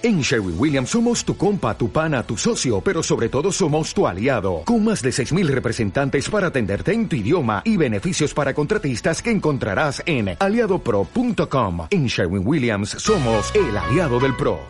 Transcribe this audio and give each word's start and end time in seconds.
En 0.00 0.20
Sherwin 0.20 0.54
Williams 0.56 0.90
somos 0.90 1.24
tu 1.24 1.36
compa, 1.36 1.76
tu 1.76 1.90
pana, 1.90 2.22
tu 2.22 2.36
socio, 2.36 2.80
pero 2.80 3.02
sobre 3.02 3.28
todo 3.28 3.50
somos 3.50 3.92
tu 3.92 4.06
aliado, 4.06 4.62
con 4.64 4.84
más 4.84 5.02
de 5.02 5.10
6.000 5.10 5.48
representantes 5.48 6.30
para 6.30 6.46
atenderte 6.46 6.92
en 6.92 7.08
tu 7.08 7.16
idioma 7.16 7.62
y 7.64 7.76
beneficios 7.76 8.32
para 8.32 8.54
contratistas 8.54 9.20
que 9.20 9.32
encontrarás 9.32 10.00
en 10.06 10.36
aliadopro.com. 10.38 11.88
En 11.90 12.06
Sherwin 12.06 12.46
Williams 12.46 12.90
somos 12.90 13.52
el 13.56 13.76
aliado 13.76 14.20
del 14.20 14.36
PRO. 14.36 14.60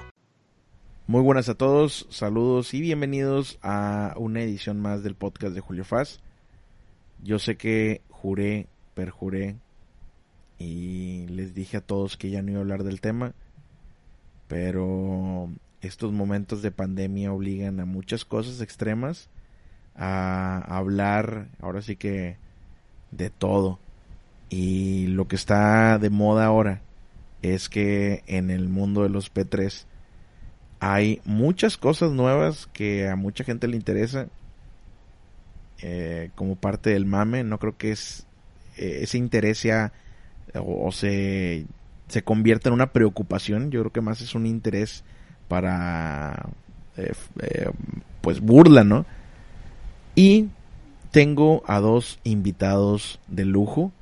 Muy 1.06 1.20
buenas 1.20 1.50
a 1.50 1.54
todos, 1.54 2.06
saludos 2.08 2.72
y 2.72 2.80
bienvenidos 2.80 3.58
a 3.60 4.14
una 4.16 4.40
edición 4.40 4.80
más 4.80 5.02
del 5.02 5.14
podcast 5.14 5.54
de 5.54 5.60
Julio 5.60 5.84
Faz. 5.84 6.20
Yo 7.22 7.38
sé 7.38 7.58
que 7.58 8.00
juré, 8.08 8.66
perjuré 8.94 9.56
y 10.58 11.26
les 11.28 11.52
dije 11.52 11.76
a 11.76 11.82
todos 11.82 12.16
que 12.16 12.30
ya 12.30 12.40
no 12.40 12.52
iba 12.52 12.60
a 12.60 12.62
hablar 12.62 12.82
del 12.82 13.02
tema 13.02 13.34
pero 14.48 15.50
estos 15.80 16.12
momentos 16.12 16.62
de 16.62 16.72
pandemia 16.72 17.32
obligan 17.32 17.80
a 17.80 17.84
muchas 17.84 18.24
cosas 18.24 18.60
extremas, 18.60 19.28
a 19.94 20.58
hablar 20.76 21.48
ahora 21.60 21.82
sí 21.82 21.96
que 21.96 22.36
de 23.10 23.30
todo. 23.30 23.78
Y 24.48 25.08
lo 25.08 25.28
que 25.28 25.36
está 25.36 25.98
de 25.98 26.10
moda 26.10 26.46
ahora 26.46 26.80
es 27.42 27.68
que 27.68 28.22
en 28.26 28.50
el 28.50 28.68
mundo 28.68 29.02
de 29.02 29.10
los 29.10 29.32
P3 29.32 29.84
hay 30.80 31.20
muchas 31.24 31.76
cosas 31.76 32.12
nuevas 32.12 32.66
que 32.72 33.08
a 33.08 33.16
mucha 33.16 33.44
gente 33.44 33.68
le 33.68 33.76
interesa 33.76 34.28
eh, 35.80 36.30
como 36.34 36.56
parte 36.56 36.90
del 36.90 37.04
mame. 37.04 37.44
No 37.44 37.58
creo 37.58 37.76
que 37.76 37.92
es 37.92 38.26
eh, 38.76 39.00
ese 39.02 39.18
interés 39.18 39.58
sea 39.58 39.92
o 40.54 40.90
se 40.92 41.66
se 42.08 42.22
convierte 42.22 42.68
en 42.68 42.74
una 42.74 42.92
preocupación. 42.92 43.70
Yo 43.70 43.80
creo 43.80 43.92
que 43.92 44.00
más 44.00 44.20
es 44.20 44.34
un 44.34 44.46
interés 44.46 45.04
para, 45.46 46.48
eh, 46.96 47.12
eh, 47.40 47.70
pues, 48.20 48.40
burla, 48.40 48.84
¿no? 48.84 49.06
Y 50.14 50.48
tengo 51.10 51.62
a 51.66 51.80
dos 51.80 52.18
invitados 52.24 53.20
de 53.28 53.44
lujo, 53.44 53.92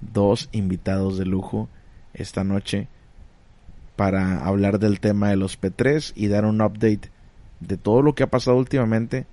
dos 0.00 0.48
invitados 0.52 1.18
de 1.18 1.26
lujo 1.26 1.68
esta 2.14 2.44
noche 2.44 2.88
para 3.96 4.44
hablar 4.44 4.78
del 4.78 5.00
tema 5.00 5.30
de 5.30 5.36
los 5.36 5.60
P3 5.60 6.12
y 6.14 6.28
dar 6.28 6.44
un 6.44 6.60
update 6.60 7.10
de 7.60 7.76
todo 7.76 8.02
lo 8.02 8.14
que 8.14 8.22
ha 8.22 8.30
pasado 8.30 8.58
últimamente. 8.58 9.26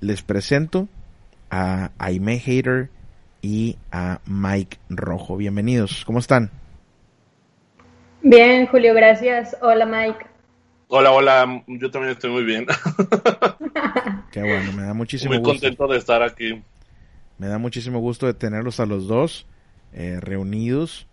Les 0.00 0.22
presento 0.22 0.88
a 1.50 1.90
Aime 1.98 2.38
Hater 2.38 2.90
y 3.42 3.76
a 3.90 4.20
Mike 4.24 4.78
Rojo. 4.88 5.36
Bienvenidos, 5.36 6.04
¿cómo 6.06 6.20
están? 6.20 6.50
Bien, 8.22 8.66
Julio, 8.66 8.94
gracias. 8.94 9.56
Hola, 9.60 9.84
Mike. 9.84 10.26
Hola, 10.88 11.10
hola, 11.10 11.64
yo 11.66 11.90
también 11.90 12.12
estoy 12.12 12.30
muy 12.30 12.44
bien. 12.44 12.66
Qué 14.30 14.40
bueno, 14.40 14.72
me 14.72 14.82
da 14.82 14.94
muchísimo 14.94 15.34
gusto. 15.34 15.48
Muy 15.48 15.60
contento 15.60 15.88
de 15.88 15.98
estar 15.98 16.22
aquí. 16.22 16.62
Me 17.38 17.48
da 17.48 17.58
muchísimo 17.58 17.98
gusto 17.98 18.26
de 18.26 18.34
tenerlos 18.34 18.78
a 18.78 18.86
los 18.86 19.08
dos 19.08 19.46
eh, 19.92 20.18
reunidos. 20.20 21.08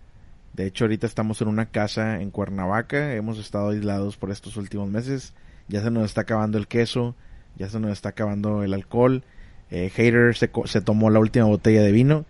De 0.53 0.67
hecho, 0.67 0.83
ahorita 0.83 1.07
estamos 1.07 1.41
en 1.41 1.47
una 1.47 1.67
casa 1.67 2.21
en 2.21 2.29
Cuernavaca. 2.29 3.15
Hemos 3.15 3.39
estado 3.39 3.69
aislados 3.69 4.17
por 4.17 4.29
estos 4.31 4.57
últimos 4.57 4.89
meses. 4.89 5.33
Ya 5.67 5.81
se 5.81 5.89
nos 5.91 6.05
está 6.05 6.21
acabando 6.21 6.57
el 6.57 6.67
queso, 6.67 7.15
ya 7.55 7.69
se 7.69 7.79
nos 7.79 7.91
está 7.91 8.09
acabando 8.09 8.63
el 8.63 8.73
alcohol. 8.73 9.23
Eh, 9.71 9.89
Hater 9.89 10.35
se, 10.35 10.49
se 10.65 10.81
tomó 10.81 11.09
la 11.09 11.19
última 11.19 11.45
botella 11.45 11.81
de 11.81 11.91
vino. 11.91 12.25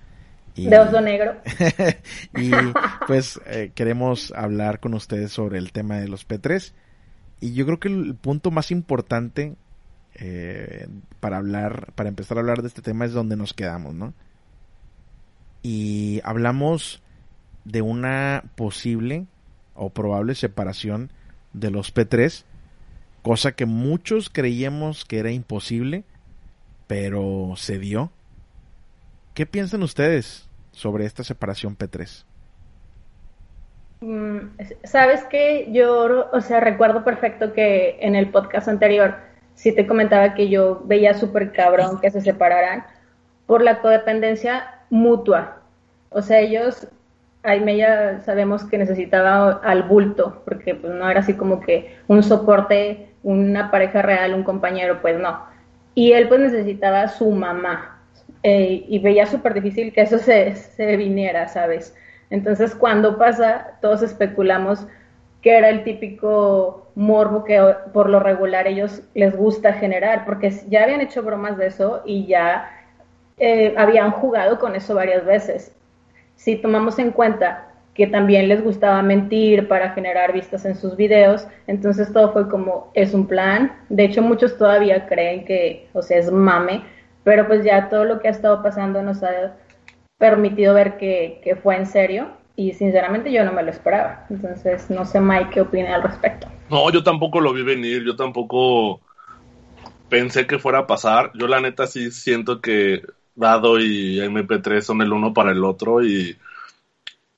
Y, 0.55 0.67
de 0.67 0.79
oso 0.79 0.99
negro. 0.99 1.35
y 2.35 2.51
pues 3.07 3.39
eh, 3.45 3.71
queremos 3.73 4.33
hablar 4.35 4.79
con 4.79 4.93
ustedes 4.93 5.31
sobre 5.31 5.57
el 5.57 5.71
tema 5.71 5.97
de 5.97 6.07
los 6.07 6.27
P3. 6.27 6.73
Y 7.39 7.53
yo 7.53 7.65
creo 7.65 7.79
que 7.79 7.87
el 7.87 8.15
punto 8.15 8.51
más 8.51 8.71
importante 8.71 9.55
eh, 10.15 10.87
para 11.21 11.37
hablar, 11.37 11.93
para 11.95 12.09
empezar 12.09 12.37
a 12.37 12.41
hablar 12.41 12.61
de 12.61 12.67
este 12.67 12.81
tema 12.81 13.05
es 13.05 13.13
donde 13.13 13.37
nos 13.37 13.53
quedamos, 13.53 13.93
¿no? 13.93 14.13
Y 15.61 16.19
hablamos 16.23 17.01
de 17.63 17.81
una 17.81 18.44
posible 18.55 19.28
o 19.75 19.91
probable 19.91 20.35
separación 20.35 21.11
de 21.53 21.72
los 21.72 21.94
P3, 21.94 22.44
cosa 23.22 23.53
que 23.53 23.66
muchos 23.66 24.29
creíamos 24.29 25.05
que 25.05 25.19
era 25.19 25.31
imposible 25.31 26.03
pero 26.89 27.53
se 27.55 27.77
dio. 27.77 28.09
¿Qué 29.35 29.45
piensan 29.45 29.83
ustedes 29.83 30.50
sobre 30.72 31.05
esta 31.05 31.23
separación 31.23 31.77
P3? 31.77 32.25
Mm, 34.01 34.39
Sabes 34.85 35.23
que 35.25 35.72
yo, 35.72 36.28
o 36.33 36.41
sea, 36.41 36.59
recuerdo 36.59 37.03
perfecto 37.03 37.53
que 37.53 37.99
en 38.01 38.16
el 38.16 38.31
podcast 38.31 38.67
anterior 38.67 39.17
sí 39.53 39.72
te 39.72 39.85
comentaba 39.85 40.33
que 40.33 40.49
yo 40.49 40.81
veía 40.85 41.13
súper 41.13 41.51
cabrón 41.51 42.01
que 42.01 42.09
se 42.09 42.22
separaran 42.22 42.83
por 43.45 43.61
la 43.61 43.81
codependencia 43.81 44.79
mutua. 44.89 45.61
O 46.09 46.23
sea, 46.23 46.39
ellos, 46.39 46.88
Aime 47.44 47.78
ya 47.78 48.22
sabemos 48.22 48.63
que 48.63 48.79
necesitaba 48.79 49.61
al 49.63 49.83
bulto, 49.83 50.41
porque 50.44 50.73
pues 50.73 50.91
no 50.91 51.07
era 51.07 51.19
así 51.19 51.35
como 51.35 51.59
que 51.59 51.99
un 52.07 52.23
soporte, 52.23 53.11
una 53.22 53.69
pareja 53.69 54.01
real, 54.01 54.33
un 54.33 54.44
compañero, 54.44 55.03
pues 55.03 55.19
no 55.19 55.48
y 55.99 56.13
él 56.13 56.29
pues 56.29 56.39
necesitaba 56.39 57.01
a 57.01 57.07
su 57.09 57.29
mamá 57.29 57.99
eh, 58.43 58.85
y 58.87 58.99
veía 58.99 59.25
súper 59.25 59.53
difícil 59.53 59.91
que 59.91 59.99
eso 59.99 60.17
se, 60.17 60.55
se 60.55 60.95
viniera, 60.95 61.49
¿sabes? 61.49 61.93
Entonces 62.29 62.73
cuando 62.73 63.17
pasa, 63.17 63.71
todos 63.81 64.01
especulamos 64.01 64.87
que 65.41 65.57
era 65.57 65.67
el 65.67 65.83
típico 65.83 66.89
morbo 66.95 67.43
que 67.43 67.59
por 67.91 68.09
lo 68.09 68.21
regular 68.21 68.65
ellos 68.65 69.01
les 69.13 69.35
gusta 69.35 69.73
generar, 69.73 70.23
porque 70.23 70.51
ya 70.69 70.83
habían 70.83 71.01
hecho 71.01 71.21
bromas 71.21 71.57
de 71.57 71.67
eso 71.67 72.01
y 72.05 72.27
ya 72.27 72.71
eh, 73.37 73.73
habían 73.75 74.11
jugado 74.11 74.57
con 74.57 74.77
eso 74.77 74.95
varias 74.95 75.25
veces. 75.25 75.75
Si 76.35 76.55
tomamos 76.55 76.97
en 76.97 77.11
cuenta 77.11 77.69
que 77.99 78.07
también 78.07 78.47
les 78.47 78.63
gustaba 78.63 79.01
mentir 79.01 79.67
para 79.67 79.89
generar 79.89 80.31
vistas 80.31 80.63
en 80.63 80.77
sus 80.77 80.95
videos. 80.95 81.45
Entonces 81.67 82.13
todo 82.13 82.31
fue 82.31 82.47
como, 82.47 82.91
es 82.93 83.13
un 83.13 83.27
plan. 83.27 83.73
De 83.89 84.05
hecho, 84.05 84.21
muchos 84.21 84.57
todavía 84.57 85.05
creen 85.05 85.43
que, 85.43 85.89
o 85.91 86.01
sea, 86.01 86.17
es 86.17 86.31
mame, 86.31 86.81
pero 87.25 87.45
pues 87.45 87.65
ya 87.65 87.89
todo 87.89 88.05
lo 88.05 88.21
que 88.21 88.29
ha 88.29 88.31
estado 88.31 88.63
pasando 88.63 89.01
nos 89.01 89.21
ha 89.21 89.57
permitido 90.17 90.73
ver 90.73 90.97
que, 90.97 91.41
que 91.43 91.57
fue 91.57 91.75
en 91.75 91.85
serio. 91.85 92.29
Y 92.55 92.71
sinceramente 92.71 93.33
yo 93.33 93.43
no 93.43 93.51
me 93.51 93.63
lo 93.63 93.69
esperaba. 93.69 94.25
Entonces, 94.29 94.89
no 94.89 95.03
sé, 95.03 95.19
Mike, 95.19 95.49
qué 95.55 95.59
opina 95.59 95.95
al 95.95 96.03
respecto. 96.03 96.47
No, 96.69 96.89
yo 96.93 97.03
tampoco 97.03 97.41
lo 97.41 97.51
vi 97.51 97.63
venir. 97.63 98.05
Yo 98.05 98.16
tampoco 98.16 99.01
pensé 100.07 100.47
que 100.47 100.57
fuera 100.57 100.79
a 100.79 100.87
pasar. 100.87 101.31
Yo 101.33 101.49
la 101.49 101.59
neta 101.59 101.85
sí 101.85 102.11
siento 102.11 102.61
que 102.61 103.01
Dado 103.35 103.77
y 103.77 104.19
MP3 104.19 104.79
son 104.79 105.01
el 105.01 105.11
uno 105.11 105.33
para 105.33 105.51
el 105.51 105.66
otro 105.66 106.01
y 106.01 106.37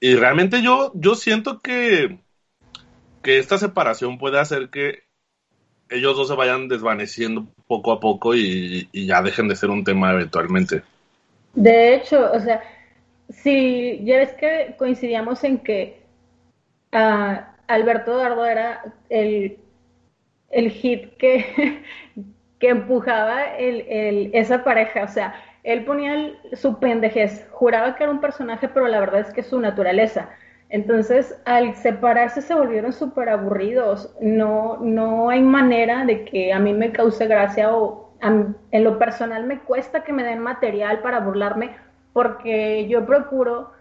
y 0.03 0.15
realmente 0.15 0.63
yo, 0.63 0.91
yo 0.95 1.13
siento 1.13 1.59
que, 1.59 2.17
que 3.21 3.37
esta 3.37 3.59
separación 3.59 4.17
puede 4.17 4.39
hacer 4.39 4.69
que 4.71 5.03
ellos 5.91 6.17
dos 6.17 6.27
se 6.27 6.33
vayan 6.33 6.67
desvaneciendo 6.67 7.45
poco 7.67 7.91
a 7.91 7.99
poco 7.99 8.33
y, 8.33 8.89
ya 8.91 9.21
dejen 9.21 9.47
de 9.47 9.55
ser 9.55 9.69
un 9.69 9.83
tema 9.83 10.11
eventualmente. 10.11 10.81
De 11.53 11.93
hecho, 11.93 12.31
o 12.31 12.39
sea, 12.39 12.63
si 13.29 14.03
ya 14.03 14.17
ves 14.17 14.33
que 14.33 14.73
coincidíamos 14.79 15.43
en 15.43 15.59
que 15.59 16.01
uh, 16.93 17.43
Alberto 17.67 18.17
Dardo 18.17 18.43
era 18.43 18.95
el, 19.07 19.59
el 20.49 20.71
hit 20.71 21.15
que, 21.17 21.83
que 22.59 22.69
empujaba 22.69 23.55
el, 23.55 23.81
el, 23.81 24.31
esa 24.33 24.63
pareja, 24.63 25.03
o 25.03 25.07
sea, 25.07 25.35
él 25.63 25.85
ponía 25.85 26.33
su 26.53 26.79
pendejez, 26.79 27.47
juraba 27.51 27.95
que 27.95 28.03
era 28.03 28.11
un 28.11 28.21
personaje, 28.21 28.67
pero 28.67 28.87
la 28.87 28.99
verdad 28.99 29.21
es 29.21 29.33
que 29.33 29.41
es 29.41 29.47
su 29.47 29.59
naturaleza. 29.59 30.29
Entonces, 30.69 31.37
al 31.45 31.75
separarse 31.75 32.41
se 32.41 32.55
volvieron 32.55 32.93
súper 32.93 33.29
aburridos. 33.29 34.15
No, 34.21 34.77
no 34.77 35.29
hay 35.29 35.41
manera 35.41 36.05
de 36.05 36.23
que 36.23 36.53
a 36.53 36.59
mí 36.59 36.73
me 36.73 36.91
cause 36.91 37.27
gracia 37.27 37.75
o 37.75 38.11
en 38.21 38.83
lo 38.83 38.99
personal 38.99 39.45
me 39.45 39.59
cuesta 39.59 40.03
que 40.03 40.13
me 40.13 40.23
den 40.23 40.39
material 40.39 40.99
para 40.99 41.19
burlarme 41.19 41.75
porque 42.13 42.87
yo 42.87 43.05
procuro 43.05 43.71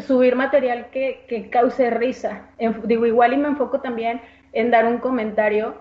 subir 0.00 0.34
material 0.34 0.90
que, 0.90 1.24
que 1.28 1.50
cause 1.50 1.90
risa. 1.90 2.48
digo, 2.84 3.06
igual 3.06 3.34
y 3.34 3.36
me 3.36 3.48
enfoco 3.48 3.80
también 3.80 4.20
en 4.52 4.70
dar 4.70 4.86
un 4.86 4.98
comentario, 4.98 5.74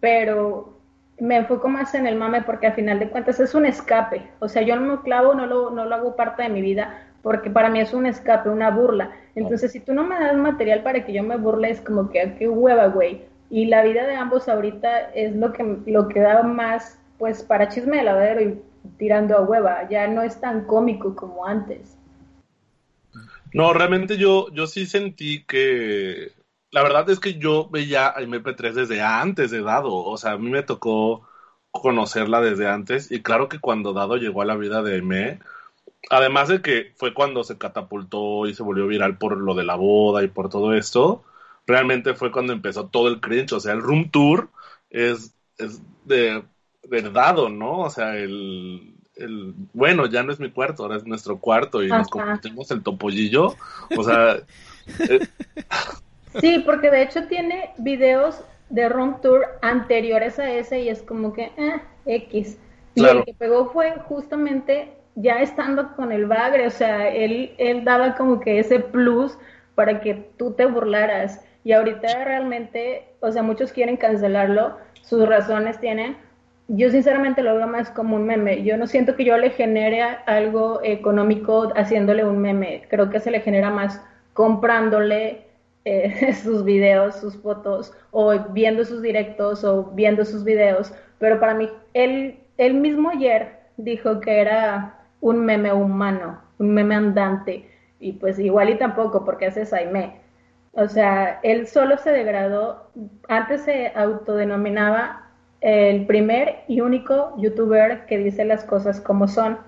pero 0.00 0.79
me 1.20 1.36
enfoco 1.36 1.68
más 1.68 1.94
en 1.94 2.06
el 2.06 2.16
mame 2.16 2.42
porque 2.42 2.66
al 2.66 2.74
final 2.74 2.98
de 2.98 3.08
cuentas 3.08 3.40
es 3.40 3.54
un 3.54 3.66
escape. 3.66 4.22
O 4.38 4.48
sea, 4.48 4.62
yo 4.62 4.76
no 4.76 4.82
me 4.82 5.02
clavo, 5.02 5.34
no 5.34 5.46
lo, 5.46 5.70
no 5.70 5.84
lo 5.84 5.94
hago 5.94 6.16
parte 6.16 6.42
de 6.42 6.48
mi 6.48 6.62
vida 6.62 7.06
porque 7.22 7.50
para 7.50 7.68
mí 7.68 7.80
es 7.80 7.92
un 7.92 8.06
escape, 8.06 8.48
una 8.48 8.70
burla. 8.70 9.10
Entonces, 9.34 9.72
si 9.72 9.80
tú 9.80 9.92
no 9.92 10.04
me 10.04 10.18
das 10.18 10.36
material 10.36 10.82
para 10.82 11.04
que 11.04 11.12
yo 11.12 11.22
me 11.22 11.36
burle, 11.36 11.70
es 11.70 11.80
como 11.80 12.10
que, 12.10 12.34
qué 12.38 12.48
hueva, 12.48 12.86
güey. 12.86 13.22
Y 13.50 13.66
la 13.66 13.82
vida 13.82 14.06
de 14.06 14.14
ambos 14.14 14.48
ahorita 14.48 15.10
es 15.14 15.34
lo 15.34 15.52
que, 15.52 15.78
lo 15.86 16.08
que 16.08 16.20
da 16.20 16.42
más, 16.42 16.98
pues, 17.18 17.42
para 17.42 17.68
chisme 17.68 17.98
de 17.98 18.04
lavadero 18.04 18.40
y 18.40 18.62
tirando 18.96 19.36
a 19.36 19.42
hueva. 19.42 19.88
Ya 19.88 20.06
no 20.06 20.22
es 20.22 20.40
tan 20.40 20.64
cómico 20.64 21.14
como 21.14 21.44
antes. 21.44 21.98
No, 23.52 23.72
realmente 23.72 24.16
yo, 24.16 24.48
yo 24.52 24.66
sí 24.66 24.86
sentí 24.86 25.44
que, 25.44 26.32
la 26.72 26.82
verdad 26.82 27.08
es 27.10 27.18
que 27.18 27.38
yo 27.38 27.68
veía 27.68 28.08
a 28.08 28.20
MP3 28.20 28.72
desde 28.72 29.02
antes 29.02 29.50
de 29.50 29.62
Dado, 29.62 29.94
o 29.94 30.16
sea, 30.16 30.32
a 30.32 30.38
mí 30.38 30.50
me 30.50 30.62
tocó 30.62 31.28
conocerla 31.70 32.40
desde 32.40 32.68
antes 32.68 33.10
y 33.10 33.22
claro 33.22 33.48
que 33.48 33.58
cuando 33.58 33.92
Dado 33.92 34.16
llegó 34.16 34.42
a 34.42 34.44
la 34.46 34.56
vida 34.56 34.82
de 34.82 34.94
Aime, 34.94 35.40
además 36.10 36.48
de 36.48 36.62
que 36.62 36.92
fue 36.96 37.12
cuando 37.14 37.44
se 37.44 37.58
catapultó 37.58 38.46
y 38.46 38.54
se 38.54 38.62
volvió 38.62 38.86
viral 38.86 39.18
por 39.18 39.36
lo 39.36 39.54
de 39.54 39.64
la 39.64 39.74
boda 39.74 40.22
y 40.22 40.28
por 40.28 40.48
todo 40.48 40.74
esto, 40.74 41.24
realmente 41.66 42.14
fue 42.14 42.30
cuando 42.32 42.52
empezó 42.52 42.86
todo 42.86 43.08
el 43.08 43.20
cringe, 43.20 43.52
o 43.52 43.60
sea, 43.60 43.72
el 43.72 43.82
room 43.82 44.10
tour 44.10 44.48
es, 44.90 45.34
es 45.58 45.82
de, 46.04 46.44
de 46.84 47.02
Dado, 47.10 47.48
¿no? 47.48 47.80
O 47.80 47.90
sea, 47.90 48.16
el, 48.16 48.94
el, 49.16 49.54
bueno, 49.72 50.06
ya 50.06 50.22
no 50.22 50.32
es 50.32 50.38
mi 50.38 50.50
cuarto, 50.50 50.84
ahora 50.84 50.96
es 50.96 51.04
nuestro 51.04 51.38
cuarto 51.38 51.82
y 51.82 51.88
nos 51.88 52.08
compartimos 52.08 52.70
el 52.70 52.82
topollillo, 52.82 53.56
o 53.96 54.04
sea... 54.04 54.36
Eh, 55.08 55.20
Sí, 56.38 56.62
porque 56.64 56.90
de 56.90 57.02
hecho 57.02 57.26
tiene 57.26 57.70
videos 57.78 58.44
de 58.68 58.88
room 58.88 59.20
tour 59.20 59.44
anteriores 59.62 60.38
a 60.38 60.50
ese 60.50 60.80
y 60.80 60.88
es 60.88 61.02
como 61.02 61.32
que, 61.32 61.50
eh, 61.56 61.80
X. 62.06 62.58
Y 62.94 63.04
el 63.04 63.24
que 63.24 63.34
pegó 63.34 63.70
fue 63.70 63.92
justamente 64.06 64.92
ya 65.16 65.40
estando 65.42 65.94
con 65.96 66.12
el 66.12 66.26
bagre, 66.26 66.66
o 66.66 66.70
sea, 66.70 67.08
él, 67.08 67.52
él 67.58 67.84
daba 67.84 68.14
como 68.14 68.40
que 68.40 68.58
ese 68.58 68.78
plus 68.78 69.36
para 69.74 70.00
que 70.00 70.14
tú 70.36 70.52
te 70.52 70.66
burlaras. 70.66 71.44
Y 71.64 71.72
ahorita 71.72 72.24
realmente, 72.24 73.04
o 73.20 73.30
sea, 73.30 73.42
muchos 73.42 73.72
quieren 73.72 73.96
cancelarlo, 73.96 74.76
sus 75.02 75.28
razones 75.28 75.78
tienen. 75.80 76.16
Yo 76.68 76.90
sinceramente 76.90 77.42
lo 77.42 77.54
veo 77.56 77.66
más 77.66 77.90
como 77.90 78.16
un 78.16 78.24
meme. 78.24 78.62
Yo 78.62 78.76
no 78.76 78.86
siento 78.86 79.16
que 79.16 79.24
yo 79.24 79.36
le 79.36 79.50
genere 79.50 80.02
algo 80.26 80.80
económico 80.84 81.72
haciéndole 81.74 82.24
un 82.24 82.38
meme. 82.38 82.82
Creo 82.88 83.10
que 83.10 83.20
se 83.20 83.30
le 83.30 83.40
genera 83.40 83.70
más 83.70 84.00
comprándole 84.32 85.49
eh, 85.84 86.32
sus 86.42 86.64
videos, 86.64 87.16
sus 87.16 87.36
fotos, 87.36 87.92
o 88.10 88.38
viendo 88.50 88.84
sus 88.84 89.02
directos, 89.02 89.64
o 89.64 89.84
viendo 89.92 90.24
sus 90.24 90.44
videos, 90.44 90.92
pero 91.18 91.40
para 91.40 91.54
mí, 91.54 91.68
él, 91.94 92.38
él 92.58 92.74
mismo 92.74 93.10
ayer 93.10 93.60
dijo 93.76 94.20
que 94.20 94.40
era 94.40 94.98
un 95.20 95.44
meme 95.44 95.72
humano, 95.72 96.40
un 96.58 96.74
meme 96.74 96.94
andante, 96.94 97.68
y 97.98 98.12
pues 98.12 98.38
igual 98.38 98.70
y 98.70 98.76
tampoco, 98.76 99.24
porque 99.24 99.46
hace 99.46 99.66
Saime. 99.66 100.20
O 100.72 100.88
sea, 100.88 101.40
él 101.42 101.66
solo 101.66 101.98
se 101.98 102.10
degradó, 102.10 102.90
antes 103.28 103.62
se 103.62 103.92
autodenominaba 103.94 105.26
el 105.60 106.06
primer 106.06 106.60
y 106.68 106.80
único 106.80 107.34
youtuber 107.38 108.06
que 108.06 108.18
dice 108.18 108.44
las 108.44 108.64
cosas 108.64 109.00
como 109.00 109.28
son, 109.28 109.58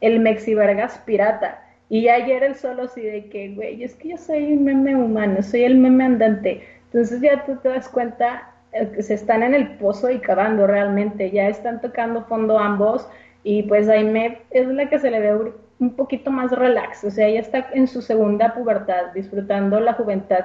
el 0.00 0.20
Mexivergas 0.20 0.98
pirata 1.06 1.67
y 1.90 2.08
ayer 2.08 2.42
el 2.42 2.54
solo 2.54 2.84
así 2.84 3.02
de 3.02 3.26
que, 3.26 3.54
güey, 3.54 3.82
es 3.82 3.94
que 3.94 4.10
yo 4.10 4.16
soy 4.18 4.52
un 4.52 4.64
meme 4.64 4.94
humano, 4.94 5.42
soy 5.42 5.64
el 5.64 5.78
meme 5.78 6.04
andante. 6.04 6.62
Entonces 6.84 7.20
ya 7.20 7.44
tú 7.44 7.56
te 7.56 7.70
das 7.70 7.88
cuenta 7.88 8.50
eh, 8.72 8.90
que 8.94 9.02
se 9.02 9.14
están 9.14 9.42
en 9.42 9.54
el 9.54 9.76
pozo 9.76 10.10
y 10.10 10.18
cavando 10.18 10.66
realmente, 10.66 11.30
ya 11.30 11.48
están 11.48 11.80
tocando 11.80 12.24
fondo 12.24 12.58
ambos 12.58 13.08
y 13.42 13.62
pues 13.62 13.88
Aime 13.88 14.42
es 14.50 14.66
la 14.68 14.88
que 14.90 14.98
se 14.98 15.10
le 15.10 15.20
ve 15.20 15.52
un 15.80 15.96
poquito 15.96 16.30
más 16.30 16.50
relax, 16.52 17.04
o 17.04 17.10
sea, 17.10 17.28
ella 17.28 17.40
está 17.40 17.68
en 17.72 17.86
su 17.86 18.02
segunda 18.02 18.52
pubertad, 18.52 19.12
disfrutando 19.14 19.80
la 19.80 19.94
juventud, 19.94 20.36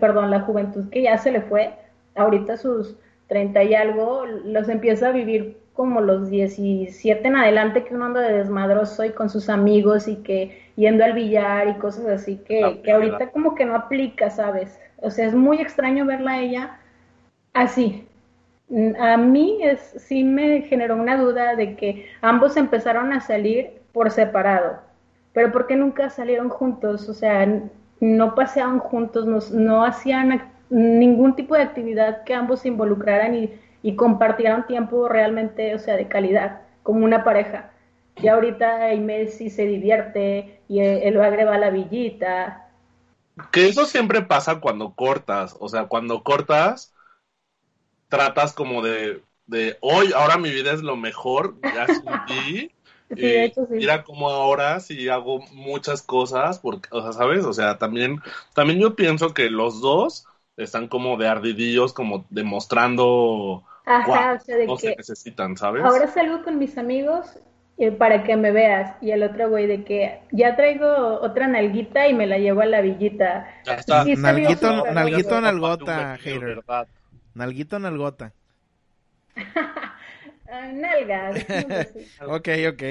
perdón, 0.00 0.30
la 0.30 0.40
juventud 0.40 0.88
que 0.90 1.02
ya 1.02 1.18
se 1.18 1.30
le 1.30 1.42
fue, 1.42 1.74
ahorita 2.16 2.56
sus 2.56 2.96
30 3.28 3.62
y 3.64 3.74
algo, 3.74 4.24
los 4.26 4.68
empieza 4.68 5.08
a 5.08 5.12
vivir 5.12 5.58
como 5.78 6.00
los 6.00 6.28
17 6.28 7.28
en 7.28 7.36
adelante 7.36 7.84
que 7.84 7.94
uno 7.94 8.06
anda 8.06 8.20
de 8.22 8.38
desmadroso 8.38 9.04
y 9.04 9.10
con 9.10 9.30
sus 9.30 9.48
amigos 9.48 10.08
y 10.08 10.16
que 10.16 10.60
yendo 10.74 11.04
al 11.04 11.12
billar 11.12 11.68
y 11.68 11.74
cosas 11.74 12.06
así 12.06 12.38
que, 12.38 12.80
que 12.82 12.90
ahorita 12.90 13.30
como 13.30 13.54
que 13.54 13.64
no 13.64 13.76
aplica, 13.76 14.28
¿sabes? 14.28 14.76
O 14.96 15.08
sea, 15.12 15.28
es 15.28 15.36
muy 15.36 15.60
extraño 15.60 16.04
verla 16.04 16.32
a 16.32 16.40
ella 16.40 16.80
así. 17.54 18.08
A 18.98 19.16
mí 19.16 19.60
es, 19.62 19.78
sí 19.98 20.24
me 20.24 20.62
generó 20.62 20.96
una 20.96 21.16
duda 21.16 21.54
de 21.54 21.76
que 21.76 22.06
ambos 22.22 22.56
empezaron 22.56 23.12
a 23.12 23.20
salir 23.20 23.70
por 23.92 24.10
separado, 24.10 24.80
pero 25.32 25.52
¿por 25.52 25.68
qué 25.68 25.76
nunca 25.76 26.10
salieron 26.10 26.48
juntos? 26.48 27.08
O 27.08 27.14
sea, 27.14 27.46
no 28.00 28.34
paseaban 28.34 28.80
juntos, 28.80 29.26
no, 29.26 29.38
no 29.52 29.84
hacían 29.84 30.42
ningún 30.70 31.36
tipo 31.36 31.54
de 31.54 31.62
actividad 31.62 32.24
que 32.24 32.34
ambos 32.34 32.62
se 32.62 32.68
involucraran 32.68 33.36
y 33.36 33.52
y 33.82 33.96
compartieron 33.96 34.66
tiempo 34.66 35.08
realmente, 35.08 35.74
o 35.74 35.78
sea, 35.78 35.96
de 35.96 36.08
calidad, 36.08 36.62
como 36.82 37.04
una 37.04 37.24
pareja. 37.24 37.70
Y 38.16 38.28
ahorita 38.28 38.86
Aime 38.86 39.28
sí 39.28 39.50
se 39.50 39.66
divierte 39.66 40.60
y 40.68 40.80
él 40.80 41.18
va 41.18 41.26
a 41.26 41.58
la 41.58 41.70
villita. 41.70 42.68
Que 43.52 43.68
eso 43.68 43.84
siempre 43.84 44.22
pasa 44.22 44.60
cuando 44.60 44.94
cortas, 44.94 45.56
o 45.60 45.68
sea, 45.68 45.86
cuando 45.86 46.24
cortas, 46.24 46.92
tratas 48.08 48.52
como 48.52 48.82
de, 48.82 49.22
de 49.46 49.76
hoy, 49.80 50.12
ahora 50.14 50.38
mi 50.38 50.50
vida 50.50 50.72
es 50.72 50.82
lo 50.82 50.96
mejor, 50.96 51.56
ya 51.62 51.86
sentí. 51.86 52.72
Sí, 53.08 53.16
de 53.22 53.44
hecho, 53.44 53.66
sí. 53.66 53.78
Mira 53.78 54.04
como 54.04 54.28
ahora 54.28 54.80
sí 54.80 55.08
hago 55.08 55.40
muchas 55.52 56.02
cosas, 56.02 56.58
porque, 56.58 56.88
o 56.92 57.00
sea, 57.00 57.12
¿sabes? 57.12 57.44
O 57.44 57.54
sea, 57.54 57.78
también, 57.78 58.20
también 58.54 58.80
yo 58.80 58.96
pienso 58.96 59.32
que 59.32 59.48
los 59.50 59.80
dos 59.80 60.26
están 60.58 60.88
como 60.88 61.16
de 61.16 61.28
ardidillos, 61.28 61.92
como 61.92 62.26
demostrando 62.30 63.64
Ajá, 63.86 64.34
o 64.34 64.40
sea, 64.40 64.56
de 64.56 64.66
no 64.66 64.76
que 64.76 64.88
se 64.88 64.96
necesitan, 64.96 65.56
¿sabes? 65.56 65.84
Ahora 65.84 66.06
salgo 66.08 66.42
con 66.42 66.58
mis 66.58 66.76
amigos 66.76 67.38
eh, 67.78 67.92
para 67.92 68.24
que 68.24 68.36
me 68.36 68.50
veas. 68.50 68.96
Y 69.00 69.12
el 69.12 69.22
otro 69.22 69.48
güey 69.48 69.66
de 69.66 69.84
que 69.84 70.20
ya 70.32 70.56
traigo 70.56 71.20
otra 71.20 71.46
nalguita 71.46 72.08
y 72.08 72.14
me 72.14 72.26
la 72.26 72.38
llevo 72.38 72.60
a 72.60 72.66
la 72.66 72.80
villita. 72.80 73.48
Ya 73.64 73.74
está. 73.74 74.04
nalguito, 74.04 74.84
nalguito, 74.92 75.40
nalgota, 75.40 76.16
hater. 76.18 76.60
Nalguito, 77.34 77.78
nalgota. 77.78 78.34
Nalgas. 80.72 81.46
ok, 82.26 82.48
ok. 82.72 82.82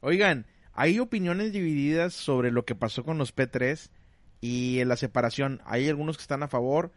Oigan, 0.00 0.46
hay 0.72 0.98
opiniones 0.98 1.52
divididas 1.52 2.12
sobre 2.12 2.50
lo 2.50 2.64
que 2.64 2.74
pasó 2.74 3.04
con 3.04 3.16
los 3.16 3.34
P3 3.34 3.90
y 4.40 4.84
la 4.84 4.96
separación. 4.96 5.62
Hay 5.64 5.88
algunos 5.88 6.16
que 6.16 6.22
están 6.22 6.42
a 6.42 6.48
favor, 6.48 6.92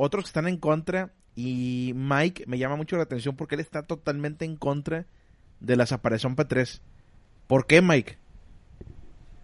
otros 0.00 0.26
están 0.26 0.48
en 0.48 0.56
contra. 0.56 1.12
Y 1.34 1.92
Mike 1.94 2.44
me 2.46 2.58
llama 2.58 2.76
mucho 2.76 2.96
la 2.96 3.04
atención 3.04 3.36
porque 3.36 3.54
él 3.54 3.60
está 3.60 3.86
totalmente 3.86 4.44
en 4.44 4.56
contra 4.56 5.06
de 5.60 5.76
la 5.76 5.86
separación 5.86 6.36
P3. 6.36 6.80
¿Por 7.46 7.66
qué, 7.66 7.80
Mike? 7.80 8.18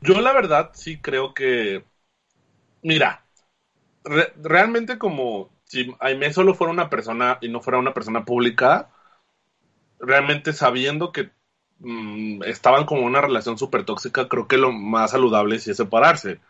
Yo 0.00 0.20
la 0.20 0.32
verdad 0.32 0.70
sí 0.74 0.98
creo 0.98 1.34
que... 1.34 1.84
Mira, 2.82 3.24
realmente 4.36 4.98
como 4.98 5.50
si 5.64 5.94
Aime 6.00 6.32
solo 6.32 6.54
fuera 6.54 6.72
una 6.72 6.90
persona 6.90 7.38
y 7.40 7.48
no 7.48 7.60
fuera 7.60 7.78
una 7.78 7.94
persona 7.94 8.24
pública, 8.24 8.90
realmente 9.98 10.52
sabiendo 10.52 11.12
que 11.12 11.30
mm, 11.80 12.44
estaban 12.44 12.86
como 12.86 13.02
una 13.02 13.20
relación 13.20 13.58
súper 13.58 13.84
tóxica, 13.84 14.28
creo 14.28 14.46
que 14.46 14.58
lo 14.58 14.70
más 14.72 15.12
saludable 15.12 15.58
sí 15.58 15.70
es 15.70 15.76
separarse 15.76 16.40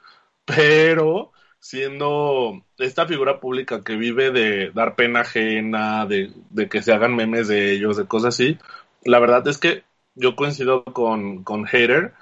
pero 0.47 1.33
siendo 1.61 2.65
esta 2.79 3.07
figura 3.07 3.41
pública 3.41 3.83
que 3.83 3.97
vive 3.97 4.31
de 4.31 4.71
dar 4.73 4.95
pena 4.97 5.21
ajena, 5.21 6.07
de, 6.07 6.33
que 6.69 6.83
se 6.83 6.93
hagan 6.93 7.17
memes 7.17 7.49
de 7.49 7.73
ellos, 7.73 7.97
de 7.97 8.07
cosas 8.07 8.35
así, 8.35 8.59
la 9.05 9.19
verdad 9.19 9.47
es 9.49 9.59
que 9.59 9.85
yo 10.15 10.37
coincido 10.37 10.85
con, 10.85 11.45
con 11.45 11.65
Hater, 11.65 12.15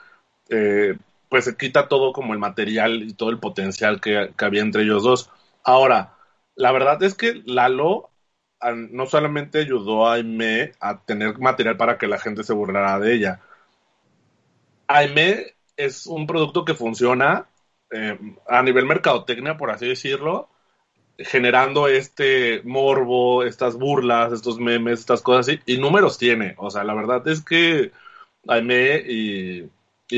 eh, 0.50 0.96
pues 1.28 1.46
se 1.46 1.56
quita 1.56 1.88
todo 1.88 2.12
como 2.12 2.32
el 2.32 2.38
material 2.38 3.02
y 3.02 3.14
todo 3.14 3.30
el 3.30 3.40
potencial 3.40 4.00
que, 4.00 4.32
había 4.38 4.62
entre 4.62 4.82
ellos 4.82 5.02
dos. 5.02 5.30
Ahora, 5.64 6.14
la 6.54 6.72
verdad 6.72 7.02
es 7.02 7.14
que 7.14 7.42
Lalo 7.46 8.10
no 8.90 9.06
solamente 9.06 9.58
ayudó 9.58 10.06
a 10.06 10.14
Aime 10.14 10.72
a 10.80 11.00
tener 11.04 11.38
material 11.38 11.76
para 11.76 11.98
que 11.98 12.06
la 12.06 12.18
gente 12.18 12.44
se 12.44 12.54
burlara 12.54 12.98
de 12.98 13.14
ella. 13.14 13.40
Aime 14.86 15.54
es 15.76 16.06
un 16.06 16.26
producto 16.26 16.64
que 16.64 16.74
funciona 16.74 17.48
eh, 17.94 18.18
a 18.48 18.62
nivel 18.62 18.86
mercadotecnia, 18.86 19.56
por 19.56 19.70
así 19.70 19.86
decirlo, 19.86 20.48
generando 21.16 21.86
este 21.88 22.60
morbo, 22.64 23.44
estas 23.44 23.76
burlas, 23.76 24.32
estos 24.32 24.58
memes, 24.58 25.00
estas 25.00 25.22
cosas 25.22 25.48
así, 25.48 25.60
y 25.66 25.78
números 25.78 26.18
tiene. 26.18 26.54
O 26.58 26.70
sea, 26.70 26.82
la 26.82 26.94
verdad 26.94 27.26
es 27.28 27.44
que 27.44 27.92
Aime 28.48 28.96
y, 29.06 29.70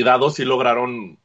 Dado 0.03 0.29
sí 0.31 0.45
lograron 0.45 1.19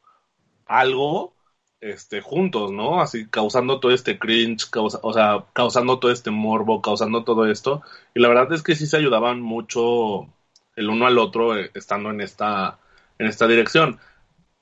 algo 0.67 1.35
este, 1.81 2.21
juntos, 2.21 2.71
¿no? 2.73 3.01
Así 3.01 3.29
causando 3.29 3.81
todo 3.81 3.93
este 3.93 4.19
cringe, 4.19 4.67
o 4.77 5.13
sea, 5.13 5.45
causando 5.55 5.99
todo 5.99 6.13
este 6.13 6.31
morbo, 6.31 6.83
causando 6.83 7.25
todo 7.25 7.47
esto. 7.47 7.83
Y 8.15 8.21
la 8.21 8.29
verdad 8.29 8.53
es 8.53 8.63
que 8.63 8.77
sí 8.77 8.87
se 8.87 8.99
ayudaban 8.99 9.41
mucho 9.41 10.29
el 10.77 10.91
uno 10.91 11.07
al 11.07 11.19
otro 11.19 11.57
eh, 11.57 11.71
estando 11.75 12.11
en 12.11 12.21
esta, 12.21 12.79
en 13.19 13.27
esta 13.27 13.47
dirección 13.47 13.99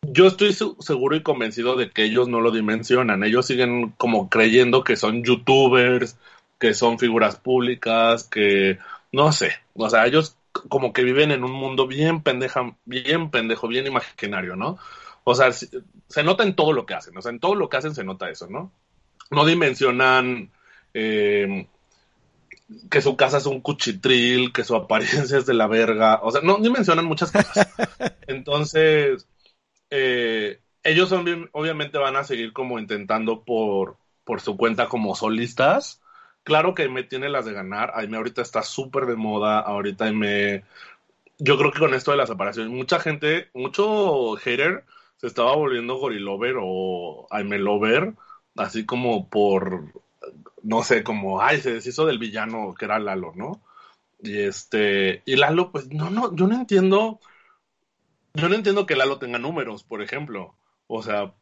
yo 0.03 0.27
estoy 0.27 0.53
seguro 0.53 1.17
y 1.17 1.23
convencido 1.23 1.77
de 1.77 1.91
que 1.91 2.05
ellos 2.05 2.29
no 2.29 2.41
lo 2.41 2.51
dimensionan. 2.51 3.25
Ellos 3.25 3.47
siguen 3.47 3.91
como 3.97 4.29
creyendo 4.29 4.85
que 4.85 4.97
son 4.97 5.25
youtubers, 5.25 6.19
que 6.59 6.75
son 6.75 6.99
figuras 6.99 7.37
públicas, 7.37 8.25
que 8.25 8.79
no 9.13 9.33
sé. 9.33 9.53
O 9.75 9.89
sea, 9.91 10.07
ellos 10.07 10.37
como 10.69 10.93
que 10.93 11.05
viven 11.05 11.31
en 11.31 11.45
un 11.45 11.53
mundo 11.53 11.87
bien 11.87 12.23
pendeja, 12.23 12.77
bien 12.85 13.31
pendejo, 13.31 13.69
bien 13.69 13.87
imaginario, 13.87 14.57
¿no? 14.57 14.79
O 15.25 15.35
sea, 15.35 15.53
se 15.53 16.23
nota 16.25 16.45
en 16.45 16.55
todo 16.57 16.73
lo 16.73 16.87
que 16.87 16.95
hacen. 16.95 17.17
O 17.17 17.23
sea, 17.23 17.31
en 17.31 17.41
todo 17.41 17.55
lo 17.55 17.69
que 17.69 17.77
hacen 17.77 17.95
se 17.95 18.05
nota 18.05 18.31
eso, 18.31 18.49
¿no? 18.49 18.73
no 19.31 19.45
dimensionan 19.45 20.51
eh, 20.93 21.67
que 22.91 23.01
su 23.01 23.17
casa 23.17 23.39
es 23.39 23.47
un 23.47 23.61
cuchitril, 23.61 24.53
que 24.53 24.65
su 24.65 24.77
apariencia 24.77 25.39
es 25.39 25.47
de 25.47 25.55
la 25.55 25.67
verga, 25.67 26.21
o 26.23 26.31
sea, 26.31 26.41
no 26.43 26.59
dimensionan 26.59 27.05
muchas 27.05 27.33
cosas. 27.33 27.69
Entonces, 28.27 29.27
eh, 29.91 30.61
ellos 30.83 31.13
obviamente 31.13 31.99
van 31.99 32.17
a 32.17 32.25
seguir 32.25 32.53
como 32.53 32.79
intentando 32.79 33.45
por, 33.45 33.99
por 34.25 34.41
su 34.41 34.57
cuenta 34.57 34.89
como 34.89 35.15
solistas. 35.15 36.03
Claro 36.43 36.75
que 36.75 36.89
me 36.89 37.05
tiene 37.05 37.29
las 37.29 37.45
de 37.45 37.53
ganar. 37.53 37.93
Aime 37.95 38.17
ahorita 38.17 38.43
está 38.43 38.63
súper 38.63 39.07
de 39.07 39.17
moda. 39.17 39.61
Ahorita 39.61 40.11
me 40.13 40.65
Yo 41.39 41.59
creo 41.59 41.73
que 41.73 41.79
con 41.81 41.95
esto 41.95 42.11
de 42.11 42.19
la 42.19 42.27
separación, 42.27 42.69
mucha 42.69 43.01
gente, 43.01 43.51
mucho 43.55 44.37
hater 44.37 44.85
se 45.17 45.27
estaba 45.27 45.55
volviendo 45.57 45.97
gorilover 45.97 46.57
o 46.61 47.27
Aime 47.31 47.59
lover, 47.59 48.15
así 48.57 48.87
como 48.87 49.29
por, 49.29 49.93
no 50.63 50.83
sé, 50.83 51.03
como, 51.05 51.43
ay, 51.43 51.61
se 51.61 51.75
deshizo 51.75 52.07
del 52.07 52.19
villano 52.19 52.75
que 52.79 52.85
era 52.87 52.99
Lalo, 52.99 53.33
¿no? 53.35 53.63
Y 54.21 54.41
este, 54.41 55.23
y 55.27 55.37
Lalo, 55.37 55.73
pues, 55.73 55.89
no, 55.93 56.11
no, 56.11 56.35
yo 56.37 56.47
no 56.47 56.57
entiendo, 56.57 57.21
yo 58.35 58.49
no 58.49 58.55
entiendo 58.55 58.87
que 58.87 58.97
Lalo 58.97 59.19
tenga 59.19 59.39
números, 59.39 59.85
por 59.85 60.03
ejemplo. 60.03 60.55
O 60.87 61.03
sea. 61.03 61.33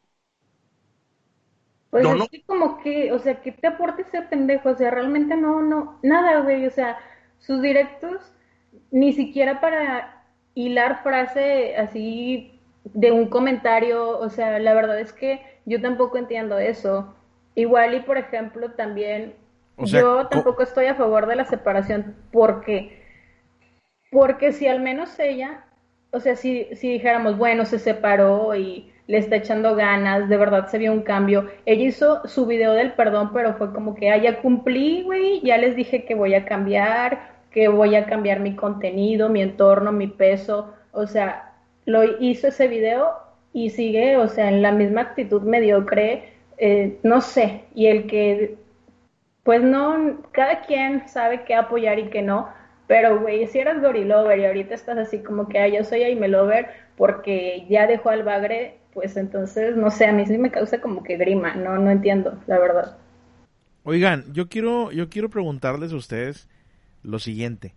Pues 1.89 2.03
no, 2.03 2.27
como 2.45 2.81
que, 2.83 3.11
o 3.11 3.19
sea, 3.19 3.41
que 3.41 3.51
te 3.51 3.67
aporte 3.67 4.03
ese 4.03 4.21
pendejo, 4.21 4.69
o 4.69 4.75
sea, 4.75 4.91
realmente 4.91 5.35
no, 5.35 5.63
no, 5.63 5.97
nada, 6.03 6.41
güey, 6.41 6.67
o 6.67 6.69
sea, 6.69 6.99
sus 7.39 7.63
directos, 7.63 8.31
ni 8.91 9.11
siquiera 9.11 9.59
para 9.59 10.23
hilar 10.53 11.01
frase 11.01 11.75
así 11.77 12.59
de 12.83 13.11
un 13.11 13.27
comentario, 13.27 14.19
o 14.19 14.29
sea, 14.29 14.59
la 14.59 14.75
verdad 14.75 14.99
es 14.99 15.13
que 15.13 15.41
yo 15.65 15.81
tampoco 15.81 16.17
entiendo 16.17 16.59
eso. 16.59 17.15
Igual 17.55 17.95
y, 17.95 18.01
por 18.01 18.17
ejemplo, 18.19 18.71
también, 18.73 19.33
yo 19.77 20.27
tampoco 20.27 20.61
estoy 20.61 20.85
a 20.85 20.95
favor 20.95 21.25
de 21.25 21.37
la 21.37 21.45
separación, 21.45 22.15
porque, 22.31 23.03
porque 24.11 24.51
si 24.51 24.67
al 24.67 24.79
menos 24.79 25.17
ella, 25.19 25.65
o 26.11 26.19
sea, 26.19 26.35
si, 26.35 26.67
si 26.75 26.91
dijéramos, 26.91 27.37
bueno, 27.37 27.65
se 27.65 27.79
separó 27.79 28.55
y 28.55 28.91
le 29.07 29.17
está 29.17 29.37
echando 29.37 29.75
ganas, 29.75 30.29
de 30.29 30.37
verdad 30.37 30.67
se 30.67 30.77
vio 30.77 30.91
un 30.93 31.01
cambio. 31.01 31.49
Ella 31.65 31.85
hizo 31.85 32.27
su 32.27 32.45
video 32.45 32.73
del 32.73 32.93
perdón, 32.93 33.31
pero 33.33 33.55
fue 33.55 33.73
como 33.73 33.95
que, 33.95 34.11
ah, 34.11 34.17
ya 34.17 34.41
cumplí, 34.41 35.03
güey, 35.03 35.41
ya 35.41 35.57
les 35.57 35.75
dije 35.75 36.05
que 36.05 36.15
voy 36.15 36.35
a 36.35 36.45
cambiar, 36.45 37.39
que 37.51 37.67
voy 37.67 37.95
a 37.95 38.05
cambiar 38.05 38.39
mi 38.39 38.55
contenido, 38.55 39.29
mi 39.29 39.41
entorno, 39.41 39.91
mi 39.91 40.07
peso, 40.07 40.73
o 40.91 41.07
sea, 41.07 41.53
lo 41.85 42.03
hizo 42.19 42.49
ese 42.49 42.67
video 42.67 43.13
y 43.53 43.71
sigue, 43.71 44.17
o 44.17 44.27
sea, 44.27 44.49
en 44.49 44.61
la 44.61 44.71
misma 44.71 45.01
actitud 45.01 45.41
mediocre, 45.41 46.33
eh, 46.57 46.99
no 47.03 47.21
sé, 47.21 47.63
y 47.73 47.87
el 47.87 48.05
que, 48.07 48.57
pues 49.43 49.63
no, 49.63 50.21
cada 50.31 50.61
quien 50.61 51.07
sabe 51.07 51.43
qué 51.45 51.55
apoyar 51.55 51.97
y 51.97 52.09
qué 52.09 52.21
no, 52.21 52.49
pero, 52.89 53.21
güey, 53.21 53.45
si 53.45 53.59
eras 53.59 53.83
Gorilover 53.83 54.39
y 54.39 54.45
ahorita 54.45 54.73
estás 54.73 54.97
así 54.97 55.19
como 55.19 55.47
que, 55.47 55.59
ah, 55.59 55.67
yo 55.67 55.83
soy 55.83 56.01
Aime 56.01 56.27
Lover 56.27 56.69
porque 56.97 57.67
ya 57.69 57.85
dejó 57.85 58.09
al 58.09 58.23
bagre, 58.23 58.79
pues 58.95 59.15
entonces, 59.15 59.77
no 59.77 59.91
sé, 59.91 60.07
a 60.07 60.11
mí 60.11 60.25
sí 60.25 60.39
me 60.39 60.49
causa 60.49 60.81
como 60.81 61.03
que 61.03 61.15
grima, 61.15 61.53
no, 61.53 61.77
no 61.77 61.91
entiendo, 61.91 62.41
la 62.47 62.57
verdad. 62.57 62.97
Oigan, 63.83 64.33
yo 64.33 64.49
quiero, 64.49 64.91
yo 64.91 65.07
quiero 65.07 65.29
preguntarles 65.29 65.93
a 65.93 65.97
ustedes 65.97 66.49
lo 67.03 67.19
siguiente. 67.19 67.75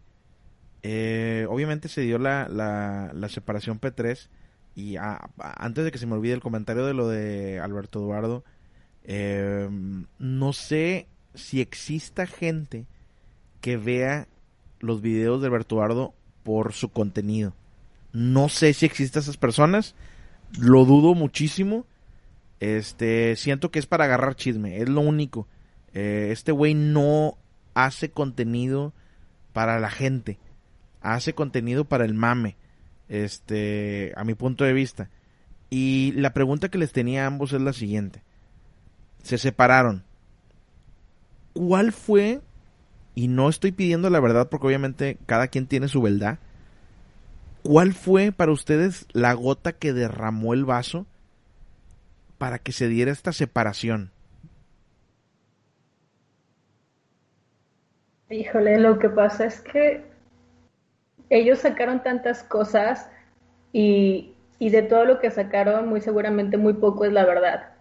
Eh, 0.82 1.46
obviamente 1.50 1.88
se 1.88 2.00
dio 2.00 2.18
la, 2.18 2.48
la, 2.48 3.28
separación 3.28 3.82
P3 3.82 4.30
y 4.74 4.96
antes 4.96 5.84
de 5.84 5.92
que 5.92 5.98
se 5.98 6.06
me 6.06 6.14
olvide 6.14 6.32
el 6.32 6.40
comentario 6.40 6.86
de 6.86 6.94
lo 6.94 7.06
de 7.06 7.60
Alberto 7.60 7.98
Eduardo, 7.98 8.44
eh, 9.04 9.68
no 10.18 10.54
sé 10.54 11.06
si 11.34 11.60
exista 11.60 12.24
gente 12.24 12.86
que 13.60 13.76
vea 13.76 14.26
los 14.82 15.00
videos 15.00 15.40
de 15.40 15.46
Alberto 15.46 15.76
Eduardo 15.76 16.14
por 16.42 16.74
su 16.74 16.90
contenido. 16.90 17.54
No 18.12 18.50
sé 18.50 18.74
si 18.74 18.84
existen 18.84 19.22
esas 19.22 19.38
personas 19.38 19.94
lo 20.58 20.84
dudo 20.84 21.14
muchísimo. 21.14 21.86
Este, 22.60 23.34
siento 23.36 23.70
que 23.70 23.78
es 23.78 23.86
para 23.86 24.04
agarrar 24.04 24.36
chisme, 24.36 24.78
es 24.78 24.88
lo 24.88 25.00
único. 25.00 25.48
Eh, 25.94 26.28
este 26.30 26.52
güey 26.52 26.74
no 26.74 27.36
hace 27.74 28.10
contenido 28.10 28.92
para 29.52 29.80
la 29.80 29.90
gente, 29.90 30.38
hace 31.00 31.34
contenido 31.34 31.84
para 31.84 32.04
el 32.04 32.14
mame, 32.14 32.56
este, 33.08 34.12
a 34.16 34.24
mi 34.24 34.34
punto 34.34 34.64
de 34.64 34.72
vista. 34.72 35.10
Y 35.70 36.12
la 36.12 36.32
pregunta 36.32 36.68
que 36.68 36.78
les 36.78 36.92
tenía 36.92 37.24
a 37.24 37.26
ambos 37.26 37.52
es 37.52 37.60
la 37.60 37.72
siguiente. 37.72 38.22
Se 39.22 39.38
separaron. 39.38 40.04
¿Cuál 41.54 41.92
fue, 41.92 42.40
y 43.14 43.28
no 43.28 43.48
estoy 43.48 43.72
pidiendo 43.72 44.10
la 44.10 44.20
verdad 44.20 44.48
porque 44.48 44.66
obviamente 44.66 45.18
cada 45.26 45.48
quien 45.48 45.66
tiene 45.66 45.88
su 45.88 46.00
verdad, 46.02 46.38
¿Cuál 47.62 47.92
fue 47.92 48.32
para 48.32 48.50
ustedes 48.50 49.06
la 49.12 49.32
gota 49.34 49.72
que 49.72 49.92
derramó 49.92 50.52
el 50.52 50.64
vaso 50.64 51.06
para 52.38 52.58
que 52.58 52.72
se 52.72 52.88
diera 52.88 53.12
esta 53.12 53.32
separación? 53.32 54.10
Híjole, 58.30 58.78
lo 58.80 58.98
que 58.98 59.08
pasa 59.10 59.44
es 59.44 59.60
que 59.60 60.04
ellos 61.30 61.60
sacaron 61.60 62.02
tantas 62.02 62.42
cosas 62.42 63.08
y, 63.72 64.34
de 64.58 64.82
todo 64.82 65.04
lo 65.04 65.20
que 65.20 65.30
sacaron, 65.30 65.88
muy 65.88 66.00
seguramente 66.00 66.56
muy 66.56 66.72
poco 66.72 67.04
es 67.04 67.12
la 67.12 67.24
verdad. 67.24 67.74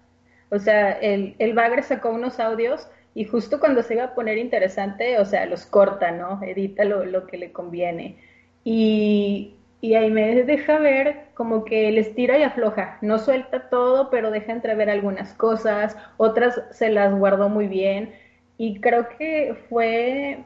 O 0.51 0.59
sea, 0.59 0.91
el, 0.91 1.35
el 1.39 1.53
Bagre 1.53 1.81
sacó 1.81 2.11
unos 2.11 2.39
audios 2.39 2.87
y 3.13 3.25
justo 3.25 3.59
cuando 3.59 3.83
se 3.83 3.95
iba 3.95 4.05
a 4.05 4.15
poner 4.15 4.37
interesante, 4.37 5.19
o 5.19 5.25
sea, 5.25 5.45
los 5.45 5.65
corta, 5.65 6.11
¿no? 6.11 6.41
Edita 6.43 6.85
lo, 6.85 7.05
lo 7.05 7.27
que 7.27 7.37
le 7.37 7.51
conviene. 7.51 8.17
Y 8.63 9.55
y 9.81 9.95
ahí 9.95 10.11
me 10.11 10.43
deja 10.43 10.77
ver 10.77 11.29
como 11.33 11.65
que 11.65 11.91
les 11.91 12.13
tira 12.13 12.37
y 12.37 12.43
afloja, 12.43 12.99
no 13.01 13.17
suelta 13.17 13.69
todo, 13.69 14.11
pero 14.11 14.29
deja 14.29 14.51
entrever 14.51 14.89
algunas 14.91 15.33
cosas, 15.33 15.97
otras 16.17 16.61
se 16.71 16.89
las 16.89 17.13
guardó 17.17 17.49
muy 17.49 17.67
bien 17.67 18.13
y 18.57 18.79
creo 18.79 19.09
que 19.09 19.55
fue 19.69 20.43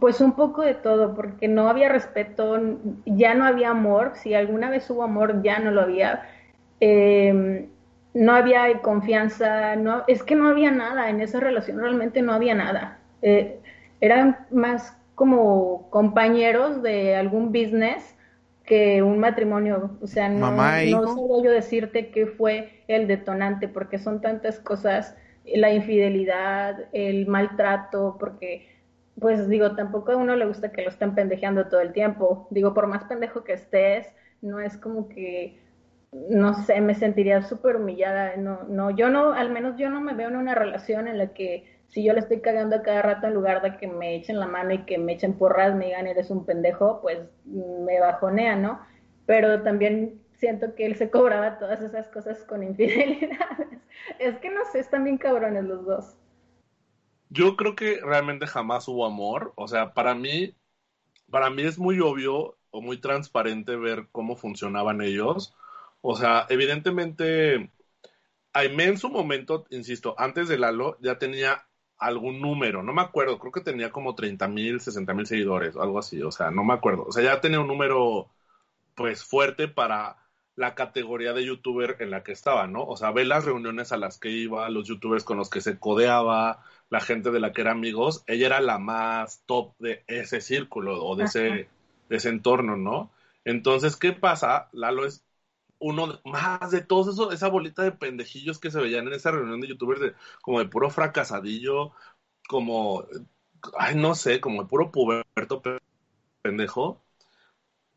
pues 0.00 0.20
un 0.20 0.32
poco 0.32 0.62
de 0.62 0.74
todo, 0.74 1.14
porque 1.14 1.48
no 1.48 1.68
había 1.70 1.88
respeto, 1.88 2.60
ya 3.06 3.34
no 3.34 3.46
había 3.46 3.70
amor, 3.70 4.12
si 4.16 4.34
alguna 4.34 4.68
vez 4.68 4.90
hubo 4.90 5.02
amor 5.02 5.42
ya 5.42 5.58
no 5.60 5.70
lo 5.70 5.80
había, 5.80 6.28
em, 6.80 7.68
no 8.14 8.32
había 8.32 8.80
confianza, 8.80 9.76
no, 9.76 10.04
es 10.08 10.22
que 10.22 10.34
no 10.34 10.48
había 10.48 10.70
nada 10.70 11.10
en 11.10 11.20
esa 11.20 11.40
relación, 11.40 11.78
realmente 11.78 12.22
no 12.22 12.32
había 12.32 12.54
nada. 12.54 12.98
Eh, 13.22 13.60
eran 14.00 14.46
más 14.50 14.96
como 15.14 15.90
compañeros 15.90 16.82
de 16.82 17.16
algún 17.16 17.48
business 17.48 18.16
que 18.64 19.02
un 19.02 19.18
matrimonio. 19.18 19.96
O 20.02 20.06
sea, 20.06 20.28
no, 20.28 20.52
no 20.52 21.42
yo 21.42 21.50
decirte 21.50 22.10
qué 22.10 22.26
fue 22.26 22.82
el 22.86 23.08
detonante, 23.08 23.66
porque 23.66 23.98
son 23.98 24.20
tantas 24.20 24.60
cosas, 24.60 25.16
la 25.44 25.72
infidelidad, 25.72 26.84
el 26.92 27.26
maltrato, 27.26 28.16
porque, 28.20 28.68
pues 29.18 29.48
digo, 29.48 29.74
tampoco 29.74 30.12
a 30.12 30.16
uno 30.16 30.36
le 30.36 30.46
gusta 30.46 30.70
que 30.70 30.82
lo 30.82 30.90
estén 30.90 31.14
pendejeando 31.14 31.66
todo 31.68 31.80
el 31.80 31.92
tiempo. 31.92 32.46
Digo, 32.50 32.74
por 32.74 32.86
más 32.86 33.04
pendejo 33.04 33.42
que 33.42 33.54
estés, 33.54 34.06
no 34.42 34.60
es 34.60 34.76
como 34.76 35.08
que, 35.08 35.58
no 36.12 36.54
sé, 36.64 36.80
me 36.80 36.94
sentiría 36.94 37.42
súper 37.42 37.76
humillada. 37.76 38.36
No, 38.36 38.64
no, 38.64 38.90
yo 38.90 39.10
no, 39.10 39.32
al 39.32 39.50
menos 39.50 39.76
yo 39.76 39.90
no 39.90 40.00
me 40.00 40.14
veo 40.14 40.28
en 40.28 40.36
una 40.36 40.54
relación 40.54 41.08
en 41.08 41.18
la 41.18 41.34
que 41.34 41.78
si 41.88 42.04
yo 42.04 42.12
le 42.12 42.20
estoy 42.20 42.40
cagando 42.40 42.76
a 42.76 42.82
cada 42.82 43.02
rato 43.02 43.26
en 43.26 43.34
lugar 43.34 43.62
de 43.62 43.76
que 43.78 43.86
me 43.88 44.14
echen 44.16 44.38
la 44.38 44.46
mano 44.46 44.72
y 44.74 44.84
que 44.84 44.98
me 44.98 45.14
echen 45.14 45.38
porras, 45.38 45.74
me 45.74 45.86
digan 45.86 46.06
eres 46.06 46.30
un 46.30 46.44
pendejo, 46.44 47.00
pues 47.00 47.18
me 47.44 48.00
bajonea, 48.00 48.56
¿no? 48.56 48.80
Pero 49.26 49.62
también 49.62 50.20
siento 50.32 50.74
que 50.74 50.86
él 50.86 50.96
se 50.96 51.10
cobraba 51.10 51.58
todas 51.58 51.80
esas 51.82 52.08
cosas 52.08 52.44
con 52.44 52.62
infidelidades. 52.64 53.80
Es 54.18 54.38
que 54.38 54.50
no 54.50 54.64
sé, 54.72 54.80
están 54.80 55.04
bien 55.04 55.18
cabrones 55.18 55.64
los 55.64 55.84
dos. 55.84 56.16
Yo 57.30 57.56
creo 57.56 57.74
que 57.74 58.00
realmente 58.02 58.46
jamás 58.46 58.88
hubo 58.88 59.06
amor. 59.06 59.52
O 59.56 59.68
sea, 59.68 59.92
para 59.94 60.14
mí, 60.14 60.54
para 61.30 61.50
mí 61.50 61.62
es 61.62 61.78
muy 61.78 62.00
obvio 62.00 62.58
o 62.70 62.80
muy 62.80 63.00
transparente 63.00 63.76
ver 63.76 64.08
cómo 64.12 64.36
funcionaban 64.36 65.00
ellos. 65.02 65.54
O 66.00 66.16
sea, 66.16 66.46
evidentemente, 66.48 67.70
Aime 68.52 68.84
en 68.84 68.98
su 68.98 69.08
momento, 69.08 69.66
insisto, 69.70 70.14
antes 70.18 70.48
de 70.48 70.58
Lalo, 70.58 70.96
ya 71.00 71.18
tenía 71.18 71.66
algún 71.98 72.40
número, 72.40 72.82
no 72.82 72.92
me 72.92 73.02
acuerdo, 73.02 73.38
creo 73.38 73.52
que 73.52 73.60
tenía 73.60 73.90
como 73.90 74.14
30 74.14 74.48
mil, 74.48 74.80
60 74.80 75.14
mil 75.14 75.26
seguidores, 75.26 75.76
algo 75.76 75.98
así, 75.98 76.22
o 76.22 76.30
sea, 76.30 76.50
no 76.50 76.64
me 76.64 76.74
acuerdo, 76.74 77.04
o 77.04 77.12
sea, 77.12 77.22
ya 77.24 77.40
tenía 77.40 77.60
un 77.60 77.66
número 77.66 78.30
pues 78.94 79.24
fuerte 79.24 79.68
para 79.68 80.16
la 80.56 80.74
categoría 80.74 81.32
de 81.34 81.44
youtuber 81.44 81.96
en 82.00 82.10
la 82.10 82.24
que 82.24 82.32
estaba, 82.32 82.66
¿no? 82.66 82.84
O 82.84 82.96
sea, 82.96 83.12
ve 83.12 83.24
las 83.24 83.44
reuniones 83.44 83.92
a 83.92 83.96
las 83.96 84.18
que 84.18 84.30
iba, 84.30 84.68
los 84.70 84.88
youtubers 84.88 85.24
con 85.24 85.36
los 85.36 85.50
que 85.50 85.60
se 85.60 85.78
codeaba, 85.78 86.64
la 86.90 87.00
gente 87.00 87.30
de 87.30 87.40
la 87.40 87.52
que 87.52 87.60
era 87.60 87.72
amigos, 87.72 88.24
ella 88.26 88.46
era 88.46 88.60
la 88.60 88.78
más 88.78 89.44
top 89.46 89.74
de 89.78 90.04
ese 90.08 90.40
círculo 90.40 91.04
o 91.04 91.14
de 91.16 91.24
ese, 91.24 91.68
de 92.08 92.16
ese 92.16 92.28
entorno, 92.28 92.76
¿no? 92.76 93.12
Entonces, 93.44 93.96
¿qué 93.96 94.12
pasa? 94.12 94.68
Lalo 94.72 95.06
es 95.06 95.24
uno 95.80 96.20
más 96.24 96.70
de 96.70 96.80
todos 96.82 97.08
eso, 97.14 97.32
esa 97.32 97.48
bolita 97.48 97.82
de 97.82 97.92
pendejillos 97.92 98.58
que 98.58 98.70
se 98.70 98.80
veían 98.80 99.06
en 99.08 99.14
esa 99.14 99.30
reunión 99.30 99.60
de 99.60 99.68
youtubers 99.68 100.00
de, 100.00 100.14
como 100.42 100.58
de 100.60 100.66
puro 100.68 100.90
fracasadillo, 100.90 101.92
como, 102.48 103.06
ay, 103.78 103.96
no 103.96 104.14
sé, 104.14 104.40
como 104.40 104.62
de 104.62 104.68
puro 104.68 104.90
puberto 104.92 105.62
pendejo. 106.42 107.02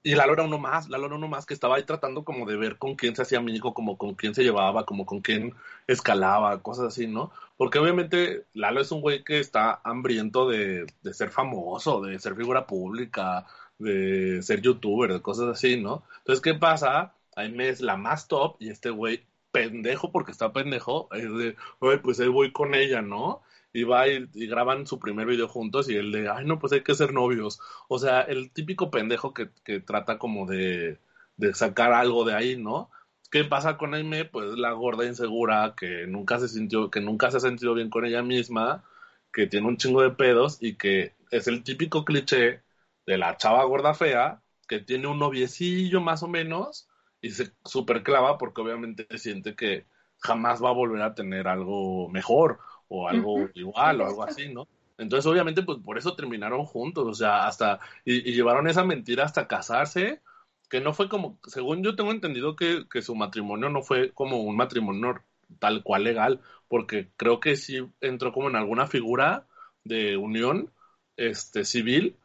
Y 0.03 0.15
Lalo 0.15 0.33
era 0.33 0.43
uno 0.43 0.57
más, 0.57 0.89
Lalo 0.89 1.05
era 1.07 1.15
uno 1.15 1.27
más 1.27 1.45
que 1.45 1.53
estaba 1.53 1.75
ahí 1.75 1.83
tratando 1.85 2.23
como 2.25 2.47
de 2.47 2.57
ver 2.57 2.77
con 2.79 2.95
quién 2.95 3.15
se 3.15 3.21
hacía 3.21 3.37
amigo, 3.37 3.73
como 3.75 3.97
con 3.99 4.15
quién 4.15 4.33
se 4.33 4.43
llevaba, 4.43 4.83
como 4.85 5.05
con 5.05 5.21
quién 5.21 5.53
escalaba, 5.87 6.61
cosas 6.63 6.87
así, 6.87 7.05
¿no? 7.07 7.31
Porque 7.55 7.77
obviamente 7.77 8.47
Lalo 8.53 8.81
es 8.81 8.91
un 8.91 9.01
güey 9.01 9.23
que 9.23 9.39
está 9.39 9.79
hambriento 9.83 10.47
de, 10.49 10.87
de 11.03 11.13
ser 11.13 11.29
famoso, 11.29 12.01
de 12.01 12.17
ser 12.19 12.35
figura 12.35 12.65
pública, 12.65 13.45
de 13.77 14.41
ser 14.41 14.61
youtuber, 14.61 15.13
de 15.13 15.21
cosas 15.21 15.49
así, 15.49 15.79
¿no? 15.79 16.03
Entonces, 16.19 16.41
¿qué 16.41 16.55
pasa? 16.55 17.13
Aime 17.35 17.69
es 17.69 17.81
la 17.81 17.97
más 17.97 18.27
top 18.27 18.57
y 18.59 18.69
este 18.69 18.89
güey 18.89 19.25
pendejo 19.51 20.11
porque 20.11 20.31
está 20.31 20.53
pendejo, 20.53 21.09
es 21.13 21.33
de, 21.33 21.55
pues 21.99 22.19
ahí 22.19 22.27
voy 22.27 22.51
con 22.51 22.75
ella, 22.75 23.01
¿no? 23.01 23.41
Y 23.73 23.83
va 23.83 24.07
y, 24.07 24.27
graban 24.47 24.87
su 24.87 24.99
primer 24.99 25.27
video 25.27 25.47
juntos 25.47 25.89
y 25.89 25.95
él 25.95 26.11
de, 26.11 26.29
ay, 26.29 26.45
no, 26.45 26.59
pues 26.59 26.73
hay 26.73 26.83
que 26.83 26.95
ser 26.95 27.13
novios. 27.13 27.59
O 27.87 27.99
sea, 27.99 28.21
el 28.21 28.51
típico 28.51 28.91
pendejo 28.91 29.33
que, 29.33 29.49
que 29.63 29.79
trata 29.79 30.17
como 30.19 30.45
de, 30.45 30.99
de 31.37 31.53
sacar 31.53 31.93
algo 31.93 32.25
de 32.25 32.35
ahí, 32.35 32.57
¿no? 32.57 32.89
¿Qué 33.31 33.45
pasa 33.45 33.77
con 33.77 33.93
Aime? 33.93 34.25
Pues 34.25 34.57
la 34.57 34.73
gorda 34.73 35.05
insegura 35.05 35.73
que 35.77 36.05
nunca 36.07 36.39
se 36.39 36.49
sintió, 36.49 36.89
que 36.91 36.99
nunca 37.01 37.31
se 37.31 37.37
ha 37.37 37.39
sentido 37.39 37.73
bien 37.73 37.89
con 37.89 38.05
ella 38.05 38.21
misma, 38.23 38.83
que 39.31 39.47
tiene 39.47 39.67
un 39.67 39.77
chingo 39.77 40.01
de 40.01 40.11
pedos 40.11 40.57
y 40.61 40.75
que 40.75 41.15
es 41.31 41.47
el 41.47 41.63
típico 41.63 42.05
cliché 42.05 42.61
de 43.05 43.17
la 43.17 43.37
chava 43.37 43.63
gorda 43.65 43.93
fea 43.93 44.41
que 44.67 44.79
tiene 44.79 45.07
un 45.07 45.19
noviecillo 45.19 46.01
más 46.01 46.23
o 46.23 46.27
menos 46.27 46.87
y 47.21 47.31
se 47.31 47.51
super 47.63 48.03
clava 48.03 48.37
porque 48.37 48.61
obviamente 48.61 49.05
siente 49.17 49.55
que 49.55 49.85
jamás 50.19 50.63
va 50.63 50.69
a 50.69 50.73
volver 50.73 51.01
a 51.01 51.15
tener 51.15 51.47
algo 51.47 52.09
mejor 52.09 52.59
o 52.87 53.07
algo 53.07 53.49
igual 53.53 54.01
o 54.01 54.07
algo 54.07 54.23
así, 54.23 54.53
¿no? 54.53 54.67
Entonces 54.97 55.25
obviamente 55.25 55.63
pues 55.63 55.79
por 55.79 55.97
eso 55.97 56.15
terminaron 56.15 56.65
juntos, 56.65 57.07
o 57.07 57.13
sea, 57.13 57.47
hasta 57.47 57.79
y, 58.05 58.33
llevaron 58.33 58.67
esa 58.67 58.83
mentira 58.83 59.23
hasta 59.25 59.47
casarse, 59.47 60.21
que 60.69 60.81
no 60.81 60.93
fue 60.93 61.09
como, 61.09 61.39
según 61.47 61.83
yo 61.83 61.95
tengo 61.95 62.11
entendido 62.11 62.55
que, 62.55 62.85
que 62.89 63.01
su 63.01 63.15
matrimonio 63.15 63.69
no 63.69 63.81
fue 63.81 64.11
como 64.11 64.41
un 64.41 64.55
matrimonio 64.55 65.21
tal 65.59 65.83
cual 65.83 66.03
legal, 66.03 66.41
porque 66.67 67.09
creo 67.17 67.39
que 67.39 67.55
sí 67.55 67.79
entró 67.99 68.31
como 68.31 68.49
en 68.49 68.55
alguna 68.55 68.87
figura 68.87 69.47
de 69.83 70.17
unión 70.17 70.71
este 71.17 71.65
civil 71.65 72.15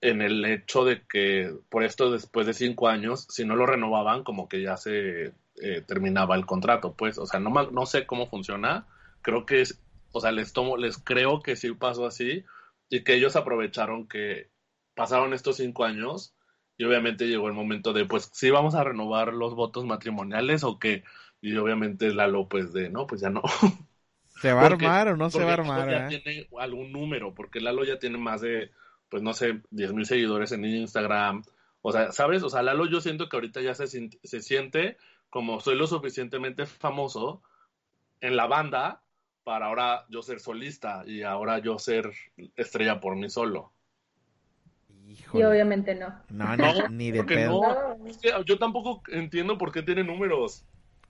en 0.00 0.22
el 0.22 0.44
hecho 0.44 0.84
de 0.84 1.02
que 1.06 1.54
por 1.68 1.84
esto 1.84 2.10
después 2.10 2.46
de 2.46 2.54
cinco 2.54 2.88
años, 2.88 3.26
si 3.28 3.44
no 3.44 3.56
lo 3.56 3.66
renovaban, 3.66 4.24
como 4.24 4.48
que 4.48 4.62
ya 4.62 4.76
se 4.76 5.34
eh, 5.62 5.82
terminaba 5.86 6.36
el 6.36 6.46
contrato, 6.46 6.94
pues, 6.94 7.18
o 7.18 7.26
sea, 7.26 7.40
no, 7.40 7.50
no 7.50 7.86
sé 7.86 8.06
cómo 8.06 8.26
funciona, 8.28 8.86
creo 9.22 9.44
que 9.44 9.60
es, 9.60 9.80
o 10.12 10.20
sea, 10.20 10.32
les 10.32 10.52
tomo, 10.52 10.76
les 10.76 10.98
creo 10.98 11.40
que 11.40 11.56
sí 11.56 11.72
pasó 11.72 12.06
así 12.06 12.44
y 12.88 13.04
que 13.04 13.14
ellos 13.14 13.36
aprovecharon 13.36 14.08
que 14.08 14.48
pasaron 14.94 15.34
estos 15.34 15.56
cinco 15.58 15.84
años 15.84 16.34
y 16.78 16.84
obviamente 16.84 17.28
llegó 17.28 17.48
el 17.48 17.54
momento 17.54 17.92
de, 17.92 18.06
pues, 18.06 18.30
sí 18.32 18.50
vamos 18.50 18.74
a 18.74 18.84
renovar 18.84 19.34
los 19.34 19.54
votos 19.54 19.84
matrimoniales 19.84 20.64
o 20.64 20.78
qué, 20.78 21.04
y 21.42 21.54
obviamente 21.56 22.14
la 22.14 22.26
López 22.26 22.72
de, 22.72 22.88
no, 22.88 23.06
pues 23.06 23.20
ya 23.20 23.28
no. 23.28 23.42
¿Se 24.40 24.52
va 24.54 24.62
a 24.62 24.66
armar 24.66 25.08
o 25.08 25.16
no 25.18 25.28
se 25.28 25.44
va 25.44 25.50
a 25.50 25.54
armar? 25.54 25.90
Ya 25.90 26.08
eh? 26.08 26.22
tiene 26.22 26.48
algún 26.58 26.92
número, 26.92 27.34
porque 27.34 27.60
Lalo 27.60 27.84
ya 27.84 27.98
tiene 27.98 28.16
más 28.16 28.40
de 28.40 28.70
pues 29.10 29.22
no 29.22 29.34
sé, 29.34 29.60
10 29.70 29.92
mil 29.92 30.06
seguidores 30.06 30.52
en 30.52 30.64
Instagram. 30.64 31.42
O 31.82 31.92
sea, 31.92 32.12
¿sabes? 32.12 32.42
O 32.42 32.48
sea, 32.48 32.62
Lalo 32.62 32.86
yo 32.86 33.00
siento 33.00 33.28
que 33.28 33.36
ahorita 33.36 33.60
ya 33.60 33.74
se, 33.74 33.86
se 33.86 34.40
siente 34.40 34.96
como 35.28 35.60
soy 35.60 35.76
lo 35.76 35.86
suficientemente 35.86 36.66
famoso 36.66 37.42
en 38.20 38.36
la 38.36 38.46
banda 38.46 39.02
para 39.44 39.66
ahora 39.66 40.04
yo 40.10 40.22
ser 40.22 40.40
solista 40.40 41.02
y 41.06 41.22
ahora 41.22 41.58
yo 41.58 41.78
ser 41.78 42.10
estrella 42.56 43.00
por 43.00 43.16
mí 43.16 43.30
solo. 43.30 43.72
Y 45.34 45.42
obviamente 45.42 45.94
no. 45.94 46.14
No, 46.28 46.56
no 46.56 46.88
ni 46.88 47.10
de 47.10 47.24
pedo. 47.24 47.62
yo 48.44 48.58
tampoco 48.58 49.02
entiendo 49.08 49.58
por 49.58 49.72
qué 49.72 49.82
tiene 49.82 50.04
números. 50.04 50.64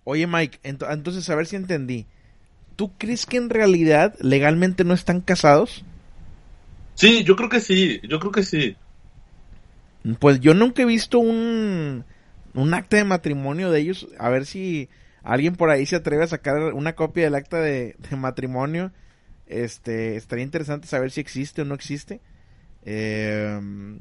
Oye, 0.04 0.26
Mike, 0.26 0.58
entonces 0.62 1.28
a 1.28 1.34
ver 1.34 1.46
si 1.46 1.56
entendí. 1.56 2.06
¿Tú 2.76 2.96
crees 2.96 3.26
que 3.26 3.36
en 3.36 3.50
realidad 3.50 4.14
legalmente 4.20 4.84
no 4.84 4.94
están 4.94 5.20
casados? 5.20 5.84
Sí, 7.00 7.24
yo 7.24 7.34
creo 7.34 7.48
que 7.48 7.60
sí, 7.60 7.98
yo 8.06 8.20
creo 8.20 8.30
que 8.30 8.42
sí. 8.42 8.76
Pues 10.18 10.38
yo 10.40 10.52
nunca 10.52 10.82
he 10.82 10.84
visto 10.84 11.18
un, 11.18 12.04
un 12.52 12.74
acta 12.74 12.98
de 12.98 13.04
matrimonio 13.04 13.70
de 13.70 13.80
ellos. 13.80 14.06
A 14.18 14.28
ver 14.28 14.44
si 14.44 14.90
alguien 15.22 15.56
por 15.56 15.70
ahí 15.70 15.86
se 15.86 15.96
atreve 15.96 16.24
a 16.24 16.26
sacar 16.26 16.74
una 16.74 16.94
copia 16.96 17.24
del 17.24 17.36
acta 17.36 17.58
de, 17.58 17.96
matrimonio. 18.18 18.92
Este, 19.46 20.16
estaría 20.16 20.44
interesante 20.44 20.88
saber 20.88 21.10
si 21.10 21.22
existe 21.22 21.62
o 21.62 21.64
no 21.64 21.74
existe. 21.74 22.20
Em, 22.84 24.00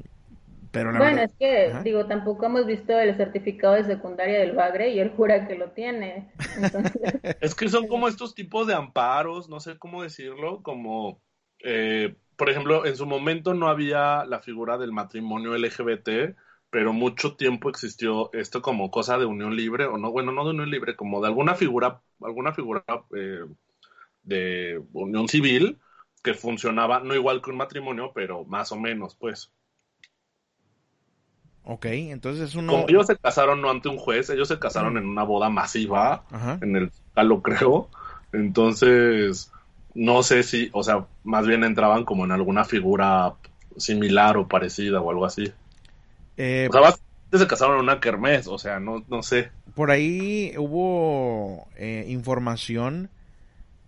pero 0.71 0.93
bueno, 0.97 1.21
es 1.21 1.31
que, 1.39 1.71
digo, 1.85 2.05
tampoco 2.05 2.47
hemos 2.47 2.65
visto 2.65 2.99
el 2.99 3.15
certificado 3.15 3.75
de 3.75 3.85
secundaria 3.85 4.39
del 4.39 4.57
Bagre 4.57 4.89
y 4.89 4.99
él 4.99 5.13
jura 5.15 5.47
que 5.47 5.55
lo 5.55 5.71
tiene. 5.71 6.33
es 7.39 7.55
que 7.55 7.69
son 7.69 7.87
como 7.87 8.09
estos 8.09 8.35
tipos 8.35 8.67
de 8.67 8.73
amparos, 8.73 9.47
no 9.47 9.61
sé 9.61 9.77
cómo 9.77 10.03
decirlo, 10.03 10.61
como 10.63 11.21
eh, 11.63 12.13
por 12.39 12.49
ejemplo, 12.49 12.85
en 12.85 12.95
su 12.95 13.05
momento 13.05 13.53
no 13.53 13.67
había 13.67 14.23
la 14.23 14.39
figura 14.39 14.77
del 14.77 14.93
matrimonio 14.93 15.57
LGBT, 15.57 16.37
pero 16.69 16.93
mucho 16.93 17.35
tiempo 17.35 17.69
existió 17.69 18.31
esto 18.31 18.61
como 18.61 18.89
cosa 18.91 19.17
de 19.17 19.25
unión 19.25 19.57
libre, 19.57 19.87
o 19.87 19.97
no, 19.97 20.09
bueno, 20.09 20.31
no 20.31 20.45
de 20.45 20.51
unión 20.51 20.71
libre, 20.71 20.95
como 20.95 21.19
de 21.19 21.27
alguna 21.27 21.55
figura, 21.55 21.99
alguna 22.21 22.53
figura 22.53 22.85
eh, 23.13 23.43
de 24.23 24.81
unión 24.93 25.27
civil 25.27 25.79
que 26.23 26.33
funcionaba 26.33 27.01
no 27.01 27.13
igual 27.13 27.41
que 27.41 27.51
un 27.51 27.57
matrimonio, 27.57 28.13
pero 28.15 28.45
más 28.45 28.71
o 28.71 28.77
menos, 28.77 29.15
pues. 29.15 29.51
Ok, 31.65 31.87
entonces 31.87 32.55
uno... 32.55 32.71
Como 32.71 32.85
ellos 32.87 33.07
se 33.07 33.17
casaron 33.17 33.61
no 33.61 33.69
ante 33.69 33.89
un 33.89 33.97
juez, 33.97 34.29
ellos 34.29 34.47
se 34.47 34.59
casaron 34.59 34.97
en 34.97 35.05
una 35.05 35.23
boda 35.23 35.49
masiva, 35.49 36.23
en 36.61 36.77
el 36.77 36.91
lo 37.15 37.41
creo. 37.41 37.89
Entonces, 38.31 39.51
no 39.99 40.23
sé 40.23 40.43
si, 40.43 40.69
o 40.71 40.81
sea, 40.81 41.07
más 41.25 41.45
bien 41.45 41.65
entraban 41.65 42.05
como 42.05 42.23
en 42.23 42.31
alguna 42.31 42.63
figura 42.63 43.33
similar 43.75 44.37
o 44.37 44.47
parecida 44.47 45.01
o 45.01 45.09
algo 45.09 45.25
así. 45.25 45.51
Eh, 46.37 46.69
o 46.71 46.71
sea, 46.71 46.95
se 47.37 47.47
casaron 47.47 47.75
en 47.75 47.83
una 47.83 47.99
kermés, 47.99 48.47
o 48.47 48.57
sea, 48.57 48.79
no, 48.79 49.03
no 49.09 49.23
sé. 49.23 49.51
Por 49.75 49.91
ahí 49.91 50.53
hubo 50.57 51.67
eh, 51.75 52.05
información 52.07 53.09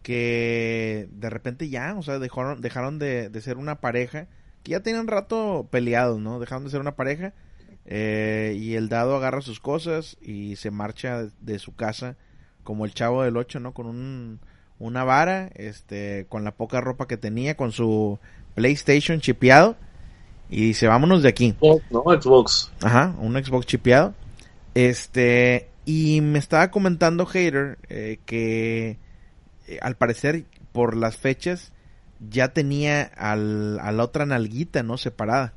que 0.04 1.08
de 1.14 1.30
repente 1.30 1.70
ya, 1.70 1.96
o 1.98 2.04
sea, 2.04 2.20
dejaron, 2.20 2.60
dejaron 2.60 3.00
de, 3.00 3.32
ser 3.40 3.56
una 3.56 3.80
pareja, 3.80 4.28
que 4.64 4.72
ya 4.72 4.82
tenían 4.82 5.08
rato 5.08 5.70
peleados, 5.72 6.20
¿no? 6.20 6.42
Dejaron 6.42 6.66
de 6.66 6.72
ser 6.72 6.82
una 6.82 6.98
pareja 6.98 7.34
eh, 7.86 8.58
y 8.60 8.76
el 8.76 8.90
dado 8.90 9.16
agarra 9.16 9.40
sus 9.40 9.62
cosas 9.62 10.18
y 10.22 10.58
se 10.58 10.72
marcha 10.72 11.28
de 11.40 11.58
su 11.58 11.74
casa 11.74 12.18
como 12.66 12.84
el 12.84 12.94
chavo 12.94 13.24
del 13.24 13.38
8, 13.38 13.62
¿no? 13.62 13.74
Con 13.74 13.86
un 13.86 14.42
una 14.82 15.04
vara, 15.04 15.50
este, 15.56 16.26
con 16.28 16.44
la 16.44 16.52
poca 16.52 16.82
ropa 16.82 17.08
que 17.08 17.18
tenía, 17.18 17.56
con 17.56 17.72
su 17.72 18.20
PlayStation 18.56 19.22
chipeado. 19.22 19.76
Y 20.50 20.66
dice, 20.66 20.88
vámonos 20.88 21.24
de 21.24 21.30
aquí. 21.30 21.56
no, 21.62 22.02
Xbox. 22.04 22.72
Ajá, 22.82 23.16
un 23.20 23.34
Xbox 23.42 23.66
chipeado. 23.66 24.14
Este, 24.74 25.70
y 25.86 26.22
me 26.22 26.40
estaba 26.40 26.72
comentando 26.72 27.26
Hater 27.26 27.78
eh, 27.90 28.20
que 28.26 28.98
eh, 29.68 29.80
al 29.82 29.96
parecer 29.96 30.46
por 30.72 30.98
las 30.98 31.16
fechas 31.16 31.72
ya 32.30 32.50
tenía 32.50 33.04
al, 33.04 33.80
a 33.80 33.92
la 33.92 34.04
otra 34.04 34.26
nalguita, 34.26 34.84
¿no? 34.84 34.98
Separada. 34.98 35.54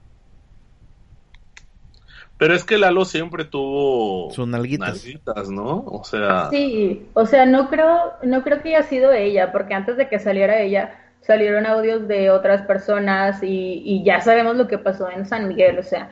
Pero 2.36 2.54
es 2.54 2.64
que 2.64 2.78
Lalo 2.78 3.04
siempre 3.04 3.44
tuvo 3.44 4.30
sus 4.30 4.46
nalguitas. 4.46 5.04
¿no? 5.50 5.84
O 5.86 6.04
sea. 6.04 6.48
Sí, 6.50 7.06
o 7.14 7.26
sea, 7.26 7.46
no 7.46 7.68
creo, 7.70 8.14
no 8.22 8.42
creo 8.42 8.60
que 8.60 8.70
haya 8.70 8.82
sido 8.82 9.12
ella, 9.12 9.52
porque 9.52 9.74
antes 9.74 9.96
de 9.96 10.08
que 10.08 10.18
saliera 10.18 10.60
ella, 10.60 10.98
salieron 11.20 11.64
audios 11.66 12.08
de 12.08 12.30
otras 12.30 12.62
personas 12.62 13.38
y, 13.42 14.02
ya 14.04 14.20
sabemos 14.20 14.56
lo 14.56 14.66
que 14.68 14.78
pasó 14.78 15.10
en 15.10 15.26
San 15.26 15.48
Miguel, 15.48 15.78
o 15.78 15.82
sea, 15.82 16.10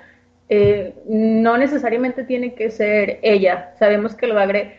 eh, 0.49 0.95
no 1.07 1.59
necesariamente 1.59 2.25
tiene 2.25 2.55
que 2.55 2.71
ser 2.71 3.19
ella. 3.23 3.75
Sabemos 3.79 4.15
que 4.15 4.27
el 4.27 4.33
bagre, 4.33 4.77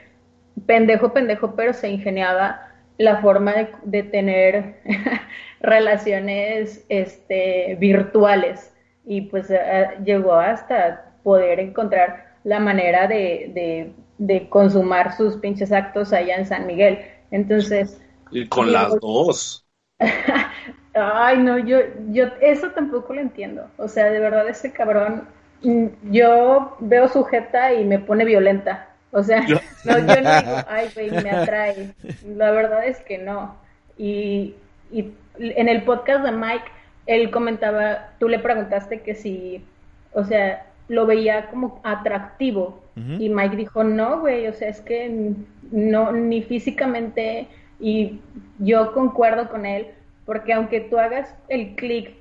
pendejo, 0.66 1.14
pendejo, 1.14 1.56
pero 1.56 1.74
se 1.74 1.90
ingeniaba 1.90 2.70
la 2.98 3.18
forma 3.22 3.54
de, 3.54 3.70
de 3.84 4.04
tener 4.04 4.76
relaciones 5.62 6.86
este, 6.90 7.76
virtuales 7.80 8.74
y 9.06 9.22
pues 9.22 9.50
eh, 9.50 9.90
llegó 10.04 10.34
hasta 10.36 11.13
poder 11.24 11.60
encontrar 11.60 12.34
la 12.44 12.60
manera 12.60 13.08
de, 13.08 13.94
de, 14.18 14.50
consumar 14.50 15.16
sus 15.16 15.38
pinches 15.38 15.72
actos 15.72 16.14
allá 16.14 16.36
en 16.36 16.46
San 16.46 16.68
Miguel. 16.68 17.00
Entonces... 17.32 18.02
Y 18.32 18.48
con 18.48 18.72
las 18.72 19.00
dos. 19.00 19.66
Ay, 20.94 21.38
no, 21.40 21.58
yo, 21.58 21.80
yo 22.10 22.26
eso 22.42 22.70
tampoco 22.72 23.14
lo 23.14 23.22
entiendo. 23.22 23.68
O 23.78 23.88
sea, 23.88 24.12
de 24.12 24.20
verdad 24.20 24.48
ese 24.48 24.72
cabrón, 24.72 25.28
mm, 25.64 25.88
yo 26.12 26.76
veo 26.80 27.08
sujeta 27.08 27.74
y 27.74 27.86
me 27.86 28.00
pone 28.00 28.26
violenta. 28.26 28.90
O 29.12 29.24
sea, 29.24 29.42
no, 29.86 30.00
yo 30.00 30.22
no 30.22 30.42
digo, 30.42 30.58
ay, 30.68 30.90
güey, 30.94 31.12
me 31.12 31.32
atrae. 31.32 31.94
La 32.26 32.52
verdad 32.52 32.86
es 32.86 33.00
que 33.02 33.18
no. 33.18 33.56
Y, 33.98 34.56
y 34.92 35.14
en 35.40 35.70
el 35.70 35.84
podcast 35.84 36.24
de 36.26 36.32
Mike, 36.32 36.66
él 37.06 37.32
comentaba, 37.32 38.12
tú 38.20 38.28
le 38.28 38.40
preguntaste 38.40 39.02
que 39.02 39.16
si, 39.16 39.66
o 40.14 40.24
sea, 40.24 40.66
lo 40.94 41.08
veía 41.08 41.48
como 41.48 41.82
atractivo. 41.84 42.80
Y 42.96 43.28
Mike 43.30 43.56
dijo, 43.56 43.84
no, 43.84 44.20
güey, 44.20 44.48
o 44.48 44.54
sea, 44.54 44.70
es 44.70 44.80
que 44.82 45.34
no, 45.72 46.12
ni 46.12 46.44
físicamente, 46.44 47.48
y 47.80 48.20
yo 48.60 48.94
concuerdo 48.94 49.50
con 49.50 49.66
él, 49.66 49.88
porque 50.26 50.54
aunque 50.54 50.82
tú 50.82 51.00
hagas 51.00 51.34
el 51.48 51.74
clic 51.76 52.12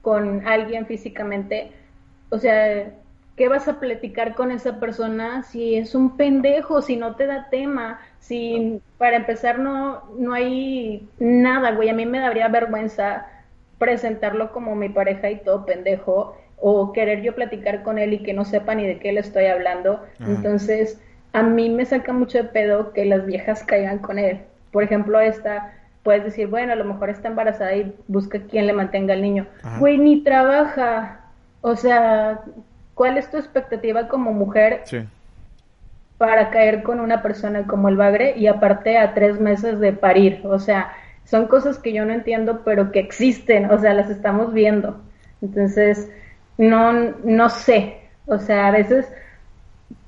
con 0.00 0.46
alguien 0.46 0.86
físicamente, 0.86 1.72
o 2.30 2.38
sea, 2.38 2.94
¿qué 3.36 3.48
vas 3.48 3.68
a 3.68 3.78
platicar 3.78 4.34
con 4.34 4.50
esa 4.50 4.80
persona 4.80 5.42
si 5.42 5.74
es 5.74 5.94
un 5.94 6.16
pendejo, 6.16 6.80
si 6.80 6.96
no 6.96 7.14
te 7.14 7.26
da 7.26 7.50
tema? 7.50 8.00
Si 8.18 8.80
para 8.96 9.16
empezar 9.16 9.58
no, 9.58 10.02
no 10.16 10.32
hay 10.32 11.06
nada, 11.18 11.72
güey, 11.72 11.90
a 11.90 11.94
mí 11.94 12.06
me 12.06 12.20
daría 12.20 12.48
vergüenza 12.48 13.26
presentarlo 13.76 14.50
como 14.50 14.74
mi 14.76 14.88
pareja 14.88 15.30
y 15.30 15.40
todo 15.40 15.66
pendejo 15.66 16.38
o 16.64 16.92
querer 16.92 17.22
yo 17.22 17.34
platicar 17.34 17.82
con 17.82 17.98
él 17.98 18.12
y 18.12 18.18
que 18.20 18.32
no 18.32 18.44
sepa 18.44 18.76
ni 18.76 18.86
de 18.86 19.00
qué 19.00 19.12
le 19.12 19.18
estoy 19.18 19.46
hablando. 19.46 20.00
Entonces, 20.20 20.98
a 21.32 21.42
mí 21.42 21.68
me 21.68 21.84
saca 21.84 22.12
mucho 22.12 22.38
de 22.38 22.44
pedo 22.44 22.92
que 22.92 23.04
las 23.04 23.26
viejas 23.26 23.64
caigan 23.64 23.98
con 23.98 24.16
él. 24.16 24.38
Por 24.70 24.84
ejemplo, 24.84 25.18
esta, 25.18 25.72
puedes 26.04 26.22
decir, 26.22 26.46
bueno, 26.46 26.72
a 26.72 26.76
lo 26.76 26.84
mejor 26.84 27.10
está 27.10 27.26
embarazada 27.26 27.74
y 27.74 27.92
busca 28.06 28.38
quien 28.42 28.68
le 28.68 28.74
mantenga 28.74 29.12
al 29.12 29.22
niño. 29.22 29.46
Güey, 29.80 29.98
ni 29.98 30.22
trabaja. 30.22 31.22
O 31.62 31.74
sea, 31.74 32.42
¿cuál 32.94 33.18
es 33.18 33.28
tu 33.28 33.38
expectativa 33.38 34.06
como 34.06 34.32
mujer 34.32 34.84
para 36.16 36.50
caer 36.50 36.84
con 36.84 37.00
una 37.00 37.22
persona 37.22 37.66
como 37.66 37.88
el 37.88 37.96
bagre 37.96 38.34
y 38.36 38.46
aparte 38.46 38.98
a 38.98 39.14
tres 39.14 39.40
meses 39.40 39.80
de 39.80 39.92
parir? 39.92 40.42
O 40.44 40.60
sea, 40.60 40.92
son 41.24 41.48
cosas 41.48 41.78
que 41.78 41.92
yo 41.92 42.04
no 42.04 42.12
entiendo, 42.12 42.60
pero 42.64 42.92
que 42.92 43.00
existen, 43.00 43.68
o 43.68 43.80
sea, 43.80 43.94
las 43.94 44.10
estamos 44.10 44.52
viendo. 44.52 45.00
Entonces, 45.40 46.08
no, 46.62 46.92
no 47.24 47.50
sé, 47.50 47.98
o 48.26 48.38
sea, 48.38 48.68
a 48.68 48.70
veces 48.70 49.06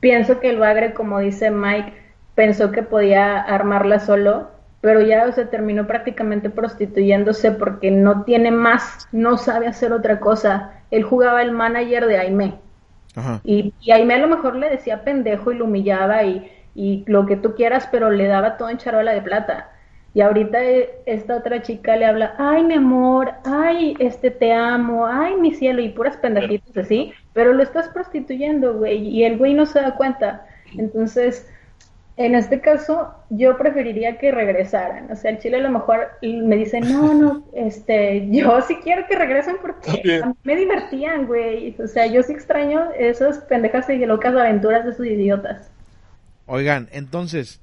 pienso 0.01 0.41
que 0.41 0.51
el 0.51 0.59
bagre, 0.59 0.95
como 0.95 1.19
dice 1.19 1.51
Mike, 1.51 1.93
pensó 2.35 2.71
que 2.71 2.83
podía 2.83 3.41
armarla 3.41 3.99
solo, 3.99 4.51
pero 4.81 5.01
ya, 5.01 5.27
o 5.27 5.33
sea, 5.33 5.51
terminó 5.51 5.87
prácticamente 5.87 6.51
prostituyéndose 6.51 7.53
porque 7.53 7.91
no 7.91 8.23
tiene 8.25 8.51
más, 8.51 9.09
no 9.13 9.37
sabe 9.37 9.67
hacer 9.67 9.93
otra 9.93 10.21
cosa. 10.21 10.73
Él 10.91 11.03
jugaba 11.03 11.43
el 11.43 11.53
manager 11.53 12.07
de 12.07 12.19
Aime. 12.19 12.59
Y, 13.45 13.73
y 13.81 13.91
Aime 13.93 14.15
a 14.15 14.19
lo 14.19 14.29
mejor 14.29 14.57
le 14.57 14.71
decía 14.71 15.05
pendejo 15.05 15.53
y 15.53 15.57
lo 15.57 15.65
humillaba 15.65 16.23
y, 16.25 16.51
y 16.75 17.05
lo 17.07 17.27
que 17.27 17.37
tú 17.37 17.55
quieras, 17.55 17.89
pero 17.91 18.11
le 18.11 18.27
daba 18.27 18.57
todo 18.57 18.69
en 18.71 18.79
charola 18.79 19.13
de 19.13 19.23
plata. 19.23 19.71
Y 20.15 20.21
ahorita 20.21 20.65
eh, 20.65 20.91
esta 21.07 21.37
otra 21.37 21.61
chica 21.61 21.97
le 21.97 22.07
habla, 22.07 22.35
ay 22.39 22.63
mi 22.63 22.75
amor, 22.75 23.33
ay 23.45 23.97
este 23.99 24.31
te 24.31 24.53
amo, 24.53 25.07
ay 25.07 25.35
mi 25.37 25.53
cielo, 25.53 25.83
y 25.83 25.89
puras 25.89 26.17
pendejitas 26.17 26.77
así, 26.77 27.13
pero 27.33 27.53
lo 27.53 27.63
estás 27.63 27.89
prostituyendo, 27.89 28.75
güey, 28.75 29.09
y 29.09 29.25
el 29.25 29.37
güey 29.37 29.55
no 29.55 29.67
se 29.67 29.81
da 29.81 29.97
cuenta. 29.97 30.47
Entonces, 30.79 31.49
en 32.17 32.37
este 32.37 32.61
caso, 32.61 33.13
yo 33.31 33.57
preferiría 33.59 34.19
que 34.19 34.31
regresaran. 34.31 35.11
O 35.11 35.17
sea, 35.17 35.33
el 35.33 35.39
chile 35.39 35.57
a 35.57 35.61
lo 35.63 35.71
mejor 35.71 36.11
me 36.23 36.57
dice, 36.57 36.81
no, 36.81 37.13
no, 37.13 37.45
este, 37.53 38.29
yo 38.31 38.61
sí 38.61 38.77
quiero 38.85 39.07
que 39.09 39.17
regresen 39.17 39.57
porque 39.61 40.21
a 40.23 40.27
mí 40.29 40.35
me 40.45 40.55
divertían, 40.55 41.27
güey. 41.27 41.75
O 41.83 41.89
sea, 41.89 42.07
yo 42.07 42.23
sí 42.23 42.33
extraño 42.33 42.91
esas 42.97 43.39
pendejas 43.39 43.91
y 43.91 44.07
locas 44.07 44.35
aventuras 44.37 44.85
de 44.85 44.93
esos 44.93 45.07
idiotas. 45.07 45.73
Oigan, 46.47 46.89
entonces, 46.93 47.61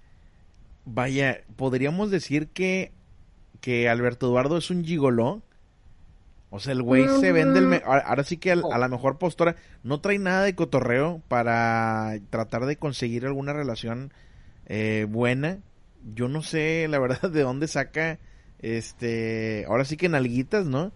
vaya, 0.85 1.41
podríamos 1.55 2.11
decir 2.11 2.47
que, 2.47 2.91
que 3.59 3.89
Alberto 3.89 4.27
Eduardo 4.27 4.57
es 4.57 4.69
un 4.69 4.83
gigoló. 4.83 5.41
O 6.49 6.59
sea, 6.59 6.73
el 6.73 6.81
güey 6.81 7.07
se 7.19 7.31
vende 7.31 7.59
el... 7.59 7.81
Ahora 7.85 8.23
sí 8.23 8.37
que 8.37 8.51
a, 8.51 8.55
la 8.55 8.87
mejor 8.89 9.17
postura 9.17 9.55
no 9.83 10.01
trae 10.01 10.19
nada 10.19 10.43
de 10.43 10.53
cotorreo 10.53 11.21
para 11.29 12.15
tratar 12.29 12.65
de 12.65 12.75
conseguir 12.75 13.25
alguna 13.25 13.53
relación 13.53 14.11
eh, 14.65 15.05
buena. 15.09 15.59
Yo 16.13 16.27
no 16.27 16.41
sé, 16.41 16.87
la 16.89 16.99
verdad, 16.99 17.29
de 17.31 17.41
dónde 17.41 17.67
saca, 17.67 18.19
este... 18.59 19.65
Ahora 19.69 19.85
sí 19.85 19.95
que 19.95 20.07
en 20.07 20.15
alguitas, 20.15 20.65
¿no? 20.65 20.91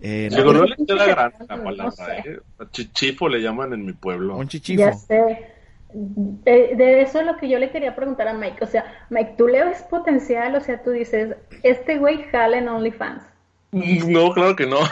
Eh, 0.00 0.28
gigoló 0.32 0.64
le 0.64 0.76
queda 0.76 1.06
grande 1.14 1.36
la 1.48 1.62
palabra, 1.62 2.18
¿eh? 2.18 2.40
Chichifo 2.70 3.28
le 3.28 3.40
llaman 3.40 3.72
en 3.72 3.84
mi 3.84 3.92
pueblo. 3.92 4.36
Un 4.36 4.48
chichifo. 4.48 4.80
Ya 4.80 4.92
sé. 4.94 5.57
De, 5.92 7.00
eso 7.00 7.20
es 7.20 7.26
lo 7.26 7.36
que 7.38 7.48
yo 7.48 7.58
le 7.58 7.70
quería 7.70 7.96
preguntar 7.96 8.28
a 8.28 8.34
Mike. 8.34 8.62
O 8.62 8.66
sea, 8.66 8.84
Mike, 9.10 9.34
¿tú 9.38 9.48
le 9.48 9.64
ves 9.64 9.82
potencial? 9.82 10.54
O 10.54 10.60
sea, 10.60 10.82
tú 10.82 10.90
dices, 10.90 11.36
este 11.62 11.98
güey 11.98 12.24
jala 12.24 12.58
en 12.58 12.68
OnlyFans. 12.68 13.22
No, 13.72 14.32
claro 14.32 14.56
que 14.56 14.66
no. 14.66 14.78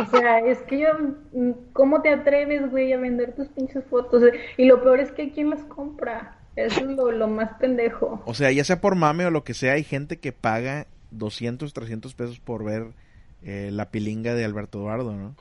O 0.00 0.06
sea, 0.06 0.38
es 0.38 0.58
que 0.62 0.78
yo, 0.78 0.88
¿cómo 1.72 2.00
te 2.00 2.08
atreves, 2.08 2.70
güey, 2.70 2.92
a 2.92 2.96
vender 2.96 3.34
tus 3.34 3.48
pinches 3.48 3.84
fotos? 3.84 4.22
Y 4.56 4.64
lo 4.64 4.82
peor 4.82 4.98
es 4.98 5.12
que 5.12 5.30
¿quién 5.30 5.50
las 5.50 5.62
compra? 5.64 6.38
Eso 6.56 6.80
es 6.80 6.86
lo, 6.86 7.28
más 7.28 7.58
pendejo. 7.58 8.22
O 8.24 8.34
sea, 8.34 8.50
ya 8.50 8.64
sea 8.64 8.80
por 8.80 8.94
mame 8.94 9.26
o 9.26 9.30
lo 9.30 9.44
que 9.44 9.52
sea, 9.52 9.74
hay 9.74 9.84
gente 9.84 10.18
que 10.18 10.32
paga 10.32 10.86
200, 11.10 11.72
300 11.72 12.14
pesos 12.14 12.40
por 12.40 12.64
ver 12.64 12.92
eh, 13.42 13.70
la 13.72 13.90
pilinga 13.90 14.34
de 14.34 14.44
Alberto 14.44 14.78
Eduardo, 14.78 15.14
¿no? 15.14 15.34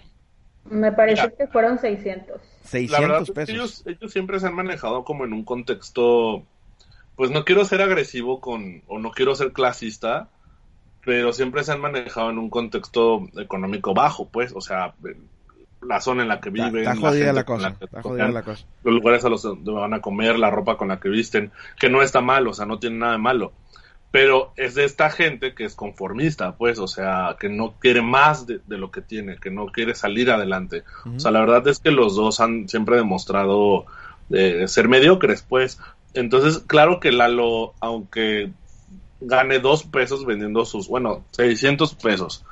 Me 0.66 0.92
parece 0.92 1.34
que 1.38 1.48
fueron 1.48 1.80
600. 1.80 2.42
600 2.64 3.32
pesos. 3.32 3.50
Ellos, 3.50 3.84
ellos 3.86 4.12
siempre 4.12 4.40
se 4.40 4.48
han 4.48 4.56
manejado 4.56 5.04
como 5.04 5.26
en 5.26 5.34
un 5.34 5.44
contexto, 5.44 6.44
pues 7.16 7.32
no 7.32 7.46
quiero 7.46 7.66
ser 7.66 7.82
agresivo 7.82 8.40
con, 8.40 8.84
o 8.88 9.00
no 9.00 9.12
quiero 9.12 9.36
ser 9.36 9.52
clasista, 9.52 10.30
pero 11.04 11.34
siempre 11.34 11.64
se 11.64 11.72
han 11.72 11.82
manejado 11.82 12.30
en 12.30 12.38
un 12.38 12.50
contexto 12.50 13.28
económico 13.38 13.94
bajo, 13.94 14.28
pues, 14.28 14.54
o 14.56 14.62
sea, 14.62 14.94
la 15.82 16.02
zona 16.02 16.24
en 16.24 16.28
la 16.28 16.40
que 16.40 16.50
viven. 16.50 16.78
Está, 16.78 16.96
jodida 16.96 17.34
la, 17.34 17.46
cosa, 17.46 17.76
está 17.80 18.02
jodida 18.02 18.28
la 18.28 18.44
cosa. 18.44 18.66
Los 18.84 18.94
lugares 18.94 19.26
a 19.26 19.30
los 19.30 19.42
donde 19.42 19.72
van 19.72 19.94
a 19.94 20.02
comer, 20.02 20.38
la 20.38 20.52
ropa 20.52 20.78
con 20.78 20.90
la 20.90 21.00
que 21.00 21.10
visten, 21.10 21.52
que 21.80 21.90
no 21.90 22.02
está 22.02 22.22
mal, 22.22 22.48
o 22.48 22.54
sea, 22.54 22.66
no 22.66 22.80
tiene 22.80 22.98
nada 22.98 23.14
de 23.14 23.20
malo 23.20 23.54
pero 24.12 24.54
es 24.56 24.76
de 24.76 24.86
esta 24.86 25.12
gente 25.12 25.54
que 25.54 25.66
es 25.66 25.76
conformista, 25.76 26.56
pues, 26.56 26.80
o 26.80 26.88
sea, 26.88 27.38
que 27.40 27.48
no 27.48 27.76
quiere 27.80 28.02
más 28.02 28.48
de, 28.48 28.60
lo 28.68 28.90
que 28.90 29.02
tiene, 29.02 29.38
que 29.38 29.52
no 29.52 29.68
quiere 29.68 29.94
salir 29.94 30.32
adelante. 30.32 30.84
O 31.16 31.20
sea, 31.20 31.32
la 31.32 31.42
verdad 31.42 31.68
es 31.68 31.80
que 31.80 31.92
los 31.92 32.16
dos 32.16 32.40
han 32.40 32.68
siempre 32.68 32.96
demostrado 32.96 33.86
de 34.30 34.68
ser 34.68 34.88
mediocres, 34.88 35.46
pues. 35.48 35.80
Entonces, 36.16 36.64
claro 36.66 37.00
que 37.00 37.12
Lalo, 37.12 37.74
aunque 37.80 38.52
gane 39.22 39.60
dos 39.60 39.84
pesos 39.84 40.26
vendiendo 40.26 40.66
sus, 40.66 40.88
bueno, 40.88 41.24
600 41.32 41.94
pesos, 41.96 42.44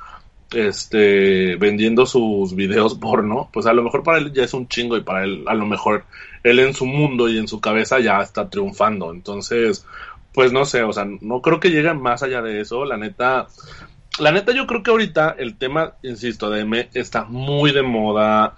este, 0.52 1.56
vendiendo 1.56 2.06
sus 2.06 2.54
videos 2.54 2.94
porno, 2.94 3.50
pues 3.52 3.66
a 3.66 3.72
lo 3.72 3.82
mejor 3.82 4.02
para 4.02 4.18
él 4.18 4.32
ya 4.32 4.44
es 4.44 4.54
un 4.54 4.68
chingo 4.68 4.96
y 4.96 5.02
para 5.02 5.24
él, 5.24 5.44
a 5.46 5.54
lo 5.54 5.66
mejor 5.66 6.04
él 6.42 6.60
en 6.60 6.72
su 6.74 6.86
mundo 6.86 7.28
y 7.28 7.38
en 7.38 7.48
su 7.48 7.60
cabeza 7.60 7.98
ya 8.00 8.20
está 8.20 8.48
triunfando. 8.48 9.12
Entonces, 9.12 9.84
pues 10.38 10.52
no 10.52 10.64
sé, 10.64 10.84
o 10.84 10.92
sea, 10.92 11.04
no 11.04 11.42
creo 11.42 11.58
que 11.58 11.70
lleguen 11.70 12.00
más 12.00 12.22
allá 12.22 12.40
de 12.42 12.60
eso. 12.60 12.84
La 12.84 12.96
neta, 12.96 13.48
la 14.20 14.30
neta, 14.30 14.52
yo 14.52 14.68
creo 14.68 14.84
que 14.84 14.92
ahorita 14.92 15.34
el 15.36 15.58
tema, 15.58 15.94
insisto, 16.04 16.48
de 16.48 16.60
M 16.60 16.88
está 16.94 17.24
muy 17.24 17.72
de 17.72 17.82
moda. 17.82 18.54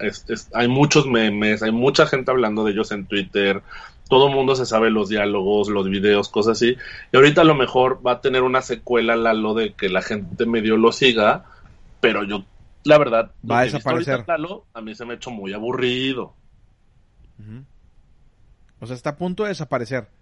hay 0.52 0.68
muchos 0.68 1.06
memes, 1.06 1.62
hay 1.62 1.72
mucha 1.72 2.04
gente 2.04 2.32
hablando 2.32 2.64
de 2.64 2.72
ellos 2.72 2.92
en 2.92 3.06
Twitter. 3.06 3.62
Todo 4.10 4.28
el 4.28 4.34
mundo 4.34 4.56
se 4.56 4.66
sabe 4.66 4.90
los 4.90 5.08
diálogos, 5.08 5.70
los 5.70 5.88
videos, 5.88 6.28
cosas 6.28 6.58
así. 6.58 6.76
Y 7.12 7.16
ahorita 7.16 7.40
a 7.40 7.44
lo 7.44 7.54
mejor 7.54 8.06
va 8.06 8.12
a 8.12 8.20
tener 8.20 8.42
una 8.42 8.60
secuela, 8.60 9.16
Lalo, 9.16 9.54
de 9.54 9.72
que 9.72 9.88
la 9.88 10.02
gente 10.02 10.44
medio 10.44 10.76
lo 10.76 10.92
siga. 10.92 11.46
Pero 12.02 12.24
yo, 12.24 12.44
la 12.84 12.98
verdad, 12.98 13.30
va 13.50 13.60
a 13.60 13.64
desaparecer. 13.64 14.26
a 14.74 14.80
mí 14.82 14.94
se 14.94 15.06
me 15.06 15.14
ha 15.14 15.16
hecho 15.16 15.30
muy 15.30 15.54
aburrido. 15.54 16.34
O 18.80 18.86
sea, 18.86 18.94
está 18.94 19.08
a 19.08 19.16
punto 19.16 19.44
de 19.44 19.48
desaparecer. 19.48 20.19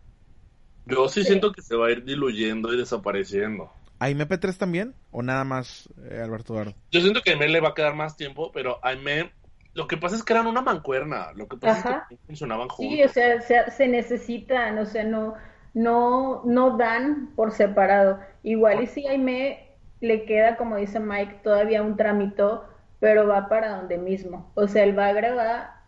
Yo 0.88 1.09
sí, 1.09 1.24
siento 1.24 1.53
que 1.53 1.62
se 1.62 1.77
va 1.77 1.88
a 1.88 1.90
ir 1.90 2.05
diluyendo 2.05 2.72
y 2.72 2.79
desapareciendo. 2.79 3.70
¿A 3.98 4.11
MP3 4.11 4.57
también? 4.57 4.94
¿O 5.11 5.22
nada 5.22 5.44
más 5.44 5.88
eh, 6.11 6.20
Alberto 6.22 6.55
Eduardo? 6.55 6.74
Yo 6.90 7.01
siento 7.01 7.20
que 7.22 7.31
a 7.31 7.33
Aime 7.35 7.48
le 7.48 7.61
va 7.61 7.70
a 7.70 7.74
quedar 7.74 7.94
más 7.94 8.16
tiempo, 8.16 8.53
pero 8.53 8.79
a 8.83 8.88
Aime 8.90 9.33
lo 9.74 9.87
que 9.87 9.96
pasa 9.96 10.16
es 10.16 10.24
que 10.24 10.33
eran 10.33 10.46
una 10.46 10.62
mancuerna, 10.62 11.33
lo 11.37 11.46
que 11.46 11.57
pasa 11.57 12.07
es 12.11 12.16
que 12.18 12.27
funcionaban 12.27 12.68
juntos. 12.68 12.94
Sí, 12.96 13.03
o 13.03 13.09
sea, 13.09 13.70
se, 13.70 13.87
necesitan, 13.87 14.79
o 14.79 14.87
sea, 14.87 15.05
no, 15.05 15.35
no, 15.74 16.42
no 16.44 16.77
dan 16.77 17.31
por 17.37 17.53
separado. 17.53 18.18
Igual 18.42 18.83
y 18.83 18.87
si 18.87 19.07
a 19.07 19.12
Aime 19.12 19.68
le 20.01 20.24
queda, 20.24 20.57
como 20.57 20.77
dice 20.77 20.98
Mike, 20.98 21.40
todavía 21.44 21.83
un 21.83 21.96
trámite, 21.96 22.42
pero 22.98 23.29
va 23.29 23.48
para 23.48 23.77
donde 23.77 23.98
mismo. 23.98 24.51
O 24.55 24.66
sea, 24.66 24.83
el 24.85 24.94
Bagre 24.94 25.33
va 25.33 25.81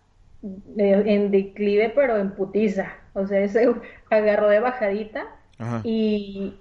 en 0.77 1.31
declive, 1.31 1.91
pero 1.91 2.17
en 2.17 2.33
putiza. 2.35 2.93
O 3.15 3.27
sea, 3.27 3.41
ese 3.41 3.73
agarró 4.11 4.49
de 4.49 4.61
bajadita 4.61 5.27
y, 5.85 6.55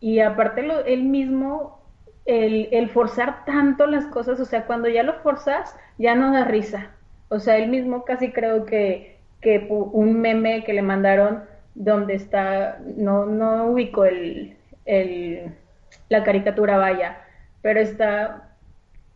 y 0.00 0.20
aparte 0.20 0.62
lo, 0.62 0.84
él 0.84 1.02
mismo, 1.02 1.80
el, 2.24 2.68
el 2.72 2.88
forzar 2.88 3.44
tanto 3.44 3.86
las 3.86 4.06
cosas, 4.06 4.40
o 4.40 4.44
sea, 4.44 4.66
cuando 4.66 4.88
ya 4.88 5.02
lo 5.02 5.14
forzas, 5.20 5.76
ya 5.98 6.14
no 6.14 6.32
da 6.32 6.44
risa. 6.44 6.90
O 7.28 7.38
sea, 7.38 7.56
él 7.58 7.68
mismo 7.68 8.04
casi 8.04 8.32
creo 8.32 8.64
que, 8.64 9.18
que 9.40 9.66
un 9.70 10.20
meme 10.20 10.64
que 10.64 10.72
le 10.72 10.82
mandaron 10.82 11.44
donde 11.74 12.14
está, 12.14 12.78
no, 12.96 13.26
no 13.26 13.66
ubico 13.66 14.04
el, 14.04 14.56
el, 14.86 15.52
la 16.08 16.24
caricatura 16.24 16.78
vaya, 16.78 17.18
pero 17.62 17.80
está 17.80 18.54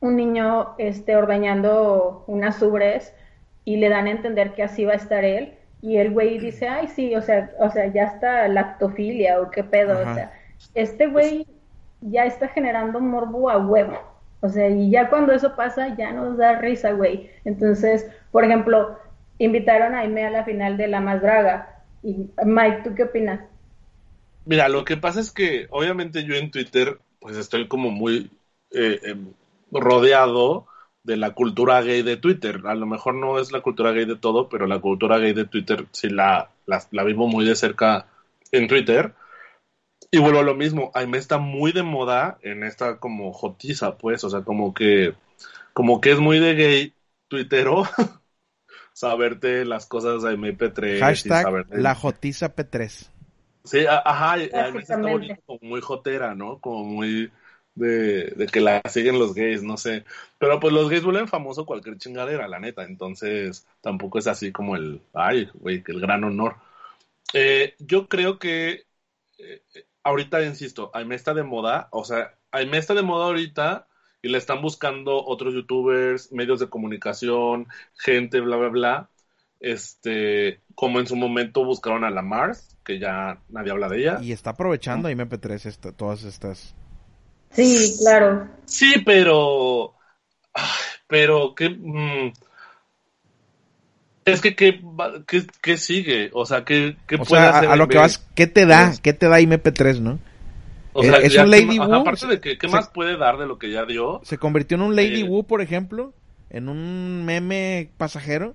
un 0.00 0.16
niño 0.16 0.74
este, 0.78 1.16
ordeñando 1.16 2.24
unas 2.26 2.60
ubres 2.62 3.14
y 3.64 3.76
le 3.76 3.88
dan 3.88 4.06
a 4.06 4.10
entender 4.10 4.54
que 4.54 4.62
así 4.62 4.84
va 4.84 4.92
a 4.92 4.96
estar 4.96 5.24
él 5.24 5.54
y 5.82 5.96
el 5.96 6.10
güey 6.10 6.38
dice, 6.38 6.68
ay, 6.68 6.88
sí, 6.88 7.14
o 7.16 7.22
sea, 7.22 7.50
o 7.58 7.70
sea, 7.70 7.86
ya 7.86 8.04
está 8.04 8.48
lactofilia 8.48 9.40
o 9.40 9.50
qué 9.50 9.64
pedo, 9.64 9.98
o 9.98 10.14
sea, 10.14 10.32
este 10.74 11.06
güey 11.06 11.46
ya 12.00 12.24
está 12.24 12.48
generando 12.48 13.00
morbo 13.00 13.50
a 13.50 13.58
huevo. 13.58 13.98
O 14.40 14.48
sea, 14.48 14.68
y 14.68 14.90
ya 14.90 15.10
cuando 15.10 15.32
eso 15.32 15.54
pasa, 15.54 15.94
ya 15.96 16.12
nos 16.12 16.38
da 16.38 16.58
risa, 16.58 16.92
güey. 16.92 17.30
Entonces, 17.44 18.06
por 18.32 18.44
ejemplo, 18.44 18.98
invitaron 19.38 19.94
a 19.94 20.00
Aime 20.00 20.24
a 20.24 20.30
la 20.30 20.44
final 20.44 20.76
de 20.76 20.88
La 20.88 21.00
Más 21.00 21.20
Draga. 21.20 21.82
Y 22.02 22.26
Mike, 22.44 22.80
¿tú 22.84 22.94
qué 22.94 23.04
opinas? 23.04 23.40
Mira, 24.46 24.68
lo 24.68 24.84
que 24.84 24.96
pasa 24.96 25.20
es 25.20 25.30
que 25.30 25.66
obviamente 25.70 26.24
yo 26.24 26.34
en 26.34 26.50
Twitter, 26.50 26.98
pues 27.20 27.36
estoy 27.36 27.68
como 27.68 27.90
muy 27.90 28.30
eh, 28.70 28.98
em, 29.02 29.32
rodeado 29.70 30.66
de 31.02 31.16
la 31.16 31.32
cultura 31.32 31.80
gay 31.82 32.02
de 32.02 32.16
Twitter. 32.16 32.60
A 32.64 32.74
lo 32.74 32.86
mejor 32.86 33.14
no 33.14 33.38
es 33.38 33.52
la 33.52 33.60
cultura 33.60 33.92
gay 33.92 34.04
de 34.04 34.16
todo, 34.16 34.48
pero 34.48 34.66
la 34.66 34.80
cultura 34.80 35.18
gay 35.18 35.32
de 35.32 35.46
Twitter 35.46 35.86
sí 35.92 36.08
la, 36.08 36.50
la, 36.66 37.04
vivo 37.04 37.26
muy 37.26 37.44
de 37.44 37.56
cerca 37.56 38.06
en 38.52 38.68
Twitter. 38.68 39.14
Y 40.10 40.18
vuelvo 40.18 40.40
a 40.40 40.44
lo 40.44 40.54
mismo, 40.54 40.90
Aime 40.94 41.18
está 41.18 41.38
muy 41.38 41.72
de 41.72 41.82
moda 41.82 42.38
en 42.42 42.64
esta 42.64 42.98
como 42.98 43.32
jotiza, 43.32 43.96
pues, 43.96 44.24
o 44.24 44.30
sea, 44.30 44.42
como 44.42 44.74
que, 44.74 45.14
como 45.72 46.00
que 46.00 46.12
es 46.12 46.18
muy 46.18 46.40
de 46.40 46.54
gay 46.54 46.94
twittero 47.28 47.84
saberte 48.92 49.64
las 49.64 49.86
cosas 49.86 50.22
de 50.22 50.36
MP3. 50.36 50.98
Hashtag 50.98 51.66
la 51.70 51.94
jotiza 51.94 52.54
P3. 52.54 53.10
Sí, 53.62 53.84
ajá, 53.86 54.32
Aime 54.32 54.80
está 54.80 54.96
bonito, 54.96 55.36
como 55.46 55.60
muy 55.62 55.80
jotera, 55.80 56.34
¿no? 56.34 56.58
Como 56.58 56.84
muy 56.84 57.30
de, 57.74 58.48
que 58.52 58.60
la 58.60 58.82
siguen 58.88 59.18
los 59.18 59.34
gays, 59.34 59.62
no 59.62 59.76
sé. 59.76 60.04
Pero 60.38 60.60
pues 60.60 60.72
los 60.72 60.88
gays 60.88 61.04
vuelven 61.04 61.28
famoso 61.28 61.66
cualquier 61.66 61.98
chingadera, 61.98 62.48
la 62.48 62.60
neta. 62.60 62.84
Entonces 62.84 63.66
tampoco 63.80 64.18
es 64.18 64.26
así 64.26 64.52
como 64.52 64.76
el, 64.76 65.02
ay, 65.14 65.50
güey, 65.54 65.82
el 65.86 66.00
gran 66.00 66.24
honor. 66.24 66.56
Eh, 67.32 67.74
yo 67.78 68.08
creo 68.08 68.38
que 68.38 68.84
eh, 69.38 69.62
ahorita, 70.02 70.42
insisto, 70.44 70.90
Aime 70.94 71.14
está 71.14 71.34
de 71.34 71.42
moda, 71.42 71.88
o 71.92 72.04
sea, 72.04 72.34
Aime 72.50 72.78
está 72.78 72.94
de 72.94 73.02
moda 73.02 73.26
ahorita 73.26 73.86
y 74.22 74.28
le 74.28 74.38
están 74.38 74.60
buscando 74.60 75.24
otros 75.24 75.54
youtubers, 75.54 76.32
medios 76.32 76.60
de 76.60 76.68
comunicación, 76.68 77.68
gente, 77.96 78.40
bla, 78.40 78.56
bla, 78.56 78.68
bla. 78.68 79.10
Este, 79.60 80.60
como 80.74 81.00
en 81.00 81.06
su 81.06 81.16
momento 81.16 81.64
buscaron 81.64 82.04
a 82.04 82.10
la 82.10 82.22
Mars, 82.22 82.76
que 82.84 82.98
ya 82.98 83.40
nadie 83.48 83.70
habla 83.70 83.88
de 83.88 83.98
ella. 84.00 84.18
Y 84.22 84.32
está 84.32 84.50
aprovechando 84.50 85.08
Aime 85.08 85.28
MP3 85.28 85.94
todas 85.94 86.24
estas 86.24 86.74
Sí, 87.50 87.96
claro. 88.00 88.48
Sí, 88.64 88.94
pero. 89.04 89.94
Pero, 91.06 91.54
¿qué. 91.54 91.70
Mm, 91.70 92.32
es 94.24 94.40
que, 94.40 94.54
¿qué, 94.54 94.80
qué, 95.60 95.76
sigue? 95.76 96.30
O 96.32 96.46
sea, 96.46 96.64
¿qué, 96.64 96.96
qué 97.06 97.16
o 97.16 97.24
puede 97.24 97.42
sea, 97.42 97.58
hacer? 97.58 97.70
A, 97.70 97.76
lo 97.76 97.88
que 97.88 97.98
vas, 97.98 98.24
¿qué 98.34 98.46
te 98.46 98.66
da? 98.66 98.92
¿Qué 99.02 99.12
te 99.12 99.28
da 99.28 99.40
MP3, 99.40 100.00
no? 100.00 100.18
O 100.92 101.02
sea, 101.02 101.16
es 101.16 101.36
un 101.36 101.50
Lady 101.50 101.78
Woo. 101.78 101.94
Aparte 101.94 102.26
de 102.26 102.40
que, 102.40 102.58
¿qué 102.58 102.68
más 102.68 102.88
puede 102.88 103.16
dar 103.16 103.38
de 103.38 103.46
lo 103.46 103.58
que 103.58 103.70
ya 103.70 103.84
dio? 103.84 104.20
Se 104.24 104.38
convirtió 104.38 104.76
en 104.76 104.82
un 104.82 104.96
Lady 104.96 105.20
eh, 105.20 105.24
Woo, 105.24 105.44
por 105.44 105.62
ejemplo, 105.62 106.12
en 106.50 106.68
un 106.68 107.24
meme 107.24 107.90
pasajero. 107.96 108.54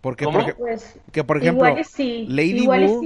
Porque, 0.00 0.26
¿Cómo? 0.26 0.38
Porque, 0.38 0.54
pues, 0.54 0.98
que 1.12 1.24
por 1.24 1.38
ejemplo, 1.38 1.64
Lady 2.28 2.66
Woo 2.66 3.02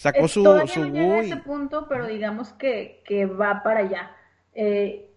Sacó 0.00 0.28
su, 0.28 0.42
su 0.66 0.88
no 0.88 1.12
a 1.12 1.18
ese 1.18 1.36
punto, 1.36 1.86
pero 1.86 2.06
digamos 2.06 2.54
que, 2.54 3.02
que 3.04 3.26
va 3.26 3.62
para 3.62 3.80
allá. 3.80 4.10
Eh, 4.54 5.10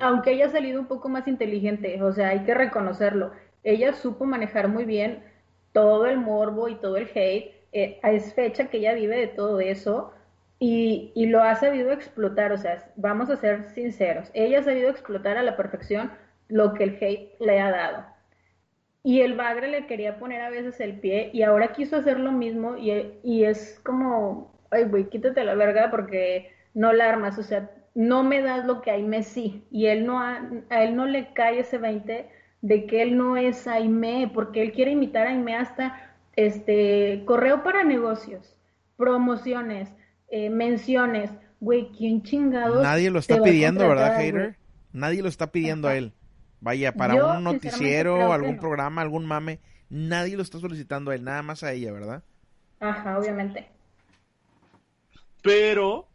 aunque 0.00 0.32
ella 0.32 0.46
ha 0.46 0.50
salido 0.50 0.80
un 0.80 0.88
poco 0.88 1.08
más 1.08 1.28
inteligente, 1.28 2.02
o 2.02 2.12
sea, 2.12 2.30
hay 2.30 2.40
que 2.40 2.52
reconocerlo. 2.52 3.30
Ella 3.62 3.92
supo 3.92 4.24
manejar 4.24 4.66
muy 4.66 4.84
bien 4.84 5.22
todo 5.70 6.06
el 6.06 6.18
morbo 6.18 6.66
y 6.66 6.74
todo 6.74 6.96
el 6.96 7.08
hate. 7.14 7.54
Eh, 7.70 8.00
es 8.02 8.34
fecha 8.34 8.66
que 8.66 8.78
ella 8.78 8.94
vive 8.94 9.16
de 9.16 9.28
todo 9.28 9.60
eso 9.60 10.12
y, 10.58 11.12
y, 11.14 11.26
lo 11.26 11.44
ha 11.44 11.54
sabido 11.54 11.92
explotar. 11.92 12.50
O 12.50 12.58
sea, 12.58 12.90
vamos 12.96 13.30
a 13.30 13.36
ser 13.36 13.70
sinceros. 13.70 14.28
Ella 14.34 14.58
ha 14.58 14.62
sabido 14.64 14.90
explotar 14.90 15.36
a 15.36 15.44
la 15.44 15.56
perfección 15.56 16.10
lo 16.48 16.74
que 16.74 16.82
el 16.82 16.98
hate 17.00 17.36
le 17.38 17.60
ha 17.60 17.70
dado. 17.70 18.04
Y 19.02 19.20
el 19.20 19.34
bagre 19.34 19.68
le 19.68 19.86
quería 19.86 20.18
poner 20.18 20.42
a 20.42 20.50
veces 20.50 20.78
el 20.80 21.00
pie 21.00 21.30
y 21.32 21.42
ahora 21.42 21.72
quiso 21.72 21.96
hacer 21.96 22.20
lo 22.20 22.32
mismo 22.32 22.76
y, 22.76 23.14
y 23.22 23.44
es 23.44 23.80
como, 23.82 24.52
ay, 24.70 24.84
güey, 24.84 25.08
quítate 25.08 25.42
la 25.42 25.54
verga 25.54 25.90
porque 25.90 26.50
no 26.74 26.92
la 26.92 27.08
armas, 27.08 27.38
o 27.38 27.42
sea, 27.42 27.70
no 27.94 28.22
me 28.22 28.42
das 28.42 28.66
lo 28.66 28.82
que 28.82 28.90
Aime 28.90 29.22
sí. 29.22 29.64
Y 29.70 29.86
él 29.86 30.06
no 30.06 30.20
a 30.20 30.40
él 30.70 30.96
no 30.96 31.06
le 31.06 31.32
cae 31.32 31.60
ese 31.60 31.78
20 31.78 32.28
de 32.62 32.86
que 32.86 33.02
él 33.02 33.16
no 33.16 33.36
es 33.36 33.66
Aime, 33.66 34.30
porque 34.32 34.62
él 34.62 34.72
quiere 34.72 34.92
imitar 34.92 35.26
a 35.26 35.30
Aime 35.30 35.56
hasta 35.56 36.16
este 36.36 37.22
correo 37.26 37.62
para 37.62 37.84
negocios, 37.84 38.56
promociones, 38.96 39.88
eh, 40.28 40.50
menciones. 40.50 41.30
Güey, 41.60 41.90
¿quién 41.96 42.22
chingados? 42.22 42.82
Nadie 42.82 43.10
lo 43.10 43.18
está 43.18 43.42
pidiendo, 43.42 43.86
¿verdad, 43.86 44.16
hater? 44.16 44.56
Nadie 44.92 45.22
lo 45.22 45.28
está 45.28 45.52
pidiendo 45.52 45.88
a 45.88 45.96
él. 45.96 46.12
Vaya, 46.60 46.92
para 46.92 47.14
un 47.14 47.44
noticiero, 47.44 48.32
algún 48.32 48.58
programa, 48.58 49.02
algún 49.02 49.26
mame, 49.26 49.60
nadie 49.88 50.36
lo 50.36 50.42
está 50.42 50.58
solicitando 50.58 51.10
a 51.10 51.14
él, 51.14 51.24
nada 51.24 51.42
más 51.42 51.62
a 51.62 51.72
ella, 51.72 51.92
¿verdad? 51.92 52.22
Ajá, 52.80 53.18
obviamente. 53.18 53.68
Pero, 55.42 56.08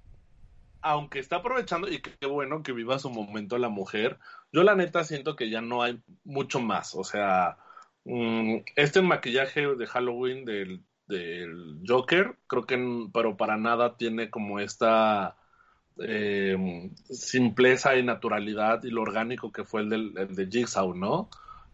aunque 0.82 1.20
está 1.20 1.38
aprovechando, 1.38 1.88
y 1.90 2.00
qué 2.00 2.28
bueno 2.28 2.62
que 2.62 2.74
viva 2.74 3.00
su 3.00 3.10
momento 3.10 3.58
la 3.58 3.70
mujer, 3.70 4.20
yo 4.52 4.64
la 4.64 4.76
neta 4.76 5.04
siento 5.04 5.36
que 5.36 5.50
ya 5.50 5.62
no 5.62 5.82
hay 5.82 6.00
mucho 6.24 6.60
más. 6.60 6.94
O 6.96 7.04
sea, 7.04 7.58
mm, 8.04 8.58
este 8.76 9.02
maquillaje 9.02 9.76
de 9.76 9.88
Halloween 9.88 10.46
del, 10.46 10.84
del 11.08 11.82
Joker, 11.88 12.38
creo 12.48 12.66
que, 12.66 12.78
pero 13.14 13.36
para 13.36 13.58
nada 13.58 13.98
tiene 13.98 14.30
como 14.30 14.60
esta 14.60 15.38
eh, 16.00 16.90
simpleza 17.10 17.96
y 17.96 18.04
naturalidad 18.04 18.84
y 18.84 18.90
lo 18.90 19.02
orgánico 19.02 19.52
que 19.52 19.64
fue 19.64 19.82
el, 19.82 19.90
del, 19.90 20.14
de 20.14 20.48
Jigsaw, 20.48 20.94
¿no? 20.94 21.30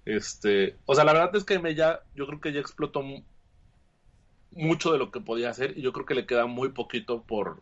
Este, 0.05 0.77
o 0.85 0.95
sea, 0.95 1.03
la 1.03 1.13
verdad 1.13 1.35
es 1.35 1.43
que 1.43 1.59
me 1.59 1.75
ya, 1.75 2.01
yo 2.15 2.27
creo 2.27 2.39
que 2.39 2.53
ya 2.53 2.59
explotó 2.59 3.03
mucho 4.51 4.91
de 4.91 4.97
lo 4.97 5.11
que 5.11 5.21
podía 5.21 5.49
hacer 5.49 5.77
y 5.77 5.81
yo 5.81 5.93
creo 5.93 6.05
que 6.05 6.15
le 6.15 6.25
queda 6.25 6.45
muy 6.45 6.69
poquito 6.69 7.23
por, 7.23 7.61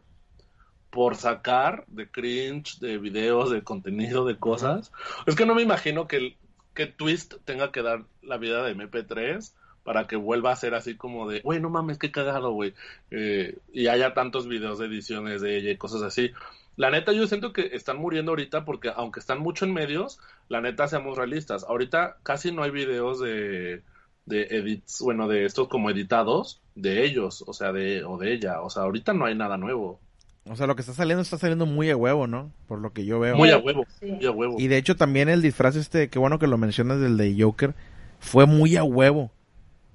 por 0.89 1.15
sacar 1.15 1.85
de 1.87 2.09
cringe, 2.09 2.79
de 2.79 2.97
videos, 2.97 3.51
de 3.51 3.63
contenido, 3.63 4.25
de 4.25 4.37
cosas. 4.37 4.91
Es 5.27 5.35
que 5.35 5.45
no 5.45 5.55
me 5.55 5.61
imagino 5.61 6.07
que, 6.07 6.37
que 6.73 6.87
Twist 6.87 7.35
tenga 7.45 7.71
que 7.71 7.81
dar 7.81 8.05
la 8.21 8.37
vida 8.37 8.63
de 8.63 8.75
MP3 8.75 9.53
para 9.83 10.07
que 10.07 10.15
vuelva 10.15 10.51
a 10.51 10.55
ser 10.55 10.75
así 10.75 10.95
como 10.95 11.29
de, 11.29 11.41
güey, 11.41 11.59
no 11.59 11.69
mames, 11.69 11.97
qué 11.97 12.11
cagado, 12.11 12.51
güey. 12.51 12.73
Eh, 13.11 13.57
y 13.73 13.87
haya 13.87 14.13
tantos 14.13 14.47
videos 14.47 14.79
de 14.79 14.85
ediciones 14.87 15.41
de 15.41 15.57
ella 15.57 15.71
y 15.71 15.77
cosas 15.77 16.01
así. 16.01 16.31
La 16.75 16.91
neta, 16.91 17.11
yo 17.11 17.27
siento 17.27 17.51
que 17.51 17.71
están 17.73 17.97
muriendo 17.97 18.31
ahorita 18.31 18.63
porque, 18.65 18.91
aunque 18.95 19.19
están 19.19 19.39
mucho 19.39 19.65
en 19.65 19.73
medios, 19.73 20.19
la 20.47 20.61
neta, 20.61 20.87
seamos 20.87 21.17
realistas. 21.17 21.65
Ahorita 21.67 22.17
casi 22.23 22.51
no 22.51 22.63
hay 22.63 22.71
videos 22.71 23.19
de, 23.19 23.83
de 24.25 24.43
edits, 24.43 25.01
bueno, 25.01 25.27
de 25.27 25.45
estos 25.45 25.67
como 25.67 25.89
editados 25.89 26.61
de 26.75 27.03
ellos, 27.03 27.43
o 27.45 27.53
sea, 27.53 27.73
de, 27.73 28.03
o 28.05 28.17
de 28.17 28.33
ella. 28.33 28.61
O 28.61 28.69
sea, 28.69 28.83
ahorita 28.83 29.13
no 29.13 29.25
hay 29.25 29.35
nada 29.35 29.57
nuevo. 29.57 29.99
O 30.45 30.55
sea, 30.55 30.67
lo 30.67 30.75
que 30.75 30.81
está 30.81 30.93
saliendo 30.93 31.21
está 31.21 31.37
saliendo 31.37 31.65
muy 31.65 31.89
a 31.89 31.97
huevo, 31.97 32.27
¿no? 32.27 32.51
Por 32.67 32.79
lo 32.79 32.93
que 32.93 33.05
yo 33.05 33.19
veo. 33.19 33.35
Muy 33.35 33.51
a 33.51 33.57
huevo, 33.57 33.85
muy 34.01 34.25
a 34.25 34.31
huevo. 34.31 34.55
Y 34.57 34.67
de 34.67 34.77
hecho 34.77 34.95
también 34.95 35.29
el 35.29 35.41
disfraz 35.41 35.75
este, 35.75 36.09
qué 36.09 36.17
bueno 36.17 36.39
que 36.39 36.47
lo 36.47 36.57
mencionas 36.57 36.99
del 36.99 37.17
de 37.17 37.35
Joker, 37.37 37.75
fue 38.19 38.45
muy 38.45 38.75
a 38.75 38.83
huevo. 38.83 39.31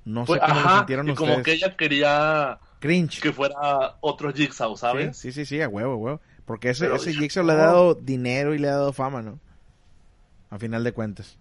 No 0.05 0.27
sé 0.27 0.38
cómo 0.38 0.61
lo 0.61 0.77
sintieron 0.77 1.09
y 1.09 1.14
como 1.14 1.43
que 1.43 1.53
ella 1.53 1.77
quería 1.77 2.59
Cringe. 2.79 3.21
que 3.21 3.33
fuera 3.33 3.97
otro 4.01 4.33
Jigsaw, 4.33 4.77
¿sabes? 4.77 5.17
Sí, 5.17 5.33
sí, 5.33 5.45
sí, 5.45 5.61
a 5.62 5.69
huevo, 5.69 5.97
huevo. 5.97 6.21
Porque 6.45 6.71
ese, 6.71 6.95
ese 6.95 7.14
Jigsaw 7.14 7.45
le 7.45 7.53
ha 7.53 7.57
dado 7.57 7.95
dinero 7.95 8.55
y 8.55 8.59
le 8.59 8.69
ha 8.69 8.73
dado 8.73 8.93
fama, 8.93 9.23
¿no? 9.23 9.38
A 10.51 10.59
final 10.59 10.85
de 10.85 10.93
cuentas. 10.93 11.38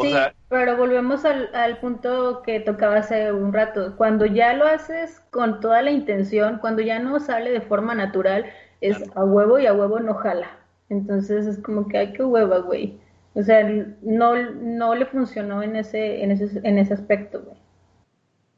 Sí, 0.00 0.14
pero 0.48 0.76
volvemos 0.76 1.24
al, 1.24 1.52
al, 1.54 1.78
punto 1.78 2.42
que 2.42 2.60
tocaba 2.60 2.98
hace 2.98 3.32
un 3.32 3.52
rato. 3.52 3.96
Cuando 3.96 4.24
ya 4.24 4.54
lo 4.54 4.64
haces 4.66 5.20
con 5.30 5.60
toda 5.60 5.82
la 5.82 5.90
intención, 5.90 6.58
cuando 6.58 6.80
ya 6.80 7.00
no 7.00 7.18
sale 7.18 7.50
de 7.50 7.60
forma 7.60 7.94
natural, 7.94 8.46
es 8.80 8.96
a 9.16 9.24
huevo 9.24 9.58
y 9.58 9.66
a 9.66 9.74
huevo 9.74 9.98
no 9.98 10.14
jala. 10.14 10.48
Entonces 10.88 11.46
es 11.46 11.58
como 11.58 11.88
que 11.88 11.98
hay 11.98 12.12
que 12.12 12.22
hueva, 12.22 12.58
güey. 12.58 13.00
O 13.34 13.42
sea, 13.42 13.68
no, 14.02 14.34
no 14.52 14.94
le 14.94 15.06
funcionó 15.06 15.62
en 15.62 15.76
ese, 15.76 16.22
en 16.22 16.30
ese, 16.30 16.60
en 16.62 16.78
ese 16.78 16.94
aspecto, 16.94 17.42
güey. 17.42 17.56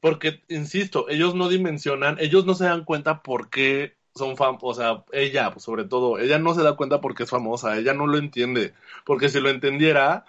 Porque, 0.02 0.42
insisto, 0.48 1.08
ellos 1.08 1.36
no 1.36 1.48
dimensionan, 1.48 2.16
ellos 2.18 2.44
no 2.44 2.54
se 2.54 2.64
dan 2.64 2.84
cuenta 2.84 3.22
por 3.22 3.50
qué 3.50 3.96
son 4.16 4.36
famosos, 4.36 4.60
o 4.64 4.74
sea, 4.74 5.04
ella, 5.12 5.54
sobre 5.58 5.84
todo, 5.84 6.18
ella 6.18 6.40
no 6.40 6.54
se 6.54 6.62
da 6.64 6.76
cuenta 6.76 7.00
porque 7.00 7.22
es 7.22 7.30
famosa, 7.30 7.78
ella 7.78 7.94
no 7.94 8.08
lo 8.08 8.18
entiende, 8.18 8.74
porque 9.06 9.28
si 9.28 9.40
lo 9.40 9.48
entendiera, 9.48 10.24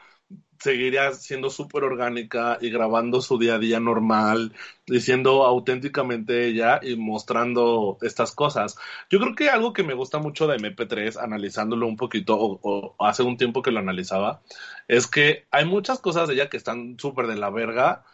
seguiría 0.59 1.11
siendo 1.13 1.49
súper 1.49 1.83
orgánica 1.83 2.59
y 2.61 2.69
grabando 2.69 3.21
su 3.21 3.39
día 3.39 3.55
a 3.55 3.59
día 3.59 3.79
normal, 3.79 4.53
diciendo 4.87 5.43
auténticamente 5.43 6.47
ella 6.47 6.79
y 6.83 6.95
mostrando 6.95 7.97
estas 8.01 8.31
cosas. 8.33 8.77
Yo 9.09 9.19
creo 9.19 9.35
que 9.35 9.49
algo 9.49 9.73
que 9.73 9.83
me 9.83 9.95
gusta 9.95 10.19
mucho 10.19 10.47
de 10.47 10.57
MP3, 10.57 11.17
analizándolo 11.17 11.87
un 11.87 11.97
poquito, 11.97 12.37
o, 12.39 12.95
hace 12.99 13.23
un 13.23 13.37
tiempo 13.37 13.63
que 13.63 13.71
lo 13.71 13.79
analizaba, 13.79 14.41
es 14.87 15.07
que 15.07 15.47
hay 15.51 15.65
muchas 15.65 15.99
cosas 15.99 16.27
de 16.27 16.35
ella 16.35 16.49
que 16.49 16.57
están 16.57 16.97
súper 16.99 17.27
de 17.27 17.35
la 17.37 17.49
verga, 17.49 18.05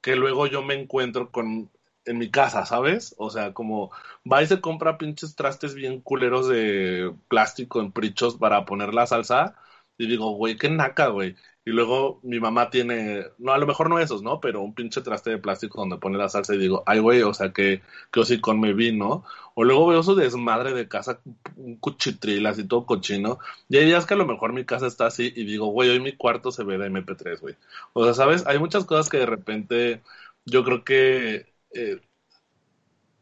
que 0.00 0.16
luego 0.16 0.46
yo 0.46 0.62
me 0.62 0.74
encuentro 0.74 1.30
con 1.30 1.70
en 2.04 2.18
mi 2.18 2.30
casa, 2.30 2.64
¿sabes? 2.64 3.14
O 3.18 3.30
sea, 3.30 3.52
como 3.52 3.90
va 4.30 4.42
y 4.42 4.46
se 4.46 4.60
compra 4.60 4.96
pinches 4.98 5.36
trastes 5.36 5.74
bien 5.74 6.00
culeros 6.00 6.48
de 6.48 7.14
plástico 7.28 7.80
en 7.80 7.92
prichos 7.92 8.36
para 8.36 8.64
poner 8.64 8.94
la 8.94 9.06
salsa. 9.06 9.56
Y 9.98 10.06
digo, 10.08 10.30
güey, 10.32 10.56
qué 10.56 10.70
naca, 10.70 11.08
güey. 11.08 11.36
Y 11.68 11.70
luego 11.72 12.18
mi 12.22 12.40
mamá 12.40 12.70
tiene, 12.70 13.26
no, 13.36 13.52
a 13.52 13.58
lo 13.58 13.66
mejor 13.66 13.90
no 13.90 13.98
esos, 13.98 14.22
¿no? 14.22 14.40
Pero 14.40 14.62
un 14.62 14.74
pinche 14.74 15.02
traste 15.02 15.28
de 15.28 15.36
plástico 15.38 15.78
donde 15.80 15.98
pone 15.98 16.16
la 16.16 16.30
salsa 16.30 16.54
y 16.54 16.58
digo, 16.58 16.82
ay, 16.86 16.98
güey, 17.00 17.20
o 17.20 17.34
sea, 17.34 17.52
que, 17.52 17.82
que 18.10 18.40
con 18.40 18.58
me 18.58 18.72
vi, 18.72 18.96
¿no? 18.96 19.22
O 19.54 19.64
luego 19.64 19.86
veo 19.88 20.02
su 20.02 20.14
desmadre 20.14 20.72
de 20.72 20.88
casa, 20.88 21.20
un 21.56 21.76
cuchitril 21.76 22.46
así 22.46 22.66
todo 22.66 22.86
cochino. 22.86 23.38
Y 23.68 23.76
hay 23.76 23.84
días 23.84 24.06
que 24.06 24.14
a 24.14 24.16
lo 24.16 24.24
mejor 24.26 24.54
mi 24.54 24.64
casa 24.64 24.86
está 24.86 25.06
así 25.08 25.30
y 25.36 25.44
digo, 25.44 25.66
güey, 25.66 25.90
hoy 25.90 26.00
mi 26.00 26.16
cuarto 26.16 26.50
se 26.52 26.64
ve 26.64 26.78
de 26.78 26.86
MP3, 26.86 27.38
güey. 27.42 27.56
O 27.92 28.02
sea, 28.04 28.14
¿sabes? 28.14 28.46
Hay 28.46 28.58
muchas 28.58 28.86
cosas 28.86 29.10
que 29.10 29.18
de 29.18 29.26
repente 29.26 30.02
yo 30.46 30.64
creo 30.64 30.84
que 30.84 31.52
eh, 31.74 32.00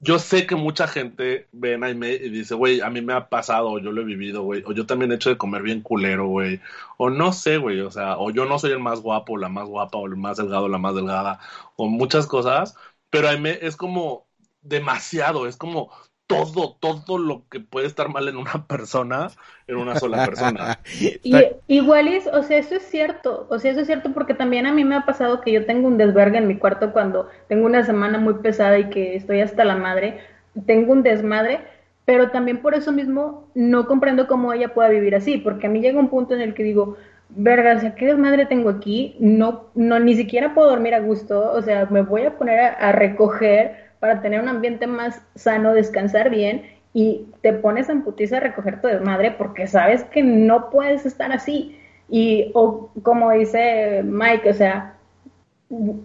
yo 0.06 0.18
sé 0.20 0.46
que 0.46 0.54
mucha 0.56 0.86
gente 0.86 1.48
ve 1.52 1.74
a 1.74 1.86
Aime 1.86 2.12
y 2.14 2.28
dice, 2.30 2.54
güey, 2.54 2.80
a 2.80 2.90
mí 2.90 3.02
me 3.02 3.12
ha 3.12 3.28
pasado, 3.28 3.70
o 3.70 3.78
yo 3.80 3.90
lo 3.92 4.02
he 4.02 4.04
vivido, 4.04 4.42
güey, 4.42 4.62
o 4.64 4.72
yo 4.72 4.86
también 4.86 5.10
he 5.10 5.16
hecho 5.16 5.30
de 5.30 5.36
comer 5.38 5.62
bien 5.62 5.82
culero, 5.82 6.28
güey, 6.28 6.60
o 6.96 7.10
no 7.10 7.32
sé, 7.32 7.58
güey, 7.58 7.80
o 7.80 7.90
sea, 7.90 8.16
o 8.18 8.30
yo 8.30 8.44
no 8.46 8.58
soy 8.58 8.70
el 8.72 8.78
más 8.78 9.00
guapo, 9.00 9.36
la 9.36 9.48
más 9.48 9.66
guapa, 9.66 9.98
o 9.98 10.06
el 10.06 10.16
más 10.16 10.36
delgado, 10.36 10.68
la 10.68 10.78
más 10.78 10.94
delgada, 10.94 11.40
o 11.76 11.88
muchas 11.88 12.26
cosas, 12.28 12.76
pero 13.10 13.28
Aime 13.28 13.58
es 13.62 13.76
como 13.76 14.28
demasiado, 14.62 15.46
es 15.48 15.56
como 15.56 15.90
todo, 16.26 16.76
todo 16.80 17.18
lo 17.18 17.42
que 17.50 17.60
puede 17.60 17.86
estar 17.86 18.08
mal 18.08 18.28
en 18.28 18.36
una 18.36 18.64
persona, 18.68 19.28
en 19.66 19.76
una 19.76 19.96
sola 19.96 20.24
persona. 20.24 20.80
y, 21.22 21.34
igual 21.68 22.08
es, 22.08 22.26
o 22.26 22.42
sea, 22.42 22.58
eso 22.58 22.76
es 22.76 22.82
cierto, 22.82 23.46
o 23.50 23.58
sea, 23.58 23.70
eso 23.70 23.80
es 23.80 23.86
cierto 23.86 24.12
porque 24.12 24.34
también 24.34 24.66
a 24.66 24.72
mí 24.72 24.84
me 24.84 24.96
ha 24.96 25.06
pasado 25.06 25.40
que 25.40 25.52
yo 25.52 25.66
tengo 25.66 25.88
un 25.88 25.98
desvergue 25.98 26.38
en 26.38 26.48
mi 26.48 26.58
cuarto 26.58 26.92
cuando 26.92 27.28
tengo 27.48 27.66
una 27.66 27.84
semana 27.84 28.18
muy 28.18 28.34
pesada 28.34 28.78
y 28.78 28.90
que 28.90 29.16
estoy 29.16 29.40
hasta 29.40 29.64
la 29.64 29.76
madre, 29.76 30.20
tengo 30.66 30.92
un 30.92 31.02
desmadre, 31.02 31.60
pero 32.04 32.30
también 32.30 32.62
por 32.62 32.74
eso 32.74 32.92
mismo 32.92 33.48
no 33.54 33.86
comprendo 33.86 34.26
cómo 34.26 34.52
ella 34.52 34.74
pueda 34.74 34.88
vivir 34.88 35.14
así, 35.14 35.38
porque 35.38 35.66
a 35.66 35.70
mí 35.70 35.80
llega 35.80 35.98
un 35.98 36.08
punto 36.08 36.34
en 36.34 36.40
el 36.40 36.54
que 36.54 36.62
digo, 36.62 36.96
verga, 37.28 37.76
o 37.76 37.80
sea, 37.80 37.94
¿qué 37.94 38.06
desmadre 38.06 38.46
tengo 38.46 38.70
aquí? 38.70 39.16
No, 39.18 39.66
no, 39.74 39.98
ni 39.98 40.14
siquiera 40.14 40.54
puedo 40.54 40.70
dormir 40.70 40.94
a 40.94 41.00
gusto, 41.00 41.52
o 41.52 41.62
sea, 41.62 41.86
me 41.86 42.02
voy 42.02 42.22
a 42.22 42.36
poner 42.38 42.60
a 42.60 42.92
recoger 42.92 43.85
para 44.06 44.22
tener 44.22 44.40
un 44.40 44.48
ambiente 44.48 44.86
más 44.86 45.20
sano, 45.34 45.74
descansar 45.74 46.30
bien 46.30 46.62
y 46.92 47.26
te 47.42 47.52
pones 47.52 47.88
en 47.88 48.02
putiza 48.02 48.36
a 48.36 48.40
recoger 48.40 48.80
tu 48.80 48.88
desmadre 48.88 49.32
porque 49.32 49.66
sabes 49.66 50.04
que 50.04 50.22
no 50.22 50.70
puedes 50.70 51.04
estar 51.04 51.32
así. 51.32 51.76
Y 52.08 52.52
o, 52.54 52.90
como 53.02 53.32
dice 53.32 54.02
Mike, 54.04 54.50
o 54.50 54.54
sea, 54.54 54.94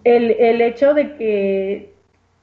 el, 0.04 0.32
el 0.32 0.62
hecho 0.62 0.94
de 0.94 1.16
que 1.16 1.94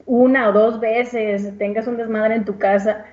una 0.06 0.48
o 0.48 0.52
dos 0.52 0.80
veces 0.80 1.58
tengas 1.58 1.88
un 1.88 1.96
desmadre 1.96 2.36
en 2.36 2.44
tu 2.44 2.56
casa, 2.58 3.04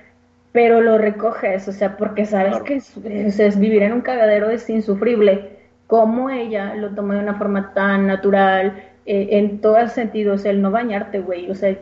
pero 0.52 0.80
lo 0.80 0.96
recoges, 0.96 1.66
o 1.68 1.72
sea, 1.72 1.96
porque 1.96 2.24
sabes 2.24 2.62
que 2.62 2.76
es, 2.76 3.58
vivir 3.58 3.82
en 3.82 3.92
un 3.92 4.00
cagadero 4.00 4.48
es 4.50 4.70
insufrible. 4.70 5.58
Como 5.86 6.30
ella 6.30 6.74
lo 6.76 6.94
tomó 6.94 7.12
de 7.12 7.18
una 7.18 7.34
forma 7.34 7.74
tan 7.74 8.06
natural, 8.06 8.82
eh, 9.04 9.28
en 9.32 9.60
todos 9.60 9.92
sentidos, 9.92 10.46
el 10.46 10.62
no 10.62 10.70
bañarte, 10.70 11.18
güey, 11.18 11.50
o 11.50 11.54
sea, 11.54 11.76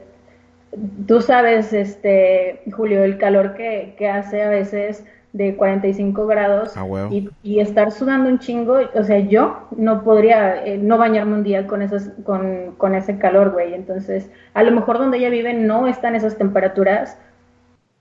tú 1.07 1.21
sabes, 1.21 1.73
este, 1.73 2.63
Julio, 2.73 3.05
el 3.05 3.19
calor 3.19 3.55
que, 3.55 3.95
que 3.97 4.09
hace 4.09 4.43
a 4.43 4.49
veces 4.49 5.05
de 5.35 5.57
45 5.57 6.27
grados 6.29 6.77
ah, 6.77 6.87
y, 7.11 7.29
y, 7.43 7.59
estar 7.59 7.91
sudando 7.91 8.31
un 8.31 8.39
chingo, 8.39 8.79
o 8.95 9.03
sea, 9.03 9.19
yo 9.19 9.67
no 9.77 10.05
podría 10.05 10.65
eh, 10.65 10.79
no 10.79 10.97
bañarme 10.97 11.35
un 11.35 11.43
día 11.43 11.67
con, 11.67 11.83
esas, 11.83 12.13
con, 12.23 12.77
con 12.79 12.95
ese 12.95 13.19
calor, 13.19 13.51
güey. 13.51 13.75
Entonces, 13.75 14.31
a 14.55 14.63
lo 14.63 14.71
mejor 14.71 14.99
donde 14.99 15.19
ella 15.19 15.31
vive 15.31 15.53
no 15.53 15.89
están 15.89 16.15
esas 16.15 16.39
temperaturas, 16.39 17.19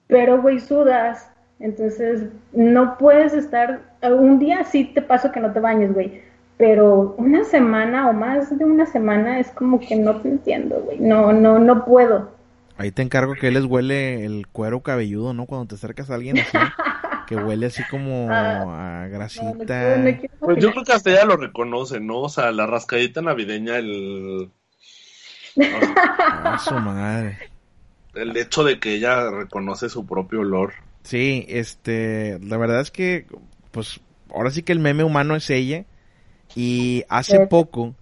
pero, 0.05 0.43
güey, 0.43 0.59
sudas. 0.59 1.31
Entonces, 1.59 2.27
no 2.51 2.99
puedes 2.99 3.33
estar, 3.33 3.79
un 4.03 4.37
día 4.37 4.63
sí 4.63 4.85
te 4.85 5.01
paso 5.01 5.31
que 5.31 5.39
no 5.39 5.53
te 5.53 5.59
bañes, 5.59 5.91
güey, 5.91 6.21
pero 6.57 7.15
una 7.17 7.43
semana 7.45 8.09
o 8.09 8.13
más 8.13 8.55
de 8.55 8.63
una 8.63 8.85
semana 8.85 9.39
es 9.39 9.49
como 9.49 9.79
que 9.79 9.95
no 9.95 10.21
te 10.21 10.29
entiendo, 10.29 10.81
güey. 10.85 10.99
No, 10.99 11.33
no, 11.33 11.57
no 11.57 11.83
puedo. 11.83 12.29
Ahí 12.77 12.91
te 12.91 13.01
encargo 13.01 13.35
que 13.35 13.51
les 13.51 13.65
huele 13.65 14.25
el 14.25 14.47
cuero 14.47 14.81
cabelludo, 14.81 15.33
¿no? 15.33 15.45
Cuando 15.45 15.67
te 15.67 15.75
acercas 15.75 16.09
a 16.09 16.15
alguien 16.15 16.39
así, 16.39 16.57
que 17.27 17.35
huele 17.35 17.67
así 17.67 17.83
como 17.89 18.27
ah, 18.31 19.03
a 19.03 19.07
grasita. 19.07 20.03
pues 20.39 20.57
yo 20.59 20.71
creo 20.71 20.83
que 20.83 20.93
hasta 20.93 21.11
ella 21.11 21.25
lo 21.25 21.37
reconoce, 21.37 21.99
¿no? 21.99 22.21
O 22.21 22.29
sea, 22.29 22.51
la 22.51 22.65
rascadita 22.65 23.21
navideña, 23.21 23.77
el... 23.77 24.51
Ah, 25.61 26.57
su 26.63 26.73
madre. 26.75 27.37
El 28.15 28.35
hecho 28.37 28.63
de 28.63 28.79
que 28.79 28.95
ella 28.95 29.29
reconoce 29.29 29.89
su 29.89 30.05
propio 30.05 30.41
olor. 30.41 30.73
Sí, 31.03 31.45
este, 31.49 32.39
la 32.41 32.57
verdad 32.57 32.81
es 32.81 32.91
que, 32.91 33.27
pues, 33.71 33.99
ahora 34.33 34.51
sí 34.51 34.63
que 34.63 34.71
el 34.71 34.79
meme 34.79 35.03
humano 35.03 35.35
es 35.35 35.49
ella. 35.49 35.85
Y 36.55 37.03
hace 37.09 37.47
poco, 37.47 37.95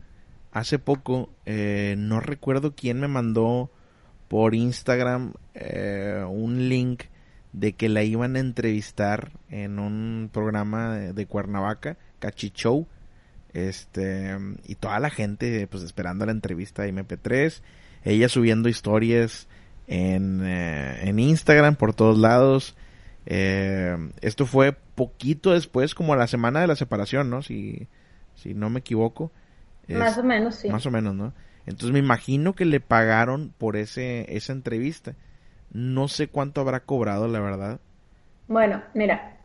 hace 0.51 0.79
poco, 0.79 1.29
eh, 1.45 1.95
no 1.97 2.19
recuerdo 2.19 2.75
quién 2.75 2.99
me 2.99 3.07
mandó 3.07 3.69
por 4.32 4.56
Instagram 4.56 5.34
eh, 5.56 6.24
un 6.26 6.70
link 6.70 7.04
de 7.52 7.74
que 7.74 7.89
la 7.89 8.02
iban 8.04 8.38
a 8.38 8.39
entrevistar 8.39 9.34
en 9.50 9.78
un 9.78 10.30
programa 10.32 10.96
de, 10.96 11.26
Cuernavaca, 11.26 11.98
Cachichou, 12.20 12.88
este, 13.52 14.38
y 14.63 14.76
toda 14.76 15.02
la 15.02 15.10
gente 15.10 15.67
pues 15.67 15.84
esperando 15.84 16.26
la 16.26 16.32
entrevista 16.32 16.84
de 16.84 16.94
MP3, 16.94 17.62
ella 18.06 18.30
subiendo 18.30 18.70
historias 18.70 19.50
en, 19.88 20.39
eh, 20.46 21.10
en 21.10 21.20
Instagram 21.20 21.76
por 21.76 21.94
todos 21.94 22.17
lados. 22.17 22.78
Eh, 23.26 23.98
esto 24.22 24.46
fue 24.46 24.72
poquito 24.96 25.52
después, 25.52 25.94
como 25.94 26.15
la 26.15 26.28
semana 26.28 26.62
de 26.62 26.67
la 26.67 26.78
separación, 26.78 27.30
¿no? 27.30 27.41
Si, 27.41 27.89
si 28.36 28.54
no 28.54 28.70
me 28.70 28.80
equivoco. 28.80 29.30
Más 29.89 30.17
o 30.17 30.24
menos, 30.24 30.56
sí. 30.56 30.70
Más 30.70 30.86
o 30.86 30.91
menos, 30.91 31.15
¿no? 31.15 31.34
Entonces 31.65 31.91
me 31.91 32.00
imagino 32.00 32.54
que 32.54 32.65
le 32.65 32.80
pagaron 32.80 33.54
por 33.58 33.76
ese, 33.76 34.26
esa 34.36 34.54
entrevista. 34.54 35.13
No 35.71 36.08
sé 36.08 36.28
cuánto 36.28 36.62
habrá 36.62 36.82
cobrado, 36.82 37.28
la 37.28 37.39
verdad. 37.39 37.80
Bueno, 38.47 38.82
mira, 38.93 39.38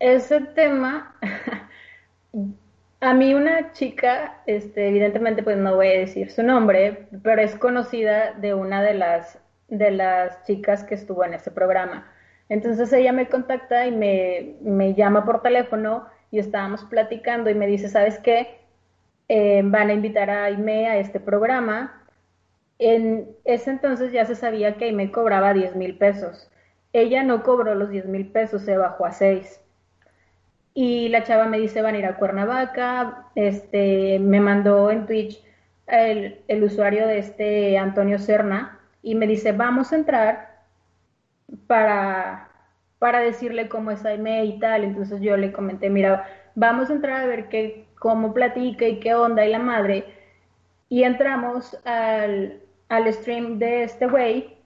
ese 0.00 0.40
tema, 0.40 1.14
a 3.00 3.14
mí 3.14 3.34
una 3.34 3.72
chica, 3.72 4.42
este, 4.46 4.88
evidentemente 4.88 5.42
pues 5.42 5.56
no 5.56 5.76
voy 5.76 5.88
a 5.88 5.98
decir 5.98 6.30
su 6.30 6.42
nombre, 6.42 7.08
pero 7.22 7.40
es 7.42 7.54
conocida 7.54 8.32
de 8.32 8.54
una 8.54 8.82
de 8.82 8.94
las, 8.94 9.38
de 9.68 9.90
las 9.90 10.44
chicas 10.44 10.84
que 10.84 10.94
estuvo 10.94 11.24
en 11.24 11.34
ese 11.34 11.50
programa. 11.50 12.10
Entonces 12.48 12.92
ella 12.92 13.12
me 13.12 13.28
contacta 13.28 13.86
y 13.86 13.92
me, 13.92 14.56
me 14.62 14.94
llama 14.94 15.24
por 15.24 15.42
teléfono 15.42 16.06
y 16.30 16.38
estábamos 16.38 16.84
platicando 16.84 17.50
y 17.50 17.54
me 17.54 17.66
dice, 17.66 17.88
¿sabes 17.88 18.18
qué? 18.18 18.65
Eh, 19.28 19.62
van 19.64 19.90
a 19.90 19.94
invitar 19.94 20.30
a 20.30 20.44
Aime 20.44 20.88
a 20.88 20.98
este 20.98 21.20
programa. 21.20 22.02
En 22.78 23.28
ese 23.44 23.70
entonces 23.70 24.12
ya 24.12 24.24
se 24.24 24.34
sabía 24.34 24.76
que 24.76 24.86
Aime 24.86 25.10
cobraba 25.10 25.52
10 25.52 25.76
mil 25.76 25.96
pesos. 25.98 26.50
Ella 26.92 27.22
no 27.22 27.42
cobró 27.42 27.74
los 27.74 27.90
10 27.90 28.06
mil 28.06 28.28
pesos, 28.28 28.62
se 28.62 28.76
bajó 28.76 29.06
a 29.06 29.12
6. 29.12 29.60
Y 30.74 31.08
la 31.08 31.24
chava 31.24 31.46
me 31.46 31.58
dice, 31.58 31.82
van 31.82 31.94
a 31.94 31.98
ir 31.98 32.06
a 32.06 32.16
Cuernavaca, 32.16 33.30
este, 33.34 34.18
me 34.18 34.40
mandó 34.40 34.90
en 34.90 35.06
Twitch 35.06 35.42
el, 35.86 36.62
usuario 36.62 37.06
de 37.06 37.18
este 37.18 37.78
Antonio 37.78 38.18
Serna 38.18 38.78
y 39.02 39.14
me 39.14 39.26
dice, 39.26 39.52
vamos 39.52 39.92
a 39.92 39.96
entrar 39.96 40.64
para, 41.66 42.50
para 42.98 43.20
decirle 43.20 43.68
cómo 43.68 43.90
es 43.90 44.04
Aime 44.04 44.44
y 44.44 44.58
tal. 44.58 44.84
Entonces 44.84 45.20
yo 45.20 45.36
le 45.36 45.52
comenté, 45.52 45.90
mira, 45.90 46.26
vamos 46.54 46.90
a 46.90 46.94
entrar 46.94 47.22
a 47.22 47.26
ver 47.26 47.48
qué, 47.48 47.85
cómo 47.98 48.32
platica 48.32 48.86
y 48.86 49.00
qué 49.00 49.14
onda 49.14 49.44
y 49.44 49.50
la 49.50 49.58
madre. 49.58 50.04
Y 50.88 51.02
entramos 51.02 51.76
al, 51.84 52.60
al 52.88 53.12
stream 53.12 53.58
de 53.58 53.84
este 53.84 54.06
güey 54.06 54.56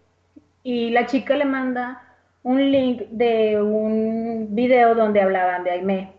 y 0.63 0.91
la 0.91 1.07
chica 1.07 1.37
le 1.37 1.45
manda 1.45 2.03
un 2.43 2.71
link 2.71 3.03
de 3.11 3.61
un 3.61 4.49
video 4.55 4.95
donde 4.95 5.21
hablaban 5.21 5.65
de 5.65 5.71
Aime. 5.71 6.13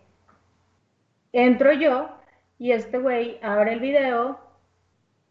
Entro 1.32 1.72
yo 1.72 2.08
y 2.58 2.72
este 2.72 2.98
güey 2.98 3.38
abre 3.42 3.72
el 3.72 3.80
video 3.80 4.38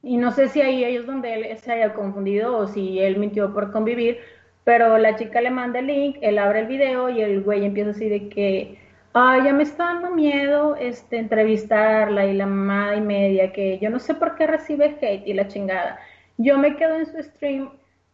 y 0.04 0.18
no 0.18 0.32
sé 0.32 0.50
si 0.50 0.62
ahí 0.62 0.84
ellos 0.84 1.06
donde 1.06 1.34
él 1.34 1.58
se 1.60 1.72
haya 1.72 1.94
confundido 1.94 2.58
o 2.58 2.68
si 2.68 3.00
él 3.00 3.18
mintió 3.18 3.54
por 3.54 3.72
convivir, 3.72 4.20
pero 4.64 4.98
la 4.98 5.16
chica 5.16 5.42
le 5.42 5.52
manda 5.52 5.80
el 5.80 5.88
link, 5.88 6.18
él 6.22 6.40
abre 6.40 6.62
el 6.62 6.68
video 6.68 7.10
y 7.10 7.22
el 7.22 7.42
güey 7.42 7.66
empieza 7.66 7.92
así 7.92 8.10
de 8.10 8.30
que 8.30 8.80
ah, 9.14 9.40
ya 9.44 9.54
me 9.54 9.64
está 9.64 9.86
dando 9.86 10.12
miedo 10.12 10.76
este, 10.76 11.18
entrevistarla 11.18 12.26
y 12.26 12.34
la 12.34 12.46
mamá 12.46 12.96
y 12.96 13.02
media, 13.02 13.52
que 13.52 13.80
yo 13.80 13.90
no 13.90 14.00
sé 14.00 14.14
por 14.16 14.36
qué 14.36 14.48
recibe 14.48 14.98
hate 15.02 15.28
y 15.28 15.34
la 15.34 15.48
chingada. 15.48 16.00
Yo 16.38 16.58
me 16.58 16.76
quedo 16.76 16.96
en 16.96 17.06
su 17.06 17.22
stream 17.22 17.70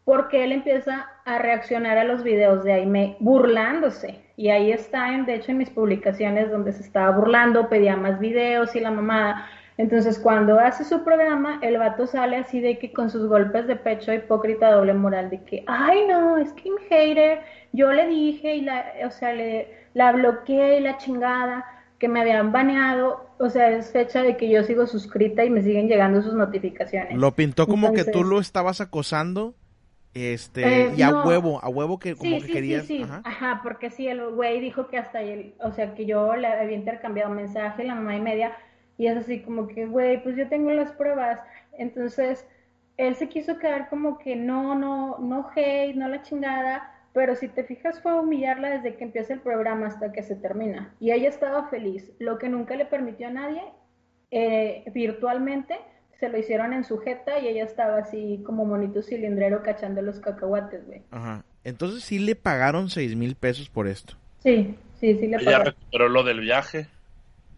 porque 0.07 0.43
él 0.43 0.53
empieza 0.53 1.09
a 1.25 1.37
reaccionar 1.39 1.97
a 1.97 2.05
los 2.05 2.23
videos 2.23 2.63
de 2.63 2.73
Aime 2.73 3.17
burlándose. 3.19 4.21
Y 4.37 4.49
ahí 4.49 4.71
está, 4.71 5.13
en, 5.13 5.25
de 5.25 5.35
hecho, 5.35 5.51
en 5.51 5.57
mis 5.57 5.69
publicaciones 5.69 6.49
donde 6.49 6.71
se 6.71 6.81
estaba 6.83 7.15
burlando, 7.17 7.67
pedía 7.67 7.97
más 7.97 8.19
videos 8.19 8.75
y 8.75 8.79
la 8.79 8.91
mamada. 8.91 9.45
Entonces, 9.77 10.17
cuando 10.17 10.59
hace 10.59 10.85
su 10.85 11.03
programa, 11.03 11.59
el 11.61 11.77
vato 11.77 12.07
sale 12.07 12.37
así 12.37 12.59
de 12.61 12.79
que 12.79 12.93
con 12.93 13.09
sus 13.09 13.27
golpes 13.27 13.67
de 13.67 13.75
pecho 13.75 14.13
hipócrita 14.13 14.71
doble 14.71 14.93
moral, 14.93 15.29
de 15.29 15.43
que, 15.43 15.63
ay, 15.67 16.05
no, 16.07 16.37
es 16.37 16.53
que 16.53 16.69
hater, 16.89 17.41
yo 17.73 17.91
le 17.91 18.07
dije 18.07 18.55
y 18.55 18.61
la, 18.61 18.85
o 19.05 19.11
sea, 19.11 19.33
le, 19.33 19.67
la 19.93 20.11
bloqueé 20.11 20.79
y 20.79 20.81
la 20.81 20.97
chingada, 20.97 21.65
que 21.99 22.07
me 22.07 22.21
habían 22.21 22.51
baneado, 22.51 23.27
o 23.39 23.49
sea, 23.49 23.71
es 23.71 23.91
fecha 23.91 24.21
de 24.21 24.37
que 24.37 24.49
yo 24.49 24.63
sigo 24.63 24.85
suscrita 24.85 25.43
y 25.45 25.49
me 25.49 25.61
siguen 25.61 25.87
llegando 25.87 26.21
sus 26.21 26.33
notificaciones. 26.33 27.17
Lo 27.17 27.33
pintó 27.33 27.67
como 27.67 27.93
que 27.93 28.03
tú 28.03 28.23
lo 28.23 28.39
estabas 28.39 28.81
acosando. 28.81 29.55
Este, 30.13 30.85
eh, 30.85 30.93
y 30.95 31.01
a 31.03 31.23
huevo, 31.23 31.59
a 31.61 31.69
huevo 31.69 31.99
que 31.99 32.15
como 32.15 32.39
que 32.39 32.47
querías. 32.47 32.85
Sí, 32.85 32.97
sí. 32.97 33.03
Ajá. 33.03 33.21
Ajá. 33.23 33.59
porque 33.61 33.91
sí, 33.91 34.07
el 34.07 34.31
güey 34.31 34.59
dijo 34.59 34.87
que 34.87 34.97
hasta 34.97 35.21
él, 35.21 35.53
o 35.59 35.71
sea, 35.71 35.93
que 35.93 36.07
yo 36.07 36.35
le 36.35 36.47
había 36.47 36.75
intercambiado 36.75 37.31
mensaje, 37.31 37.83
la 37.83 37.93
mamá 37.93 38.15
y 38.15 38.21
media, 38.21 38.57
y 38.97 39.07
es 39.07 39.17
así 39.17 39.41
como 39.41 39.67
que, 39.67 39.85
güey, 39.85 40.23
pues 40.23 40.35
yo 40.35 40.47
tengo 40.47 40.71
las 40.71 40.91
pruebas. 40.93 41.39
Entonces, 41.77 42.47
él 42.97 43.15
se 43.15 43.29
quiso 43.29 43.59
quedar 43.59 43.89
como 43.89 44.17
que 44.17 44.35
no, 44.35 44.73
no, 44.73 45.19
no 45.19 45.49
hate, 45.55 45.95
no 45.95 46.07
la 46.07 46.23
chingada, 46.23 46.91
pero 47.13 47.35
si 47.35 47.47
te 47.47 47.63
fijas 47.63 48.01
fue 48.01 48.19
humillarla 48.19 48.69
desde 48.69 48.95
que 48.95 49.03
empieza 49.03 49.33
el 49.33 49.39
programa 49.39 49.87
hasta 49.87 50.11
que 50.11 50.23
se 50.23 50.35
termina. 50.35 50.93
Y 50.99 51.11
ella 51.11 51.29
estaba 51.29 51.69
feliz, 51.69 52.11
lo 52.19 52.37
que 52.37 52.49
nunca 52.49 52.75
le 52.75 52.85
permitió 52.85 53.27
a 53.27 53.31
nadie 53.31 53.61
eh, 54.31 54.83
virtualmente. 54.93 55.75
Se 56.19 56.29
lo 56.29 56.37
hicieron 56.37 56.73
en 56.73 56.83
sujeta 56.83 57.39
y 57.39 57.47
ella 57.47 57.63
estaba 57.63 57.97
así 57.97 58.41
como 58.45 58.65
monito 58.65 59.03
cilindrero 59.03 59.61
cachando 59.61 60.01
los 60.01 60.19
cacahuates, 60.19 60.85
güey. 60.87 61.03
Ajá. 61.11 61.43
Entonces 61.63 62.03
sí 62.03 62.17
le 62.17 62.35
pagaron 62.35 62.89
seis 62.89 63.15
mil 63.15 63.35
pesos 63.35 63.69
por 63.69 63.87
esto. 63.87 64.15
Sí, 64.39 64.75
sí, 64.99 65.15
sí 65.19 65.27
le 65.27 65.37
pagaron. 65.37 65.61
Ella 65.61 65.63
recuperó 65.71 66.09
lo 66.09 66.23
del 66.23 66.39
viaje. 66.39 66.87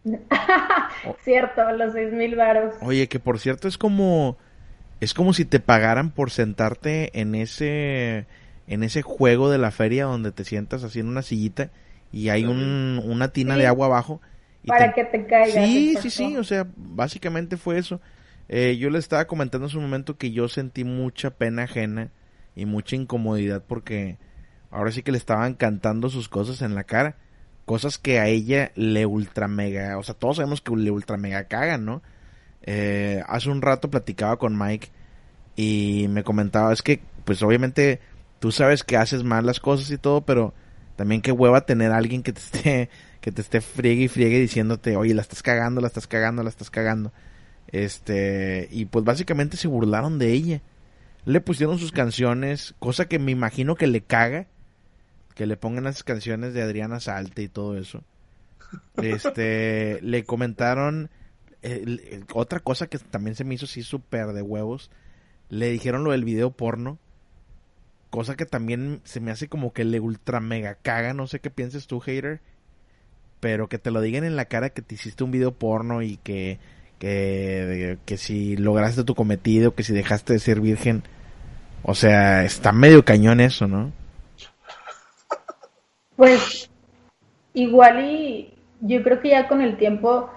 cierto, 1.24 1.72
los 1.72 1.92
seis 1.92 2.12
mil 2.12 2.36
varos. 2.36 2.74
Oye, 2.82 3.08
que 3.08 3.18
por 3.18 3.38
cierto 3.38 3.68
es 3.68 3.78
como 3.78 4.36
es 5.00 5.14
como 5.14 5.32
si 5.32 5.44
te 5.44 5.60
pagaran 5.60 6.10
por 6.10 6.30
sentarte 6.30 7.18
en 7.18 7.34
ese 7.34 8.26
en 8.70 8.82
ese 8.82 9.02
juego 9.02 9.50
de 9.50 9.58
la 9.58 9.70
feria 9.70 10.04
donde 10.04 10.32
te 10.32 10.44
sientas 10.44 10.84
así 10.84 11.00
en 11.00 11.08
una 11.08 11.22
sillita 11.22 11.70
y 12.12 12.28
hay 12.30 12.44
un, 12.44 13.02
una 13.04 13.28
tina 13.28 13.56
de 13.56 13.66
agua 13.66 13.86
abajo. 13.86 14.22
Para 14.66 14.92
que 14.94 15.04
te 15.04 15.26
caigas. 15.26 15.66
Sí, 15.66 15.96
sí, 16.00 16.10
sí, 16.10 16.36
o 16.36 16.44
sea, 16.44 16.66
básicamente 16.76 17.56
fue 17.56 17.78
eso. 17.78 18.00
Eh, 18.48 18.76
yo 18.78 18.88
le 18.90 18.98
estaba 18.98 19.26
comentando 19.26 19.66
en 19.66 19.70
su 19.70 19.80
momento 19.80 20.16
que 20.16 20.30
yo 20.30 20.48
sentí 20.48 20.84
mucha 20.84 21.30
pena 21.30 21.64
ajena 21.64 22.10
y 22.54 22.64
mucha 22.64 22.96
incomodidad 22.96 23.62
porque 23.66 24.18
ahora 24.70 24.92
sí 24.92 25.02
que 25.02 25.12
le 25.12 25.18
estaban 25.18 25.54
cantando 25.54 26.08
sus 26.08 26.28
cosas 26.28 26.62
en 26.62 26.74
la 26.74 26.84
cara 26.84 27.16
cosas 27.64 27.98
que 27.98 28.18
a 28.18 28.26
ella 28.26 28.72
le 28.74 29.06
ultra 29.06 29.46
mega, 29.46 29.96
o 29.96 30.02
sea, 30.02 30.16
todos 30.16 30.36
sabemos 30.36 30.60
que 30.60 30.74
le 30.74 30.90
ultra 30.90 31.16
mega 31.16 31.44
cagan, 31.44 31.84
¿no? 31.84 32.02
Eh, 32.62 33.22
hace 33.28 33.48
un 33.48 33.62
rato 33.62 33.88
platicaba 33.90 34.38
con 34.38 34.58
Mike 34.58 34.88
y 35.54 36.06
me 36.10 36.24
comentaba, 36.24 36.72
es 36.72 36.82
que, 36.82 37.00
pues 37.24 37.42
obviamente 37.44 38.00
tú 38.40 38.50
sabes 38.50 38.82
que 38.82 38.96
haces 38.96 39.22
mal 39.22 39.46
las 39.46 39.60
cosas 39.60 39.90
y 39.90 39.98
todo, 39.98 40.22
pero 40.22 40.52
también 40.96 41.22
qué 41.22 41.30
hueva 41.30 41.64
tener 41.64 41.92
a 41.92 41.96
alguien 41.96 42.24
que 42.24 42.32
te 42.32 42.40
esté, 42.40 42.90
que 43.20 43.30
te 43.30 43.40
esté 43.40 43.60
friegue 43.60 44.04
y 44.04 44.08
friegue 44.08 44.40
diciéndote, 44.40 44.96
oye, 44.96 45.14
la 45.14 45.22
estás 45.22 45.42
cagando, 45.42 45.80
la 45.80 45.86
estás 45.86 46.08
cagando, 46.08 46.42
la 46.42 46.48
estás 46.48 46.70
cagando. 46.70 47.12
Este, 47.68 48.66
y 48.72 48.86
pues 48.86 49.04
básicamente 49.04 49.56
se 49.56 49.68
burlaron 49.68 50.18
de 50.18 50.32
ella. 50.32 50.60
Le 51.24 51.40
pusieron 51.40 51.78
sus 51.78 51.92
canciones, 51.92 52.74
cosa 52.80 53.06
que 53.06 53.20
me 53.20 53.30
imagino 53.30 53.76
que 53.76 53.86
le 53.86 54.00
caga 54.00 54.46
que 55.40 55.46
le 55.46 55.56
pongan 55.56 55.84
las 55.84 56.04
canciones 56.04 56.52
de 56.52 56.60
Adriana 56.60 57.00
Salte 57.00 57.42
y 57.42 57.48
todo 57.48 57.78
eso. 57.78 58.04
Este, 58.96 59.98
le 60.02 60.24
comentaron 60.24 61.08
otra 62.34 62.60
cosa 62.60 62.88
que 62.88 62.98
también 62.98 63.36
se 63.36 63.44
me 63.44 63.54
hizo 63.54 63.64
así 63.64 63.82
súper 63.82 64.34
de 64.34 64.42
huevos. 64.42 64.90
Le 65.48 65.70
dijeron 65.70 66.04
lo 66.04 66.12
del 66.12 66.24
video 66.24 66.50
porno. 66.50 66.98
Cosa 68.10 68.36
que 68.36 68.44
también 68.44 69.00
se 69.04 69.20
me 69.20 69.30
hace 69.30 69.48
como 69.48 69.72
que 69.72 69.84
le 69.84 70.00
ultra 70.00 70.40
mega 70.40 70.74
caga. 70.74 71.14
No 71.14 71.26
sé 71.26 71.40
qué 71.40 71.50
pienses 71.50 71.86
tú, 71.86 72.00
hater. 72.00 72.40
Pero 73.40 73.68
que 73.68 73.78
te 73.78 73.90
lo 73.90 74.00
digan 74.00 74.24
en 74.24 74.36
la 74.36 74.46
cara 74.46 74.70
que 74.70 74.82
te 74.82 74.96
hiciste 74.96 75.24
un 75.24 75.30
video 75.30 75.52
porno 75.52 76.02
y 76.02 76.18
que, 76.18 76.58
que, 76.98 77.98
que 78.04 78.16
si 78.18 78.56
lograste 78.56 79.04
tu 79.04 79.14
cometido, 79.14 79.74
que 79.74 79.84
si 79.84 79.94
dejaste 79.94 80.34
de 80.34 80.38
ser 80.40 80.60
virgen. 80.60 81.02
O 81.82 81.94
sea, 81.94 82.44
está 82.44 82.72
medio 82.72 83.04
cañón 83.04 83.40
eso, 83.40 83.66
¿no? 83.66 83.92
Pues 86.16 86.68
igual 87.54 88.04
y 88.04 88.54
yo 88.80 89.02
creo 89.02 89.20
que 89.20 89.30
ya 89.30 89.48
con 89.48 89.62
el 89.62 89.76
tiempo, 89.76 90.30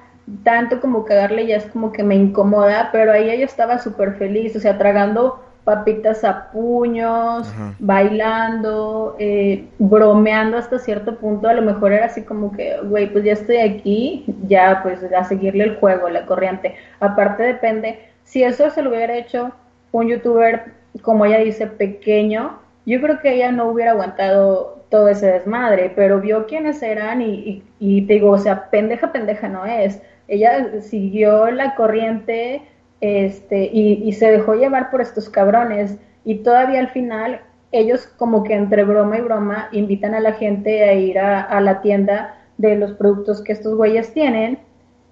tanto 0.43 0.79
como 0.79 1.05
cagarle 1.05 1.47
ya 1.47 1.57
es 1.57 1.65
como 1.65 1.91
que 1.91 2.03
me 2.03 2.15
incomoda, 2.15 2.89
pero 2.91 3.11
ahí 3.11 3.29
ella 3.29 3.45
estaba 3.45 3.79
súper 3.79 4.15
feliz, 4.17 4.55
o 4.55 4.59
sea, 4.59 4.77
tragando 4.77 5.43
papitas 5.63 6.23
a 6.23 6.51
puños, 6.51 7.51
bailando, 7.79 9.15
eh, 9.19 9.65
bromeando 9.79 10.57
hasta 10.57 10.79
cierto 10.79 11.15
punto, 11.17 11.47
a 11.47 11.53
lo 11.53 11.61
mejor 11.61 11.93
era 11.93 12.07
así 12.07 12.23
como 12.23 12.51
que, 12.51 12.77
güey, 12.83 13.11
pues 13.11 13.23
ya 13.23 13.33
estoy 13.33 13.57
aquí, 13.57 14.25
ya 14.47 14.81
pues 14.83 14.99
a 15.03 15.23
seguirle 15.23 15.63
el 15.63 15.75
juego, 15.77 16.09
la 16.09 16.25
corriente. 16.25 16.75
Aparte 16.99 17.43
depende, 17.43 17.99
si 18.23 18.43
eso 18.43 18.69
se 18.69 18.81
lo 18.81 18.89
hubiera 18.89 19.15
hecho 19.15 19.51
un 19.91 20.07
youtuber, 20.07 20.73
como 21.01 21.25
ella 21.25 21.39
dice, 21.39 21.67
pequeño, 21.67 22.59
yo 22.85 22.99
creo 22.99 23.19
que 23.19 23.33
ella 23.33 23.51
no 23.51 23.67
hubiera 23.67 23.91
aguantado 23.91 24.83
todo 24.89 25.07
ese 25.07 25.27
desmadre, 25.27 25.91
pero 25.95 26.19
vio 26.19 26.45
quiénes 26.45 26.83
eran 26.83 27.21
y, 27.21 27.63
y, 27.79 28.01
te 28.03 28.13
digo, 28.13 28.31
o 28.31 28.37
sea, 28.37 28.69
pendeja, 28.69 29.11
pendeja 29.11 29.47
no 29.47 29.65
es. 29.65 30.01
Ella 30.27 30.81
siguió 30.81 31.49
la 31.51 31.75
corriente 31.75 32.61
este, 33.03 33.65
y, 33.65 34.01
y 34.05 34.13
se 34.13 34.31
dejó 34.31 34.55
llevar 34.55 34.89
por 34.89 35.01
estos 35.01 35.29
cabrones 35.29 35.97
y 36.23 36.35
todavía 36.35 36.79
al 36.79 36.87
final 36.87 37.41
ellos 37.73 38.07
como 38.07 38.45
que 38.45 38.53
entre 38.53 38.85
broma 38.85 39.17
y 39.17 39.21
broma 39.21 39.67
invitan 39.73 40.13
a 40.13 40.21
la 40.21 40.31
gente 40.31 40.83
a 40.83 40.93
ir 40.93 41.19
a, 41.19 41.41
a 41.41 41.59
la 41.59 41.81
tienda 41.81 42.37
de 42.57 42.77
los 42.77 42.93
productos 42.93 43.43
que 43.43 43.51
estos 43.51 43.75
güeyes 43.75 44.13
tienen 44.13 44.59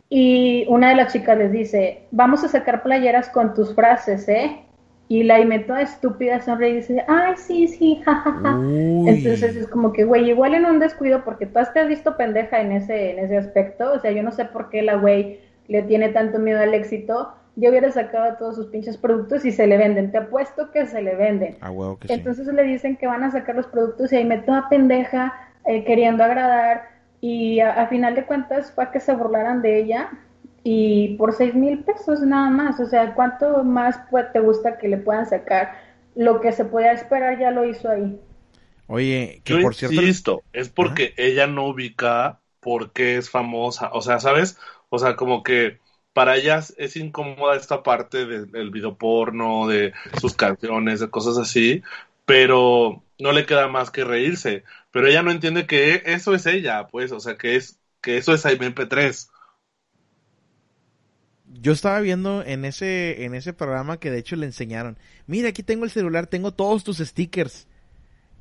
y 0.09 0.65
una 0.69 0.89
de 0.89 0.95
las 0.95 1.11
chicas 1.11 1.37
les 1.37 1.51
dice, 1.51 2.03
vamos 2.11 2.45
a 2.45 2.47
sacar 2.47 2.81
playeras 2.81 3.27
con 3.27 3.53
tus 3.53 3.75
frases, 3.75 4.27
¿eh? 4.29 4.61
Y 5.09 5.23
la 5.23 5.37
toda 5.65 5.81
estúpida 5.81 6.39
sonríe 6.39 6.69
y 6.69 6.75
dice, 6.75 7.03
ay, 7.09 7.33
sí, 7.35 7.67
sí, 7.67 8.01
jajaja. 8.05 8.57
Entonces 8.57 9.57
es 9.57 9.67
como 9.67 9.91
que, 9.91 10.05
güey, 10.05 10.29
igual 10.29 10.55
en 10.55 10.65
un 10.65 10.79
descuido, 10.79 11.25
porque 11.25 11.45
tú 11.45 11.59
has 11.59 11.73
te 11.73 11.81
has 11.81 11.89
visto 11.89 12.15
pendeja 12.15 12.61
en 12.61 12.71
ese, 12.71 13.11
en 13.11 13.19
ese 13.19 13.37
aspecto. 13.37 13.91
O 13.91 13.99
sea, 13.99 14.11
yo 14.11 14.23
no 14.23 14.31
sé 14.31 14.45
por 14.45 14.69
qué 14.69 14.81
la 14.81 14.95
güey 14.95 15.41
le 15.67 15.81
tiene 15.83 16.07
tanto 16.09 16.39
miedo 16.39 16.61
al 16.61 16.73
éxito. 16.73 17.33
Yo 17.55 17.69
hubiera 17.69 17.91
sacado 17.91 18.37
todos 18.37 18.55
sus 18.55 18.67
pinches 18.67 18.97
productos 18.97 19.45
y 19.45 19.51
se 19.51 19.67
le 19.67 19.77
venden. 19.77 20.11
Te 20.11 20.19
apuesto 20.19 20.71
que 20.71 20.85
se 20.85 21.01
le 21.01 21.15
venden. 21.15 21.57
Ah, 21.61 21.71
que 21.99 22.13
Entonces 22.13 22.47
le 22.47 22.63
dicen 22.63 22.97
que 22.97 23.07
van 23.07 23.23
a 23.23 23.31
sacar 23.31 23.55
los 23.55 23.67
productos 23.67 24.11
y 24.11 24.17
Aime 24.17 24.37
toda 24.39 24.69
pendeja, 24.69 25.33
eh, 25.65 25.83
queriendo 25.83 26.23
agradar. 26.23 26.89
Y 27.19 27.59
a, 27.59 27.73
a 27.73 27.87
final 27.87 28.15
de 28.15 28.25
cuentas 28.25 28.71
fue 28.71 28.85
a 28.85 28.91
que 28.91 28.99
se 28.99 29.13
burlaran 29.13 29.61
de 29.61 29.79
ella 29.79 30.09
y 30.63 31.15
por 31.17 31.33
seis 31.33 31.55
mil 31.55 31.83
pesos 31.83 32.21
nada 32.21 32.49
más. 32.49 32.79
O 32.79 32.85
sea, 32.85 33.13
¿cuánto 33.13 33.63
más 33.63 33.99
te 34.33 34.39
gusta 34.39 34.77
que 34.77 34.87
le 34.87 34.97
puedan 34.97 35.25
sacar? 35.25 35.73
Lo 36.15 36.41
que 36.41 36.51
se 36.51 36.65
podía 36.65 36.91
esperar 36.93 37.39
ya 37.39 37.51
lo 37.51 37.65
hizo 37.65 37.89
ahí. 37.89 38.19
Oye, 38.87 39.41
que 39.45 39.57
por 39.57 39.73
cierto. 39.73 40.01
Insisto, 40.01 40.43
es 40.53 40.69
porque 40.69 41.13
ella 41.17 41.47
no 41.47 41.67
ubica 41.67 42.41
por 42.59 42.91
qué 42.91 43.17
es 43.17 43.29
famosa. 43.29 43.89
O 43.93 44.01
sea, 44.01 44.19
¿sabes? 44.19 44.57
O 44.89 44.99
sea, 44.99 45.15
como 45.15 45.43
que 45.43 45.79
para 46.13 46.35
ellas 46.37 46.73
es 46.77 46.95
incómoda 46.97 47.55
esta 47.55 47.83
parte 47.83 48.25
del 48.25 48.71
video 48.71 48.97
porno, 48.97 49.67
de 49.67 49.93
sus 50.19 50.35
canciones, 50.35 50.99
de 50.99 51.09
cosas 51.09 51.37
así, 51.37 51.83
pero 52.25 53.03
no 53.19 53.31
le 53.31 53.45
queda 53.45 53.67
más 53.67 53.91
que 53.91 54.03
reírse. 54.03 54.63
Pero 54.91 55.07
ella 55.07 55.23
no 55.23 55.31
entiende 55.31 55.67
que 55.67 56.03
eso 56.05 56.33
es 56.33 56.45
ella, 56.45 56.87
pues, 56.87 57.11
o 57.11 57.19
sea, 57.19 57.37
que 57.37 57.55
es 57.55 57.79
que 58.01 58.17
eso 58.17 58.33
es 58.33 58.45
MP3 58.45 59.29
yo 61.59 61.73
estaba 61.73 61.99
viendo 61.99 62.43
en 62.43 62.65
ese, 62.65 63.25
en 63.25 63.35
ese 63.35 63.53
programa 63.53 63.99
que 63.99 64.11
de 64.11 64.19
hecho 64.19 64.35
le 64.35 64.45
enseñaron, 64.45 64.97
mira, 65.27 65.49
aquí 65.49 65.63
tengo 65.63 65.85
el 65.85 65.91
celular, 65.91 66.27
tengo 66.27 66.51
todos 66.51 66.83
tus 66.83 66.97
stickers. 66.99 67.67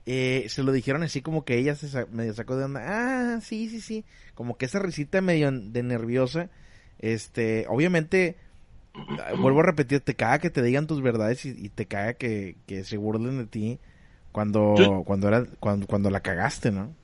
Eh, 0.06 0.46
se 0.48 0.62
lo 0.62 0.72
dijeron 0.72 1.02
así 1.02 1.20
como 1.20 1.44
que 1.44 1.58
ella 1.58 1.74
se 1.74 2.06
medio 2.06 2.32
sacó 2.32 2.56
de 2.56 2.64
onda, 2.64 2.82
ah, 2.86 3.40
sí, 3.42 3.68
sí, 3.68 3.80
sí, 3.80 4.04
como 4.34 4.56
que 4.56 4.64
esa 4.64 4.78
risita 4.78 5.20
medio 5.20 5.50
de 5.52 5.82
nerviosa, 5.82 6.48
este, 7.00 7.66
obviamente, 7.68 8.36
vuelvo 9.38 9.60
a 9.60 9.64
repetir, 9.64 10.00
te 10.00 10.14
caga 10.14 10.38
que 10.38 10.50
te 10.50 10.62
digan 10.62 10.86
tus 10.86 11.02
verdades 11.02 11.44
y, 11.44 11.68
te 11.70 11.86
caga 11.86 12.14
que, 12.14 12.56
que, 12.66 12.84
se 12.84 12.96
burlen 12.96 13.38
de 13.38 13.46
ti 13.46 13.78
cuando, 14.32 15.02
cuando, 15.06 15.28
era, 15.28 15.46
cuando, 15.58 15.86
cuando 15.86 16.10
la 16.10 16.20
cagaste, 16.20 16.70
¿no? 16.70 16.94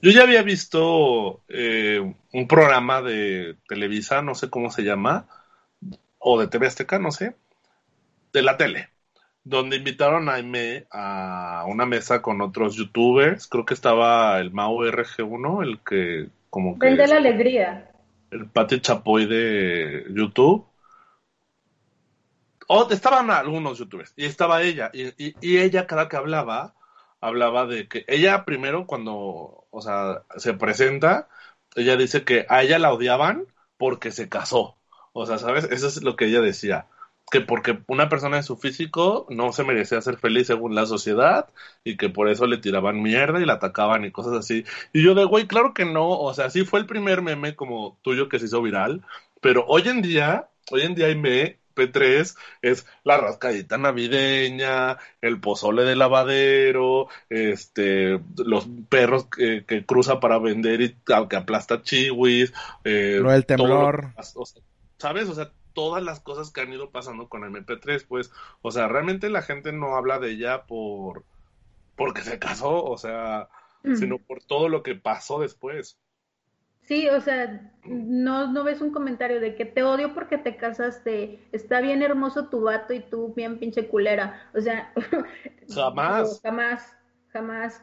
Yo 0.00 0.12
ya 0.12 0.22
había 0.22 0.42
visto 0.42 1.40
eh, 1.48 2.14
un 2.32 2.46
programa 2.46 3.02
de 3.02 3.56
Televisa, 3.68 4.22
no 4.22 4.36
sé 4.36 4.48
cómo 4.48 4.70
se 4.70 4.82
llama, 4.82 5.26
o 6.18 6.40
de 6.40 6.46
TV 6.46 6.68
Azteca, 6.68 7.00
no 7.00 7.10
sé, 7.10 7.34
de 8.32 8.42
la 8.42 8.56
tele, 8.56 8.90
donde 9.42 9.76
invitaron 9.76 10.28
a 10.28 10.34
Aime 10.34 10.86
a 10.92 11.64
una 11.66 11.84
mesa 11.84 12.22
con 12.22 12.40
otros 12.42 12.76
youtubers. 12.76 13.48
Creo 13.48 13.64
que 13.64 13.74
estaba 13.74 14.38
el 14.38 14.52
Mau 14.52 14.78
RG1, 14.78 15.64
el 15.64 15.80
que 15.80 16.28
como 16.48 16.78
que... 16.78 16.86
Vende 16.86 17.08
la 17.08 17.16
alegría. 17.16 17.90
El 18.30 18.46
Pati 18.50 18.80
Chapoy 18.80 19.26
de 19.26 20.06
YouTube. 20.10 20.66
O 22.68 22.90
estaban 22.90 23.30
algunos 23.30 23.78
youtubers 23.78 24.12
y 24.16 24.26
estaba 24.26 24.62
ella. 24.62 24.90
Y, 24.92 25.34
y 25.40 25.58
ella 25.58 25.86
cada 25.86 26.08
que 26.08 26.16
hablaba 26.16 26.74
hablaba 27.20 27.66
de 27.66 27.88
que 27.88 28.04
ella 28.08 28.44
primero 28.44 28.86
cuando, 28.86 29.66
o 29.70 29.80
sea, 29.82 30.24
se 30.36 30.54
presenta, 30.54 31.28
ella 31.74 31.96
dice 31.96 32.24
que 32.24 32.46
a 32.48 32.62
ella 32.62 32.78
la 32.78 32.92
odiaban 32.92 33.46
porque 33.76 34.10
se 34.12 34.28
casó. 34.28 34.76
O 35.12 35.26
sea, 35.26 35.38
¿sabes? 35.38 35.64
Eso 35.64 35.88
es 35.88 36.02
lo 36.02 36.16
que 36.16 36.26
ella 36.26 36.40
decía. 36.40 36.86
Que 37.30 37.40
porque 37.40 37.78
una 37.86 38.08
persona 38.08 38.38
de 38.38 38.42
su 38.42 38.56
físico 38.56 39.26
no 39.28 39.52
se 39.52 39.64
merecía 39.64 40.00
ser 40.00 40.16
feliz 40.16 40.46
según 40.46 40.74
la 40.74 40.86
sociedad 40.86 41.48
y 41.84 41.96
que 41.96 42.08
por 42.08 42.28
eso 42.28 42.46
le 42.46 42.58
tiraban 42.58 43.02
mierda 43.02 43.40
y 43.40 43.44
la 43.44 43.54
atacaban 43.54 44.04
y 44.04 44.10
cosas 44.10 44.34
así. 44.34 44.64
Y 44.92 45.02
yo 45.02 45.14
de, 45.14 45.24
güey, 45.24 45.46
claro 45.46 45.74
que 45.74 45.84
no. 45.84 46.08
O 46.08 46.32
sea, 46.34 46.50
sí 46.50 46.64
fue 46.64 46.80
el 46.80 46.86
primer 46.86 47.22
meme 47.22 47.54
como 47.54 47.98
tuyo 48.02 48.28
que 48.28 48.38
se 48.38 48.46
hizo 48.46 48.62
viral. 48.62 49.02
Pero 49.40 49.64
hoy 49.66 49.82
en 49.88 50.02
día, 50.02 50.48
hoy 50.70 50.82
en 50.82 50.94
día 50.94 51.06
hay 51.06 51.16
me 51.16 51.58
3 51.86 52.34
es 52.62 52.86
la 53.04 53.16
rascadita 53.18 53.78
navideña, 53.78 54.98
el 55.20 55.40
pozole 55.40 55.84
de 55.84 55.96
lavadero, 55.96 57.08
este, 57.30 58.20
los 58.36 58.68
perros 58.88 59.26
que, 59.26 59.84
cruza 59.86 60.20
para 60.20 60.38
vender 60.38 60.80
y 60.80 60.96
que 61.04 61.36
aplasta 61.36 61.82
chiwis. 61.82 62.52
Eh, 62.84 63.18
Lo 63.22 63.30
del 63.30 63.46
temblor. 63.46 64.12
¿Sabes? 64.98 65.28
O 65.28 65.34
sea, 65.34 65.52
todas 65.78 66.02
las 66.02 66.18
cosas 66.18 66.50
que 66.50 66.60
han 66.60 66.72
ido 66.72 66.90
pasando 66.90 67.28
con 67.28 67.42
MP3, 67.42 68.04
pues, 68.08 68.32
o 68.62 68.72
sea, 68.72 68.88
realmente 68.88 69.30
la 69.30 69.42
gente 69.42 69.70
no 69.70 69.94
habla 69.94 70.18
de 70.18 70.32
ella 70.32 70.66
por 70.66 71.24
porque 71.94 72.22
se 72.22 72.40
casó, 72.40 72.82
o 72.82 72.98
sea, 72.98 73.48
mm. 73.84 73.94
sino 73.94 74.18
por 74.18 74.42
todo 74.42 74.68
lo 74.68 74.82
que 74.82 74.96
pasó 74.96 75.38
después. 75.38 75.96
Sí, 76.82 77.08
o 77.08 77.20
sea, 77.20 77.72
no, 77.84 78.50
no 78.50 78.64
ves 78.64 78.80
un 78.80 78.90
comentario 78.90 79.40
de 79.40 79.54
que 79.54 79.66
te 79.66 79.84
odio 79.84 80.14
porque 80.14 80.36
te 80.36 80.56
casaste, 80.56 81.46
está 81.52 81.80
bien 81.80 82.02
hermoso 82.02 82.48
tu 82.48 82.62
vato 82.62 82.92
y 82.92 82.98
tú 82.98 83.32
bien 83.36 83.60
pinche 83.60 83.86
culera. 83.86 84.50
O 84.54 84.60
sea, 84.60 84.92
jamás. 85.72 86.40
jamás, 86.42 86.96
jamás. 87.28 87.80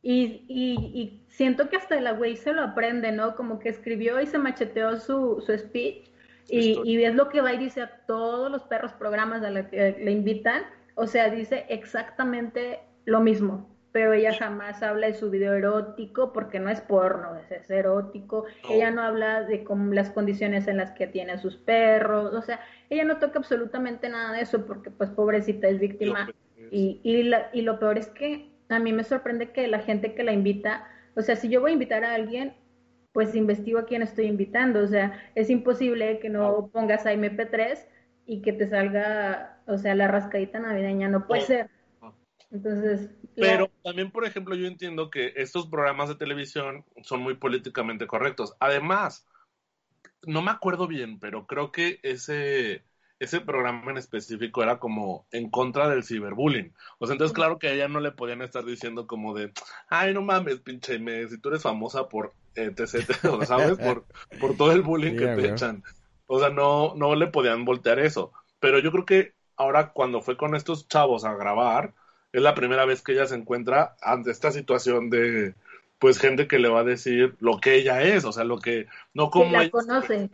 Y, 0.00 0.46
y, 0.48 0.74
y, 0.98 1.26
siento 1.28 1.68
que 1.68 1.76
hasta 1.76 2.00
la 2.00 2.12
güey 2.12 2.38
se 2.38 2.54
lo 2.54 2.62
aprende, 2.62 3.12
¿no? 3.12 3.36
Como 3.36 3.58
que 3.58 3.68
escribió 3.68 4.18
y 4.18 4.26
se 4.26 4.38
macheteó 4.38 4.98
su, 4.98 5.42
su 5.44 5.58
speech 5.58 6.11
y, 6.48 6.80
y 6.84 7.04
es 7.04 7.14
lo 7.14 7.28
que 7.28 7.40
va 7.40 7.52
y 7.52 7.58
dice 7.58 7.82
a 7.82 8.04
todos 8.06 8.50
los 8.50 8.62
perros 8.64 8.92
programas 8.92 9.42
a 9.42 9.50
los 9.50 9.66
que 9.66 9.96
le 9.98 10.10
invitan. 10.10 10.62
O 10.94 11.06
sea, 11.06 11.30
dice 11.30 11.66
exactamente 11.68 12.80
lo 13.04 13.20
mismo 13.20 13.72
pero 13.92 14.14
ella 14.14 14.32
jamás 14.34 14.82
habla 14.82 15.06
de 15.06 15.14
su 15.14 15.30
video 15.30 15.52
erótico 15.52 16.32
porque 16.32 16.58
no 16.58 16.70
es 16.70 16.80
porno, 16.80 17.36
es, 17.36 17.70
erótico. 17.70 18.46
Ella 18.68 18.90
no 18.90 19.02
habla 19.02 19.42
de 19.42 19.62
cómo, 19.62 19.92
las 19.92 20.10
condiciones 20.10 20.66
en 20.66 20.78
las 20.78 20.92
que 20.92 21.06
tiene 21.06 21.32
a 21.32 21.38
sus 21.38 21.58
perros, 21.58 22.32
o 22.34 22.40
sea, 22.40 22.60
ella 22.88 23.04
no 23.04 23.18
toca 23.18 23.38
absolutamente 23.38 24.08
nada 24.08 24.32
de 24.32 24.40
eso 24.40 24.64
porque 24.66 24.90
pues 24.90 25.10
pobrecita 25.10 25.68
es 25.68 25.78
víctima. 25.78 26.30
Y, 26.70 27.00
y, 27.02 27.22
la, 27.24 27.50
y 27.52 27.60
lo 27.62 27.78
peor 27.78 27.98
es 27.98 28.08
que 28.08 28.50
a 28.70 28.78
mí 28.78 28.94
me 28.94 29.04
sorprende 29.04 29.50
que 29.50 29.68
la 29.68 29.80
gente 29.80 30.14
que 30.14 30.24
la 30.24 30.32
invita, 30.32 30.88
o 31.14 31.20
sea, 31.20 31.36
si 31.36 31.50
yo 31.50 31.60
voy 31.60 31.72
a 31.72 31.74
invitar 31.74 32.02
a 32.02 32.14
alguien, 32.14 32.54
pues 33.12 33.34
investigo 33.34 33.78
a 33.78 33.86
quién 33.86 34.02
estoy 34.02 34.26
invitando, 34.26 34.80
o 34.80 34.86
sea, 34.86 35.20
es 35.34 35.50
imposible 35.50 36.18
que 36.18 36.30
no 36.30 36.70
pongas 36.72 37.06
a 37.06 37.12
MP3 37.12 37.86
y 38.26 38.42
que 38.42 38.52
te 38.52 38.68
salga, 38.68 39.62
o 39.66 39.76
sea, 39.76 39.94
la 39.94 40.08
rascadita 40.08 40.58
navideña, 40.60 41.08
no 41.08 41.26
puede 41.26 41.42
ser. 41.42 41.70
Entonces, 42.50 43.10
pero 43.34 43.70
también, 43.82 44.10
por 44.10 44.26
ejemplo, 44.26 44.54
yo 44.54 44.66
entiendo 44.66 45.10
que 45.10 45.32
estos 45.36 45.66
programas 45.68 46.08
de 46.08 46.16
televisión 46.16 46.84
son 47.02 47.22
muy 47.22 47.34
políticamente 47.34 48.06
correctos. 48.06 48.54
Además, 48.60 49.26
no 50.26 50.42
me 50.42 50.50
acuerdo 50.50 50.86
bien, 50.86 51.18
pero 51.18 51.46
creo 51.46 51.72
que 51.72 51.98
ese, 52.02 52.84
ese 53.18 53.40
programa 53.40 53.90
en 53.90 53.96
específico 53.96 54.62
era 54.62 54.78
como 54.78 55.26
en 55.32 55.50
contra 55.50 55.88
del 55.88 56.04
ciberbullying. 56.04 56.74
O 56.98 57.06
sea, 57.06 57.14
entonces 57.14 57.34
claro 57.34 57.58
que 57.58 57.68
a 57.68 57.72
ella 57.72 57.88
no 57.88 58.00
le 58.00 58.12
podían 58.12 58.42
estar 58.42 58.64
diciendo 58.64 59.06
como 59.06 59.34
de, 59.34 59.52
ay, 59.88 60.12
no 60.12 60.20
mames, 60.20 60.60
pinche 60.60 60.98
me, 60.98 61.26
si 61.28 61.40
tú 61.40 61.48
eres 61.48 61.62
famosa 61.62 62.08
por 62.08 62.34
etc, 62.54 63.10
¿sabes? 63.46 63.78
Por, 63.78 64.04
por 64.40 64.56
todo 64.56 64.72
el 64.72 64.82
bullying 64.82 65.16
que 65.16 65.26
te 65.36 65.48
echan. 65.48 65.82
O 66.26 66.38
sea, 66.38 66.50
no, 66.50 66.94
no 66.94 67.14
le 67.14 67.26
podían 67.26 67.64
voltear 67.64 67.98
eso. 67.98 68.32
Pero 68.60 68.78
yo 68.78 68.90
creo 68.92 69.04
que 69.04 69.32
ahora 69.56 69.92
cuando 69.92 70.20
fue 70.22 70.36
con 70.36 70.54
estos 70.54 70.88
chavos 70.88 71.24
a 71.24 71.34
grabar, 71.34 71.94
es 72.32 72.42
la 72.42 72.54
primera 72.54 72.84
vez 72.84 73.02
que 73.02 73.12
ella 73.12 73.26
se 73.26 73.34
encuentra 73.34 73.96
ante 74.00 74.30
esta 74.30 74.50
situación 74.50 75.10
de 75.10 75.54
pues 75.98 76.18
gente 76.18 76.48
que 76.48 76.58
le 76.58 76.68
va 76.68 76.80
a 76.80 76.84
decir 76.84 77.36
lo 77.38 77.60
que 77.60 77.76
ella 77.76 78.02
es, 78.02 78.24
o 78.24 78.32
sea, 78.32 78.42
lo 78.42 78.58
que 78.58 78.86
no 79.14 79.30
como 79.30 79.52
la 79.52 79.70
conoce. 79.70 80.30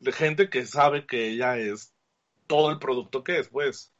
De 0.00 0.12
gente 0.12 0.50
que 0.50 0.66
sabe 0.66 1.06
que 1.06 1.28
ella 1.28 1.56
es 1.56 1.94
todo 2.46 2.70
el 2.70 2.78
producto 2.78 3.24
que 3.24 3.38
es, 3.38 3.48
pues. 3.48 3.92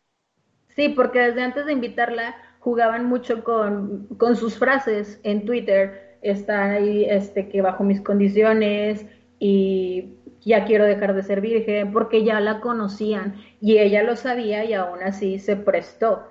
Sí, 0.76 0.90
porque 0.90 1.20
desde 1.20 1.42
antes 1.42 1.64
de 1.66 1.72
invitarla 1.72 2.36
jugaban 2.58 3.06
mucho 3.06 3.42
con, 3.42 4.06
con 4.18 4.36
sus 4.36 4.58
frases 4.58 5.18
en 5.22 5.46
Twitter. 5.46 6.07
Están 6.22 6.70
ahí, 6.70 7.04
este, 7.04 7.48
que 7.48 7.62
bajo 7.62 7.84
mis 7.84 8.00
condiciones 8.00 9.06
y 9.38 10.14
ya 10.40 10.64
quiero 10.64 10.84
dejar 10.84 11.14
de 11.14 11.22
ser 11.22 11.40
virgen, 11.40 11.92
porque 11.92 12.24
ya 12.24 12.40
la 12.40 12.60
conocían 12.60 13.36
y 13.60 13.78
ella 13.78 14.02
lo 14.02 14.16
sabía 14.16 14.64
y 14.64 14.74
aún 14.74 15.02
así 15.02 15.38
se 15.38 15.56
prestó. 15.56 16.24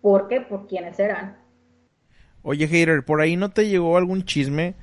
¿Por 0.00 0.28
qué? 0.28 0.40
Por 0.40 0.66
quiénes 0.66 0.98
eran. 0.98 1.36
Oye, 2.42 2.66
Hater, 2.66 3.04
¿por 3.04 3.20
ahí 3.20 3.36
no 3.36 3.50
te 3.50 3.68
llegó 3.68 3.96
algún 3.96 4.24
chisme 4.24 4.74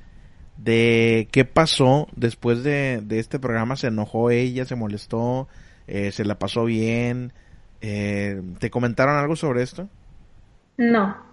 de 0.56 1.28
qué 1.32 1.44
pasó 1.44 2.06
después 2.14 2.62
de, 2.62 3.02
este 3.10 3.38
programa? 3.38 3.76
¿Se 3.76 3.88
enojó 3.88 4.30
ella? 4.30 4.64
¿Se 4.64 4.76
molestó? 4.76 5.48
Eh, 5.86 6.12
¿Se 6.12 6.24
la 6.24 6.38
pasó 6.38 6.64
bien? 6.64 7.32
Eh, 7.80 8.40
¿Te 8.58 8.70
comentaron 8.70 9.16
algo 9.16 9.36
sobre 9.36 9.62
esto? 9.62 9.88
No. 10.76 11.25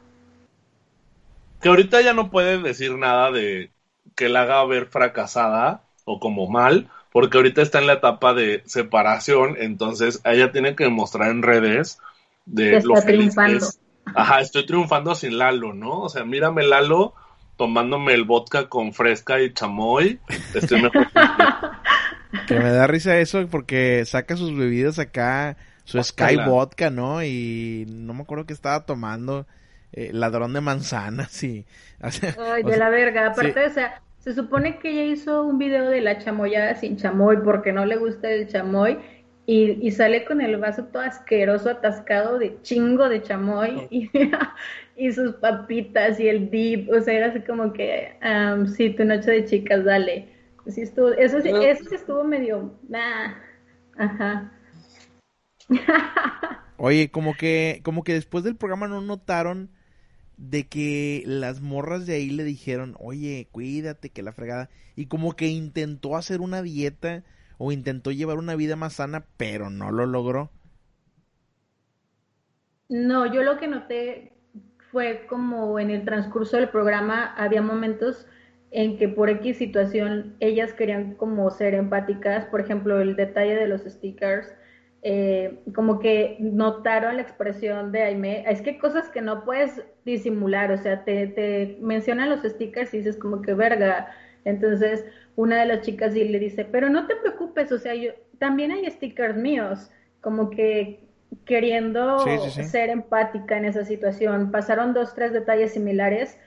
Que 1.64 1.70
ahorita 1.70 2.02
ya 2.02 2.14
no 2.14 2.30
puede 2.30 2.60
decir 2.60 2.98
nada 2.98 3.32
de 3.32 3.72
que 4.16 4.30
la 4.30 4.42
haga 4.42 4.64
ver 4.66 4.86
fracasada 4.88 5.84
o 6.06 6.20
como 6.20 6.48
mal, 6.48 6.90
porque 7.12 7.38
ahorita 7.38 7.62
está 7.62 7.80
en 7.80 7.88
la 7.88 7.94
etapa 7.94 8.34
de 8.34 8.62
separación, 8.66 9.56
entonces 9.58 10.22
ella 10.26 10.52
tiene 10.52 10.76
que 10.76 10.84
demostrar 10.84 11.32
en 11.32 11.42
redes 11.42 12.00
de 12.46 12.82
lo 12.82 12.96
feliz 12.98 13.36
Ajá, 14.16 14.42
estoy 14.42 14.66
triunfando 14.66 15.16
sin 15.16 15.38
Lalo, 15.38 15.74
¿no? 15.74 16.02
O 16.02 16.10
sea, 16.10 16.26
mírame 16.26 16.64
Lalo 16.64 17.14
tomándome 17.56 18.14
el 18.14 18.26
vodka 18.26 18.68
con 18.68 18.94
fresca 18.94 19.42
y 19.42 19.54
chamoy. 19.54 20.20
Estoy 20.54 20.82
mejor. 20.82 21.08
que 22.48 22.56
me 22.60 22.70
da 22.70 22.88
risa 22.88 23.18
eso 23.18 23.48
porque 23.48 24.04
saca 24.06 24.36
sus 24.36 24.56
bebidas 24.56 25.00
acá, 25.00 25.56
su 25.86 26.04
Sky 26.04 26.36
Vodka, 26.46 26.90
¿no? 26.90 27.24
Y 27.24 27.86
no 27.88 28.14
me 28.14 28.24
acuerdo 28.24 28.46
que 28.46 28.54
estaba 28.54 28.86
tomando. 28.86 29.48
Eh, 29.94 30.10
ladrón 30.12 30.54
de 30.54 30.62
manzanas 30.62 31.44
y... 31.44 31.66
Ay, 32.02 32.64
de 32.64 32.78
la 32.78 32.90
verga. 32.90 33.28
Aparte, 33.28 33.66
o 33.66 33.70
sea, 33.70 34.02
se 34.18 34.34
supone 34.34 34.80
que 34.80 34.90
ella 34.90 35.04
hizo 35.04 35.44
un 35.44 35.60
video 35.60 35.90
de 35.90 36.02
la 36.02 36.18
chamoyada 36.18 36.76
sin 36.76 36.98
chamoy 36.98 37.38
porque 37.44 37.72
no 37.72 37.86
le 37.86 37.98
gusta 37.98 38.30
el 38.32 38.48
chamoy 38.48 38.98
y, 39.46 39.92
sale 39.92 40.24
con 40.24 40.40
el 40.42 40.58
vaso 40.58 40.86
todo 40.86 41.04
asqueroso, 41.04 41.70
atascado 41.70 42.40
de 42.40 42.58
chingo 42.62 43.10
de 43.10 43.22
chamoy 43.22 43.88
y, 43.90 44.10
y 44.96 45.12
sus 45.12 45.34
papitas 45.36 46.20
y 46.20 46.28
el 46.30 46.50
dip, 46.50 46.90
o 46.90 47.02
sea, 47.02 47.14
era 47.14 47.28
así 47.28 47.42
como 47.42 47.74
que, 47.74 48.18
um, 48.24 48.66
sí, 48.68 48.92
tu 48.92 49.04
noche 49.04 49.32
de 49.32 49.46
chicas, 49.46 49.84
dale. 49.84 50.30
Sí 50.68 50.82
estuvo, 50.82 51.10
eso, 51.10 51.42
sí, 51.42 51.50
eso 51.50 51.84
sí 51.84 51.96
estuvo 51.96 52.24
medio, 52.24 52.74
ajá. 53.98 54.50
Oye, 56.78 57.12
como 57.12 57.34
que, 57.36 57.82
como 57.84 58.04
que 58.04 58.14
después 58.14 58.46
del 58.46 58.56
programa 58.56 58.88
no 58.88 59.02
notaron 59.02 59.70
de 60.38 60.68
que 60.68 61.24
las 61.26 61.62
morras 61.62 62.06
de 62.06 62.16
ahí 62.16 62.30
le 62.30 62.44
dijeron, 62.44 62.96
oye, 63.00 63.48
cuídate, 63.52 64.10
que 64.10 64.24
la 64.24 64.34
fregada, 64.34 64.70
y 64.96 65.08
como 65.08 65.36
que 65.36 65.48
intentó 65.48 66.16
hacer 66.18 66.42
una 66.42 66.62
dieta 66.62 67.24
o 67.58 67.72
intentó 67.72 68.12
llevar 68.12 68.38
una 68.38 68.56
vida 68.56 68.76
más 68.76 68.94
sana, 68.94 69.26
pero 69.38 69.70
no 69.70 69.92
lo 69.92 70.06
logró? 70.06 70.52
No, 72.90 73.26
yo 73.26 73.44
lo 73.44 73.58
que 73.58 73.68
noté 73.68 74.34
fue 74.92 75.26
como 75.28 75.80
en 75.80 75.90
el 75.90 76.06
transcurso 76.06 76.58
del 76.58 76.70
programa 76.70 77.34
había 77.36 77.62
momentos 77.62 78.28
en 78.72 78.98
que 78.98 79.08
por 79.08 79.30
X 79.30 79.58
situación 79.58 80.36
ellas 80.40 80.74
querían 80.74 81.16
como 81.16 81.50
ser 81.52 81.74
empáticas, 81.74 82.46
por 82.46 82.62
ejemplo, 82.62 83.00
el 83.00 83.16
detalle 83.16 83.56
de 83.56 83.68
los 83.68 83.82
stickers, 83.82 84.48
eh, 85.06 85.60
como 85.76 86.00
que 86.00 86.38
notaron 86.40 87.18
la 87.18 87.22
expresión 87.22 87.92
de 87.92 88.04
Aime. 88.04 88.46
Es 88.48 88.62
que 88.62 88.72
hay 88.72 88.78
cosas 88.78 89.10
que 89.10 89.22
no 89.22 89.44
puedes 89.44 89.84
disimular, 90.06 90.72
o 90.72 90.78
sea, 90.78 91.04
te, 91.04 91.28
te 91.28 91.78
mencionan 91.82 92.30
los 92.30 92.42
stickers 92.44 92.94
y 92.94 93.00
dices 93.00 93.18
como 93.18 93.42
que 93.42 93.54
verga. 93.54 94.08
Entonces, 94.46 95.06
una 95.36 95.60
de 95.60 95.66
las 95.66 95.82
chicas 95.82 96.14
le 96.14 96.40
dice, 96.40 96.66
pero 96.66 96.90
no 96.90 97.06
te 97.06 97.16
preocupes, 97.18 97.72
o 97.72 97.78
sea, 97.78 97.94
yo 97.96 98.12
también 98.40 98.72
hay 98.72 98.90
stickers 98.90 99.36
míos, 99.36 99.92
como 100.22 100.50
que 100.50 101.02
queriendo 101.46 102.20
ser 102.50 102.90
empática 102.90 103.58
en 103.58 103.66
esa 103.66 103.84
situación. 103.84 104.52
Pasaron 104.52 104.94
dos, 104.94 105.14
tres 105.16 105.34
detalles 105.34 105.74
similares 105.74 106.38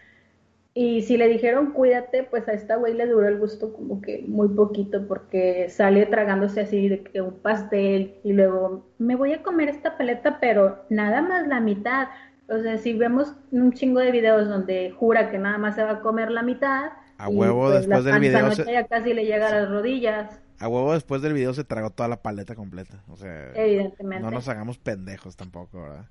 y 0.79 1.01
si 1.01 1.17
le 1.17 1.27
dijeron 1.27 1.73
cuídate, 1.73 2.25
pues 2.25 2.47
a 2.49 2.53
esta 2.53 2.77
güey 2.77 2.93
le 2.93 3.07
duró 3.07 3.27
el 3.27 3.39
gusto 3.39 3.73
como 3.73 4.03
que 4.03 4.27
muy 4.29 4.49
poquito 4.49 5.09
porque 5.09 5.71
sale 5.71 6.05
tragándose 6.05 6.61
así 6.61 6.91
de 6.91 7.03
que 7.03 7.23
un 7.23 7.39
pastel 7.39 8.17
y 8.23 8.35
luego 8.35 8.85
me 8.99 9.17
voy 9.17 9.33
a 9.33 9.43
comer 9.43 9.71
esta 9.71 9.97
paleta, 9.97 10.39
pero 10.39 10.85
nada 10.91 11.23
más 11.23 11.49
la 11.49 11.61
mitad. 11.61 12.09
O 12.51 12.61
sea, 12.61 12.77
si 12.77 12.93
vemos 12.93 13.33
un 13.53 13.73
chingo 13.73 14.01
de 14.01 14.13
videos 14.13 14.51
donde 14.51 14.91
jura 14.91 15.31
que 15.31 15.39
nada 15.39 15.57
más 15.57 15.77
se 15.77 15.83
va 15.83 15.93
a 15.93 16.01
comer 16.01 16.31
la 16.31 16.43
mitad, 16.43 16.91
a 17.17 17.29
huevo 17.31 17.71
pues, 17.71 17.87
después 17.87 18.05
del 18.05 18.21
video 18.21 18.53
ya 18.53 18.87
casi 18.87 19.15
le 19.15 19.25
llega 19.25 19.49
a 19.49 19.61
las 19.61 19.71
rodillas. 19.71 20.39
A 20.59 20.69
huevo 20.69 20.93
después 20.93 21.23
del 21.23 21.33
video 21.33 21.55
se 21.55 21.65
tragó 21.65 21.89
toda 21.89 22.11
la 22.11 22.21
paleta 22.21 22.55
completa. 22.55 23.03
O 23.09 23.17
sea, 23.17 23.51
Evidentemente. 23.55 24.23
no 24.23 24.31
nos 24.31 24.47
hagamos 24.51 24.77
pendejos 24.77 25.37
tampoco, 25.37 25.81
¿verdad? 25.81 26.05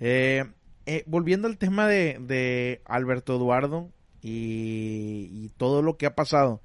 Eh, 0.00 0.46
eh, 0.86 1.02
volviendo 1.06 1.48
al 1.48 1.58
tema 1.58 1.88
de, 1.88 2.80
Alberto 2.84 3.34
Eduardo 3.34 3.90
y, 4.22 5.50
todo 5.56 5.82
lo 5.82 5.96
que 5.96 6.06
ha 6.06 6.14
pasado. 6.14 6.62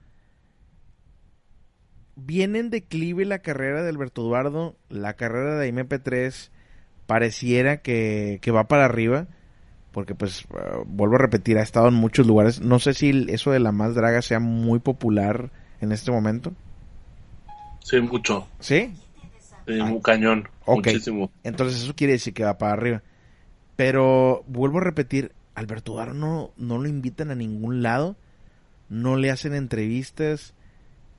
Viene 2.16 2.60
en 2.60 2.70
declive 2.70 3.26
la 3.26 3.40
carrera 3.40 3.82
de 3.82 3.90
Alberto 3.90 4.22
Eduardo, 4.22 4.76
la 4.90 5.16
carrera 5.16 5.58
de 5.58 5.74
MP3 5.74 6.52
pareciera 7.08 7.78
que, 7.78 8.40
va 8.56 8.68
para 8.68 8.86
arriba, 8.86 9.28
porque 9.92 10.14
pues 10.14 10.42
eh, 10.42 10.84
vuelvo 10.86 11.16
a 11.16 11.20
repetir, 11.20 11.58
ha 11.58 11.64
estado 11.64 11.88
en 11.88 11.96
muchos 11.96 12.28
lugares. 12.28 12.62
No 12.62 12.80
sé 12.80 12.94
si 12.94 13.26
eso 13.30 13.52
de 13.52 13.60
la 13.60 13.72
más 13.72 13.96
draga 13.96 14.22
sea 14.22 14.40
muy 14.40 14.80
popular 14.80 15.50
en 15.80 15.92
este 15.92 16.12
momento. 16.12 16.54
Sí, 17.80 18.00
mucho. 18.02 18.48
¿Sí? 18.60 18.94
Sí, 19.66 19.80
un 19.80 20.00
cañón. 20.00 20.48
Muchísimo. 20.68 21.32
Entonces 21.44 21.82
eso 21.82 21.96
quiere 21.96 22.14
decir 22.14 22.34
que 22.34 22.44
va 22.44 22.58
para 22.58 22.74
arriba. 22.74 23.02
Pero 23.82 24.44
vuelvo 24.46 24.78
a 24.78 24.84
repetir, 24.84 25.32
Alberto 25.56 26.06
no, 26.14 26.52
no 26.56 26.78
lo 26.78 26.88
invitan 26.88 27.32
a 27.32 27.36
ningún 27.36 27.82
lado, 27.82 28.16
no 28.90 29.16
le 29.16 29.32
hacen 29.32 29.56
entrevistas, 29.56 30.54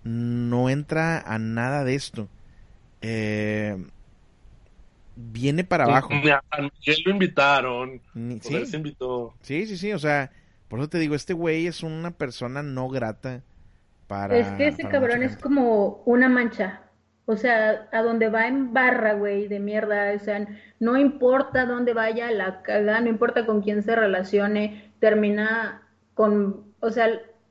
no 0.05 0.71
entra 0.71 1.19
a 1.19 1.41
nada 1.41 1.83
de 1.83 1.97
esto. 1.97 2.29
Eh, 3.01 3.85
viene 5.17 5.65
para 5.65 5.87
abajo. 5.87 6.11
A 6.13 6.61
lo 6.61 7.11
invitaron. 7.11 8.01
¿Sí? 8.43 8.77
invitó. 8.77 9.35
sí, 9.41 9.67
sí, 9.67 9.77
sí, 9.77 9.93
o 9.93 9.99
sea, 9.99 10.31
por 10.69 10.79
eso 10.79 10.89
te 10.89 11.01
digo, 11.01 11.17
este 11.17 11.33
güey 11.33 11.67
es 11.67 11.83
una 11.83 12.13
persona 12.13 12.63
no 12.63 12.89
grata 12.89 13.43
para... 14.07 14.39
Es 14.39 14.47
que 14.53 14.69
ese 14.69 14.85
cabrón 14.85 15.25
es 15.25 15.37
como 15.37 16.01
una 16.05 16.29
mancha. 16.29 16.83
O 17.27 17.37
sea, 17.37 17.89
a 17.93 18.03
donde 18.03 18.29
va 18.29 18.49
en 18.49 18.73
barra, 18.73 19.15
güey, 19.15 19.49
de 19.49 19.61
mierda. 19.61 20.13
O 20.15 20.19
sea, 20.19 20.47
no 20.81 20.97
importa 20.97 21.67
dónde 21.67 21.95
vaya 21.95 22.31
la 22.31 22.63
caga, 22.63 23.01
no 23.01 23.09
importa 23.09 23.47
con 23.47 23.63
quién 23.63 23.83
se 23.83 23.95
relacione, 23.95 24.93
termina 25.01 25.83
con. 26.15 26.65
O 26.81 26.91
sea, 26.91 27.09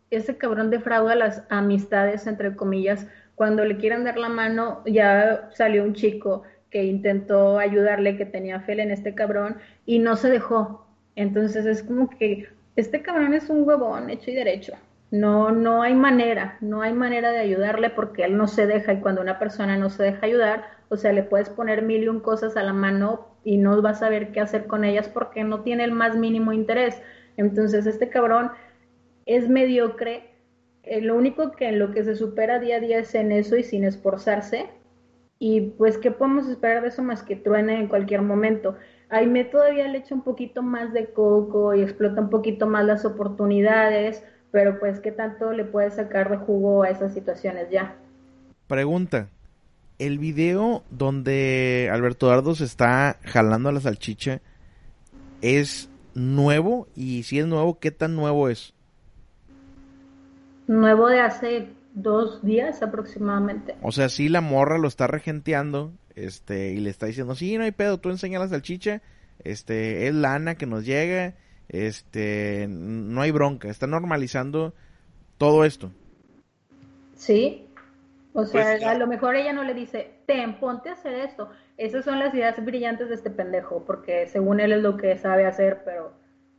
ese 0.09 0.37
cabrón 0.37 0.69
defrauda 0.69 1.15
las 1.15 1.43
amistades, 1.49 2.27
entre 2.27 2.55
comillas. 2.55 3.07
Cuando 3.35 3.65
le 3.65 3.77
quieren 3.77 4.03
dar 4.03 4.17
la 4.17 4.29
mano, 4.29 4.83
ya 4.85 5.49
salió 5.53 5.83
un 5.83 5.93
chico 5.93 6.43
que 6.69 6.83
intentó 6.83 7.57
ayudarle, 7.59 8.17
que 8.17 8.25
tenía 8.25 8.61
fe 8.61 8.81
en 8.81 8.91
este 8.91 9.15
cabrón, 9.15 9.57
y 9.85 9.99
no 9.99 10.15
se 10.15 10.29
dejó. 10.29 10.85
Entonces 11.15 11.65
es 11.65 11.83
como 11.83 12.09
que 12.09 12.49
este 12.75 13.01
cabrón 13.01 13.33
es 13.33 13.49
un 13.49 13.67
huevón 13.67 14.09
hecho 14.09 14.31
y 14.31 14.35
derecho. 14.35 14.73
No, 15.11 15.51
no 15.51 15.81
hay 15.81 15.93
manera, 15.93 16.57
no 16.61 16.81
hay 16.81 16.93
manera 16.93 17.31
de 17.31 17.39
ayudarle 17.39 17.89
porque 17.89 18.23
él 18.23 18.37
no 18.37 18.47
se 18.47 18.65
deja 18.65 18.93
y 18.93 19.01
cuando 19.01 19.21
una 19.21 19.39
persona 19.39 19.77
no 19.77 19.89
se 19.89 20.03
deja 20.03 20.25
ayudar, 20.25 20.63
o 20.87 20.95
sea, 20.95 21.11
le 21.11 21.23
puedes 21.23 21.49
poner 21.49 21.81
mil 21.81 22.03
y 22.03 22.07
un 22.07 22.21
cosas 22.21 22.55
a 22.55 22.63
la 22.63 22.71
mano 22.71 23.27
y 23.43 23.57
no 23.57 23.81
vas 23.81 23.97
a 23.97 24.05
saber 24.05 24.31
qué 24.31 24.39
hacer 24.39 24.67
con 24.67 24.85
ellas 24.85 25.09
porque 25.09 25.43
no 25.43 25.63
tiene 25.63 25.83
el 25.83 25.91
más 25.91 26.15
mínimo 26.15 26.53
interés. 26.53 27.01
Entonces, 27.35 27.85
este 27.87 28.09
cabrón 28.09 28.51
es 29.25 29.49
mediocre. 29.49 30.29
Eh, 30.83 31.01
lo 31.01 31.15
único 31.17 31.51
que 31.51 31.67
en 31.67 31.79
lo 31.79 31.91
que 31.91 32.03
se 32.05 32.15
supera 32.15 32.59
día 32.59 32.77
a 32.77 32.79
día 32.79 32.99
es 32.99 33.13
en 33.13 33.33
eso 33.33 33.57
y 33.57 33.63
sin 33.63 33.83
esforzarse. 33.83 34.69
Y 35.39 35.71
pues, 35.77 35.97
¿qué 35.97 36.11
podemos 36.11 36.47
esperar 36.47 36.83
de 36.83 36.89
eso 36.89 37.03
más 37.03 37.21
que 37.23 37.35
truene 37.35 37.79
en 37.79 37.87
cualquier 37.87 38.21
momento? 38.21 38.77
Aime 39.09 39.43
todavía 39.43 39.87
le 39.89 39.97
echa 39.97 40.15
un 40.15 40.23
poquito 40.23 40.61
más 40.61 40.93
de 40.93 41.07
coco 41.11 41.73
y 41.73 41.81
explota 41.81 42.21
un 42.21 42.29
poquito 42.29 42.65
más 42.67 42.85
las 42.85 43.03
oportunidades 43.03 44.23
pero 44.51 44.79
pues 44.79 44.99
qué 44.99 45.11
tanto 45.11 45.51
le 45.53 45.63
puedes 45.63 45.95
sacar 45.95 46.29
de 46.29 46.37
jugo 46.37 46.83
a 46.83 46.89
esas 46.89 47.13
situaciones 47.13 47.69
ya. 47.71 47.95
Pregunta, 48.67 49.29
el 49.99 50.19
video 50.19 50.83
donde 50.89 51.89
Alberto 51.91 52.27
Dardo 52.27 52.55
se 52.55 52.65
está 52.65 53.17
jalando 53.23 53.69
a 53.69 53.71
la 53.71 53.79
salchicha 53.79 54.41
es 55.41 55.89
nuevo 56.13 56.87
y 56.95 57.23
si 57.23 57.39
es 57.39 57.47
nuevo, 57.47 57.79
¿qué 57.79 57.91
tan 57.91 58.15
nuevo 58.15 58.49
es? 58.49 58.73
Nuevo 60.67 61.07
de 61.07 61.21
hace 61.21 61.69
dos 61.93 62.43
días 62.43 62.81
aproximadamente. 62.81 63.75
O 63.81 63.91
sea, 63.91 64.09
sí 64.09 64.29
la 64.29 64.41
morra 64.41 64.77
lo 64.77 64.87
está 64.87 65.07
regenteando, 65.07 65.91
este, 66.15 66.71
y 66.71 66.79
le 66.79 66.89
está 66.89 67.05
diciendo, 67.05 67.35
sí, 67.35 67.57
no 67.57 67.63
hay 67.63 67.71
pedo, 67.71 67.99
tú 67.99 68.09
enseña 68.09 68.39
la 68.39 68.47
salchicha, 68.47 69.01
este, 69.43 70.07
es 70.07 70.13
lana 70.13 70.55
que 70.55 70.65
nos 70.65 70.85
llega, 70.85 71.35
este, 71.71 72.67
no 72.69 73.21
hay 73.21 73.31
bronca, 73.31 73.69
está 73.69 73.87
normalizando 73.87 74.73
todo 75.37 75.63
esto. 75.63 75.91
Sí, 77.15 77.65
o 78.33 78.45
sea, 78.45 78.73
pues 78.73 78.83
a 78.83 78.95
lo 78.95 79.07
mejor 79.07 79.35
ella 79.35 79.53
no 79.53 79.63
le 79.63 79.73
dice, 79.73 80.11
ten, 80.25 80.59
ponte 80.59 80.89
a 80.89 80.93
hacer 80.93 81.13
esto. 81.15 81.49
Esas 81.77 82.03
son 82.03 82.19
las 82.19 82.33
ideas 82.33 82.63
brillantes 82.63 83.09
de 83.09 83.15
este 83.15 83.29
pendejo, 83.29 83.83
porque 83.85 84.27
según 84.27 84.59
él 84.59 84.73
es 84.73 84.81
lo 84.81 84.97
que 84.97 85.17
sabe 85.17 85.45
hacer, 85.45 85.81
pero 85.85 86.13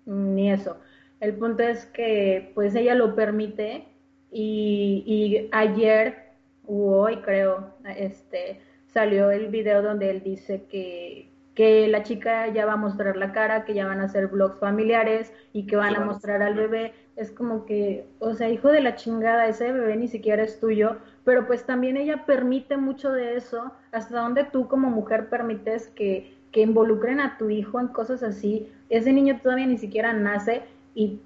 ni 0.07 0.51
eso. 0.51 0.79
El 1.21 1.35
punto 1.35 1.63
es 1.63 1.87
que, 1.87 2.51
pues, 2.55 2.75
ella 2.75 2.95
lo 2.95 3.15
permite 3.15 3.85
y, 4.31 5.05
y 5.07 5.49
ayer, 5.53 6.33
o 6.67 7.03
hoy 7.03 7.17
creo, 7.19 7.75
este, 7.97 8.61
salió 8.87 9.31
el 9.31 9.49
video 9.49 9.83
donde 9.83 10.11
él 10.11 10.23
dice 10.23 10.65
que, 10.71 11.32
que 11.55 11.87
la 11.89 12.03
chica 12.03 12.49
ya 12.49 12.65
va 12.65 12.75
a 12.75 12.77
mostrar 12.77 13.17
la 13.17 13.33
cara, 13.33 13.65
que 13.65 13.75
ya 13.75 13.87
van 13.87 14.01
a 14.01 14.05
hacer 14.05 14.29
vlogs 14.29 14.59
familiares 14.59 15.33
y 15.53 15.67
que 15.67 15.77
van 15.77 15.95
a 15.95 16.01
mostrar 16.01 16.43
al 16.43 16.55
bebé. 16.55 16.95
Es 17.17 17.31
como 17.31 17.67
que, 17.67 18.07
o 18.21 18.33
sea, 18.35 18.49
hijo 18.49 18.69
de 18.69 18.81
la 18.81 18.97
chingada, 18.97 19.47
ese 19.47 19.71
bebé 19.71 19.97
ni 19.97 20.09
siquiera 20.09 20.43
es 20.43 20.59
tuyo, 20.61 20.97
pero 21.25 21.47
pues 21.47 21.65
también 21.65 21.99
ella 21.99 22.25
permite 22.25 22.79
mucho 22.79 23.13
de 23.13 23.37
eso, 23.37 23.71
hasta 23.93 24.21
donde 24.21 24.45
tú 24.45 24.67
como 24.67 24.89
mujer 24.89 25.29
permites 25.29 25.89
que, 25.89 26.35
que 26.53 26.63
involucren 26.63 27.21
a 27.21 27.37
tu 27.37 27.51
hijo 27.51 27.81
en 27.81 27.89
cosas 27.89 28.23
así. 28.23 28.73
Ese 28.89 29.13
niño 29.13 29.41
todavía 29.43 29.67
ni 29.67 29.77
siquiera 29.77 30.15
nace 30.15 30.63
y 30.95 31.21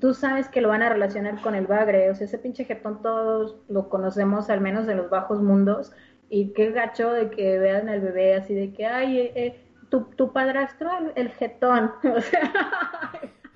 tú 0.00 0.14
sabes 0.14 0.48
que 0.48 0.60
lo 0.60 0.68
van 0.68 0.82
a 0.82 0.88
relacionar 0.88 1.40
con 1.40 1.54
el 1.54 1.66
bagre, 1.66 2.10
o 2.10 2.14
sea, 2.14 2.26
ese 2.26 2.38
pinche 2.38 2.64
jetón 2.64 3.02
todos 3.02 3.56
lo 3.68 3.88
conocemos, 3.88 4.50
al 4.50 4.60
menos 4.60 4.88
en 4.88 4.98
los 4.98 5.10
bajos 5.10 5.40
mundos, 5.42 5.92
y 6.30 6.52
qué 6.52 6.70
gacho 6.70 7.12
de 7.12 7.30
que 7.30 7.58
vean 7.58 7.88
al 7.88 8.00
bebé 8.00 8.34
así 8.34 8.54
de 8.54 8.72
que, 8.72 8.86
ay, 8.86 9.18
eh, 9.18 9.32
eh 9.34 9.60
tu, 9.88 10.04
tu 10.16 10.32
padrastro, 10.32 10.90
el, 11.14 11.30
jetón, 11.30 11.92
o 12.04 12.20
sea, 12.20 12.52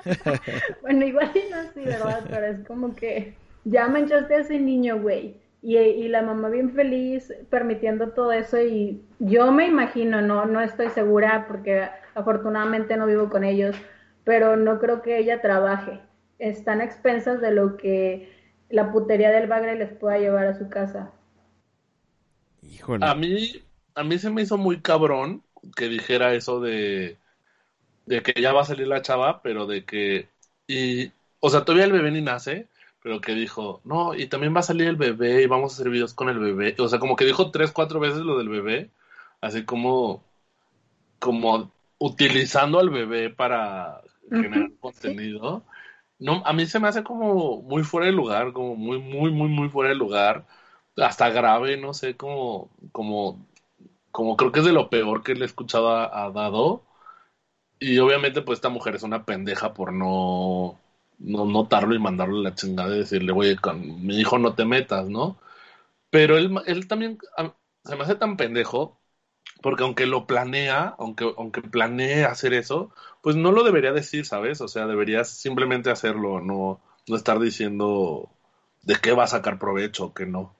bueno, 0.83 1.05
igual 1.05 1.31
no 1.51 1.57
así, 1.57 1.81
¿verdad? 1.85 2.25
Pero 2.29 2.47
es 2.47 2.67
como 2.67 2.95
que 2.95 3.35
ya 3.65 3.89
manchaste 3.89 4.35
a 4.35 4.41
ese 4.41 4.59
niño, 4.59 5.01
güey. 5.01 5.37
Y, 5.65 5.77
y, 5.79 6.09
la 6.09 6.23
mamá 6.23 6.49
bien 6.49 6.73
feliz 6.73 7.33
permitiendo 7.49 8.09
todo 8.09 8.33
eso 8.33 8.61
y 8.61 9.01
yo 9.21 9.53
me 9.53 9.69
imagino, 9.69 10.21
no, 10.21 10.45
no 10.45 10.61
estoy 10.61 10.89
segura 10.89 11.45
porque 11.47 11.89
afortunadamente 12.17 12.97
no 12.97 13.07
vivo 13.07 13.29
con 13.29 13.45
ellos, 13.45 13.77
pero 14.25 14.57
no 14.57 14.81
creo 14.81 15.03
que 15.03 15.19
ella 15.19 15.41
trabaje. 15.41 16.01
Están 16.41 16.81
a 16.81 16.85
expensas 16.85 17.41
de 17.41 17.53
lo 17.53 17.77
que 17.77 18.29
la 18.71 18.91
putería 18.91 19.31
del 19.31 19.47
bagre 19.47 19.77
les 19.77 19.93
pueda 19.93 20.19
llevar 20.19 20.47
a 20.47 20.55
su 20.59 20.69
casa. 20.69 21.13
A 23.01 23.15
mí, 23.15 23.63
a 23.95 24.05
mí 24.05 24.19
se 24.19 24.31
me 24.31 24.43
hizo 24.43 24.57
muy 24.57 24.81
cabrón 24.81 25.43
que 25.77 25.89
dijera 25.89 26.35
eso 26.35 26.61
de, 26.61 27.17
de 28.07 28.23
que 28.23 28.41
ya 28.41 28.53
va 28.53 28.63
a 28.63 28.67
salir 28.67 28.89
la 28.89 29.03
chava, 29.03 29.43
pero 29.43 29.67
de 29.67 29.85
que, 29.85 30.29
y, 30.67 31.13
o 31.41 31.51
sea, 31.51 31.65
todavía 31.65 31.85
el 31.85 31.93
bebé 31.93 32.11
ni 32.11 32.21
nace, 32.21 32.69
pero 33.03 33.21
que 33.21 33.35
dijo, 33.35 33.81
no, 33.85 34.15
y 34.15 34.27
también 34.27 34.55
va 34.55 34.61
a 34.61 34.65
salir 34.65 34.89
el 34.89 34.97
bebé 34.97 35.43
y 35.43 35.47
vamos 35.47 35.73
a 35.73 35.75
hacer 35.77 35.91
videos 35.91 36.15
con 36.15 36.29
el 36.29 36.39
bebé. 36.39 36.75
O 36.79 36.89
sea, 36.89 36.99
como 36.99 37.17
que 37.17 37.25
dijo 37.25 37.51
tres, 37.51 37.73
cuatro 37.73 38.01
veces 38.01 38.21
lo 38.21 38.39
del 38.39 38.49
bebé, 38.49 38.91
así 39.41 39.65
como, 39.65 40.25
como 41.19 41.73
utilizando 41.99 42.79
al 42.79 42.91
bebé 42.91 43.31
para 43.31 44.03
generar 44.31 44.71
contenido. 44.81 45.65
No, 46.19 46.43
a 46.47 46.53
mí 46.53 46.67
se 46.67 46.79
me 46.79 46.89
hace 46.89 47.03
como 47.03 47.63
muy 47.63 47.83
fuera 47.83 48.07
de 48.07 48.13
lugar, 48.13 48.53
como 48.53 48.77
muy, 48.77 48.99
muy, 48.99 49.31
muy, 49.31 49.49
muy 49.49 49.69
fuera 49.69 49.91
de 49.91 49.97
lugar 49.97 50.47
hasta 50.97 51.31
grave, 51.31 51.77
no 51.77 51.95
sé, 51.95 52.17
como, 52.17 52.71
como 52.93 53.39
como 54.13 54.37
creo 54.37 54.53
que 54.53 54.61
es 54.61 54.67
de 54.67 54.73
lo 54.73 54.91
peor 54.91 55.23
que 55.25 55.35
le 55.35 55.43
he 55.43 55.47
escuchado 55.47 55.91
a, 55.91 56.31
Dado. 56.31 56.85
Y 57.81 57.99
obviamente, 57.99 58.43
pues 58.43 58.59
esta 58.59 58.69
mujer 58.69 58.95
es 58.97 59.03
una 59.03 59.25
pendeja 59.25 59.75
por 59.75 59.93
no, 59.93 60.79
no 61.19 61.47
notarlo 61.47 61.95
y 61.95 61.99
mandarle 61.99 62.43
la 62.43 62.55
chingada 62.55 62.95
y 62.95 63.01
decirle, 63.01 63.33
güey, 63.33 63.57
con 63.57 64.07
mi 64.07 64.19
hijo 64.21 64.39
no 64.39 64.55
te 64.55 64.65
metas, 64.65 65.09
¿no? 65.09 65.39
Pero 66.11 66.39
él, 66.39 66.55
él 66.67 66.89
también 66.89 67.19
se 67.85 67.97
me 67.97 68.05
hace 68.05 68.17
tan 68.17 68.37
pendejo 68.37 69.01
porque 69.63 69.85
aunque 69.85 70.07
lo 70.07 70.27
planea, 70.27 70.97
aunque, 70.99 71.33
aunque 71.39 71.63
planee 71.63 72.25
hacer 72.25 72.55
eso, 72.55 72.93
pues 73.23 73.37
no 73.37 73.53
lo 73.53 73.65
debería 73.65 73.93
decir, 73.93 74.27
¿sabes? 74.27 74.61
O 74.61 74.69
sea, 74.69 74.87
deberías 74.87 75.31
simplemente 75.31 75.91
hacerlo, 75.91 76.41
no, 76.41 76.81
no 77.09 77.17
estar 77.17 77.41
diciendo 77.41 78.31
de 78.83 78.97
qué 78.97 79.13
va 79.13 79.25
a 79.25 79.29
sacar 79.29 79.59
provecho 79.59 80.07
o 80.17 80.25
no. 80.27 80.55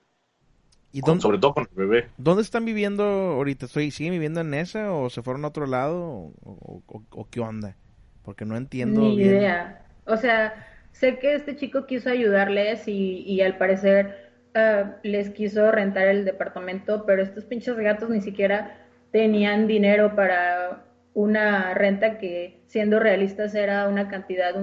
¿Y 0.93 1.01
sobre 1.01 1.39
todo 1.39 1.55
con 1.55 1.63
el 1.63 1.75
bebé. 1.75 2.07
¿Dónde 2.17 2.43
están 2.43 2.65
viviendo 2.65 3.03
ahorita? 3.03 3.67
¿Siguen 3.67 4.13
viviendo 4.13 4.41
en 4.41 4.53
esa 4.53 4.93
o 4.93 5.09
se 5.09 5.23
fueron 5.23 5.43
a 5.43 5.47
otro 5.47 5.65
lado 5.65 6.31
o, 6.43 7.27
qué 7.31 7.39
onda? 7.39 7.75
Porque 8.21 8.45
no 8.45 8.55
entiendo. 8.55 9.01
Ni 9.01 9.15
idea. 9.15 9.85
O 10.05 10.17
sea, 10.17 10.53
sé 10.91 11.17
que 11.17 11.33
este 11.33 11.55
chico 11.55 11.87
quiso 11.87 12.11
ayudarles 12.11 12.87
y, 12.87 13.23
y 13.25 13.41
al 13.41 13.57
parecer 13.57 14.31
uh, 14.55 14.89
les 15.01 15.31
quiso 15.31 15.71
rentar 15.71 16.07
el 16.07 16.25
departamento, 16.25 17.05
pero 17.07 17.23
estos 17.23 17.43
pinches 17.45 17.75
gatos 17.75 18.11
ni 18.11 18.21
siquiera 18.21 18.77
tenían 19.11 19.65
dinero 19.65 20.15
para 20.15 20.85
una 21.15 21.73
renta 21.73 22.19
que, 22.19 22.61
siendo 22.67 22.99
realistas, 22.99 23.55
era 23.55 23.87
una 23.87 24.09
cantidad 24.09 24.53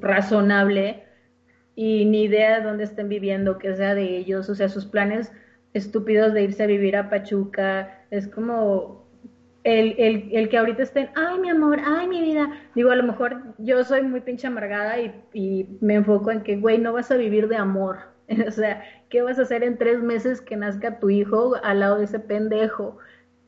razonable 0.00 1.04
y 1.76 2.06
ni 2.06 2.24
idea 2.24 2.58
de 2.58 2.64
dónde 2.64 2.84
estén 2.84 3.10
viviendo, 3.10 3.58
que 3.58 3.74
sea 3.74 3.94
de 3.94 4.16
ellos, 4.16 4.48
o 4.48 4.54
sea, 4.54 4.68
sus 4.70 4.86
planes 4.86 5.30
estúpidos 5.74 6.32
de 6.32 6.44
irse 6.44 6.62
a 6.62 6.66
vivir 6.66 6.96
a 6.96 7.10
Pachuca, 7.10 8.04
es 8.10 8.28
como 8.28 9.04
el, 9.64 9.94
el, 9.98 10.28
el, 10.32 10.48
que 10.48 10.58
ahorita 10.58 10.82
estén, 10.82 11.10
ay 11.16 11.38
mi 11.38 11.50
amor, 11.50 11.80
ay 11.84 12.06
mi 12.08 12.22
vida, 12.22 12.48
digo, 12.74 12.90
a 12.90 12.96
lo 12.96 13.02
mejor 13.02 13.54
yo 13.58 13.82
soy 13.84 14.02
muy 14.02 14.20
pinche 14.20 14.46
amargada 14.46 15.00
y, 15.00 15.14
y 15.32 15.78
me 15.80 15.94
enfoco 15.94 16.30
en 16.30 16.42
que, 16.42 16.56
güey, 16.56 16.78
no 16.78 16.92
vas 16.92 17.10
a 17.10 17.16
vivir 17.16 17.48
de 17.48 17.56
amor, 17.56 17.98
o 18.46 18.50
sea, 18.50 18.82
¿qué 19.10 19.22
vas 19.22 19.38
a 19.38 19.42
hacer 19.42 19.62
en 19.62 19.76
tres 19.78 20.00
meses 20.02 20.40
que 20.40 20.56
nazca 20.56 20.98
tu 20.98 21.10
hijo 21.10 21.56
al 21.62 21.80
lado 21.80 21.98
de 21.98 22.04
ese 22.04 22.18
pendejo? 22.18 22.98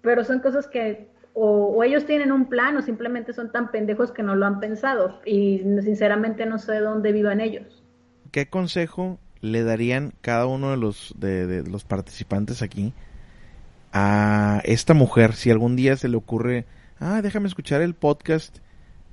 Pero 0.02 0.24
son 0.24 0.40
cosas 0.40 0.66
que 0.66 1.08
o, 1.32 1.66
o, 1.66 1.84
ellos 1.84 2.06
tienen 2.06 2.32
un 2.32 2.48
plan 2.48 2.76
o 2.76 2.82
simplemente 2.82 3.32
son 3.34 3.52
tan 3.52 3.70
pendejos 3.70 4.10
que 4.10 4.22
no 4.22 4.34
lo 4.34 4.46
han 4.46 4.58
pensado 4.58 5.20
y 5.26 5.58
sinceramente 5.82 6.46
no 6.46 6.58
sé 6.58 6.78
dónde 6.80 7.12
vivan 7.12 7.40
ellos. 7.40 7.84
¿Qué 8.30 8.48
consejo 8.48 9.18
le 9.40 9.62
darían 9.62 10.12
cada 10.20 10.46
uno 10.46 10.70
de 10.70 10.76
los, 10.76 11.14
de, 11.16 11.62
los 11.62 11.84
participantes 11.84 12.62
aquí 12.62 12.92
a 13.92 14.60
esta 14.64 14.94
mujer 14.94 15.34
si 15.34 15.50
algún 15.50 15.76
día 15.76 15.96
se 15.96 16.08
le 16.08 16.16
ocurre, 16.16 16.66
ah, 17.00 17.22
déjame 17.22 17.48
escuchar 17.48 17.80
el 17.80 17.94
podcast, 17.94 18.58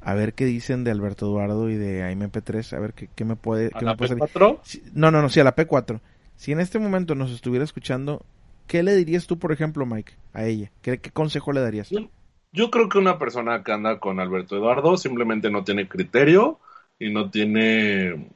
a 0.01 0.13
ver 0.13 0.33
qué 0.33 0.45
dicen 0.45 0.83
de 0.83 0.91
Alberto 0.91 1.27
Eduardo 1.27 1.69
y 1.69 1.75
de 1.75 2.03
AMP3, 2.03 2.75
a 2.75 2.79
ver 2.79 2.93
qué, 2.93 3.25
me 3.25 3.35
puede... 3.35 3.71
¿A 3.73 3.81
la 3.81 3.95
P4? 3.95 4.59
no, 4.93 5.11
no, 5.11 5.21
no, 5.21 5.29
sí, 5.29 5.39
a 5.39 5.43
la 5.43 5.55
P4. 5.55 5.99
Si 6.35 6.51
en 6.51 6.59
este 6.59 6.79
momento 6.79 7.15
nos 7.15 7.31
estuviera 7.31 7.63
escuchando, 7.63 8.25
¿qué 8.67 8.83
le 8.83 8.95
dirías 8.95 9.27
tú, 9.27 9.39
por 9.39 9.51
ejemplo, 9.51 9.85
Mike, 9.85 10.13
a 10.33 10.45
ella? 10.45 10.71
¿Qué, 10.81 10.99
consejo 10.99 11.53
le 11.53 11.61
darías? 11.61 11.89
Yo, 11.89 12.09
yo 12.51 12.69
creo 12.69 12.89
que 12.89 12.97
una 12.97 13.17
persona 13.17 13.63
que 13.63 13.71
anda 13.71 13.99
con 13.99 14.19
Alberto 14.19 14.57
Eduardo 14.57 14.97
simplemente 14.97 15.49
no 15.49 15.63
tiene 15.63 15.87
criterio 15.87 16.59
y 16.99 17.13
no 17.13 17.29
tiene 17.29 18.29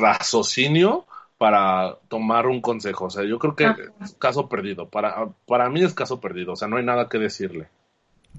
raciocinio 0.00 1.06
para 1.38 1.96
tomar 2.08 2.46
un 2.46 2.60
consejo. 2.60 3.06
O 3.06 3.10
sea, 3.10 3.24
yo 3.24 3.38
creo 3.38 3.54
que 3.54 3.66
es 4.02 4.14
caso 4.14 4.48
perdido. 4.48 4.88
Para, 4.88 5.28
para 5.46 5.70
mí 5.70 5.82
es 5.82 5.94
caso 5.94 6.20
perdido. 6.20 6.52
O 6.52 6.56
sea, 6.56 6.68
no 6.68 6.76
hay 6.76 6.84
nada 6.84 7.08
que 7.08 7.18
decirle. 7.18 7.68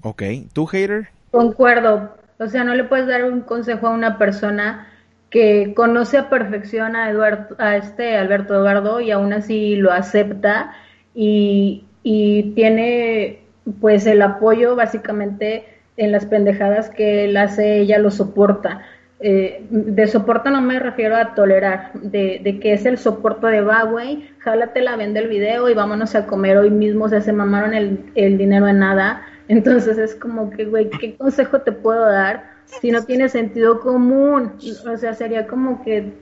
Ok. 0.02 0.22
¿Tú, 0.52 0.66
hater? 0.66 1.08
Concuerdo. 1.30 2.14
O 2.38 2.46
sea, 2.46 2.62
no 2.64 2.74
le 2.74 2.84
puedes 2.84 3.06
dar 3.06 3.24
un 3.24 3.40
consejo 3.40 3.88
a 3.88 3.90
una 3.90 4.18
persona 4.18 4.86
que 5.30 5.74
conoce 5.74 6.18
a 6.18 6.28
perfección 6.28 6.96
a 6.96 7.10
Eduardo, 7.10 7.54
a 7.58 7.76
este 7.76 8.16
Alberto 8.16 8.54
Eduardo 8.54 9.00
y 9.00 9.12
aún 9.12 9.32
así 9.32 9.76
lo 9.76 9.92
acepta 9.92 10.74
y, 11.14 11.84
y 12.02 12.52
tiene 12.54 13.44
pues 13.80 14.06
el 14.06 14.22
apoyo 14.22 14.74
básicamente 14.74 15.64
en 15.96 16.12
las 16.12 16.26
pendejadas 16.26 16.90
que 16.90 17.26
él 17.26 17.36
hace, 17.36 17.78
ella 17.78 17.98
lo 17.98 18.10
soporta. 18.10 18.82
Eh, 19.22 19.66
de 19.68 20.06
soporte 20.06 20.50
no 20.50 20.62
me 20.62 20.78
refiero 20.78 21.14
a 21.14 21.34
tolerar, 21.34 21.92
de, 21.92 22.40
de 22.42 22.58
que 22.58 22.72
es 22.72 22.86
el 22.86 22.96
soporte 22.96 23.48
de 23.48 23.60
va, 23.60 23.82
güey, 23.82 24.30
la 24.46 24.96
vende 24.96 25.20
el 25.20 25.28
video 25.28 25.68
y 25.68 25.74
vámonos 25.74 26.14
a 26.14 26.26
comer 26.26 26.56
hoy 26.56 26.70
mismo, 26.70 27.04
o 27.04 27.08
sea, 27.08 27.20
se 27.20 27.32
mamaron 27.32 27.74
el, 27.74 28.10
el 28.14 28.38
dinero 28.38 28.66
en 28.66 28.78
nada. 28.78 29.22
Entonces 29.48 29.98
es 29.98 30.14
como 30.14 30.50
que, 30.50 30.64
güey, 30.64 30.88
¿qué 30.88 31.16
consejo 31.16 31.60
te 31.60 31.72
puedo 31.72 32.06
dar 32.06 32.44
si 32.64 32.90
no 32.90 33.04
tiene 33.04 33.28
sentido 33.28 33.80
común? 33.80 34.52
O 34.90 34.96
sea, 34.96 35.12
sería 35.12 35.46
como 35.46 35.82
que 35.82 36.12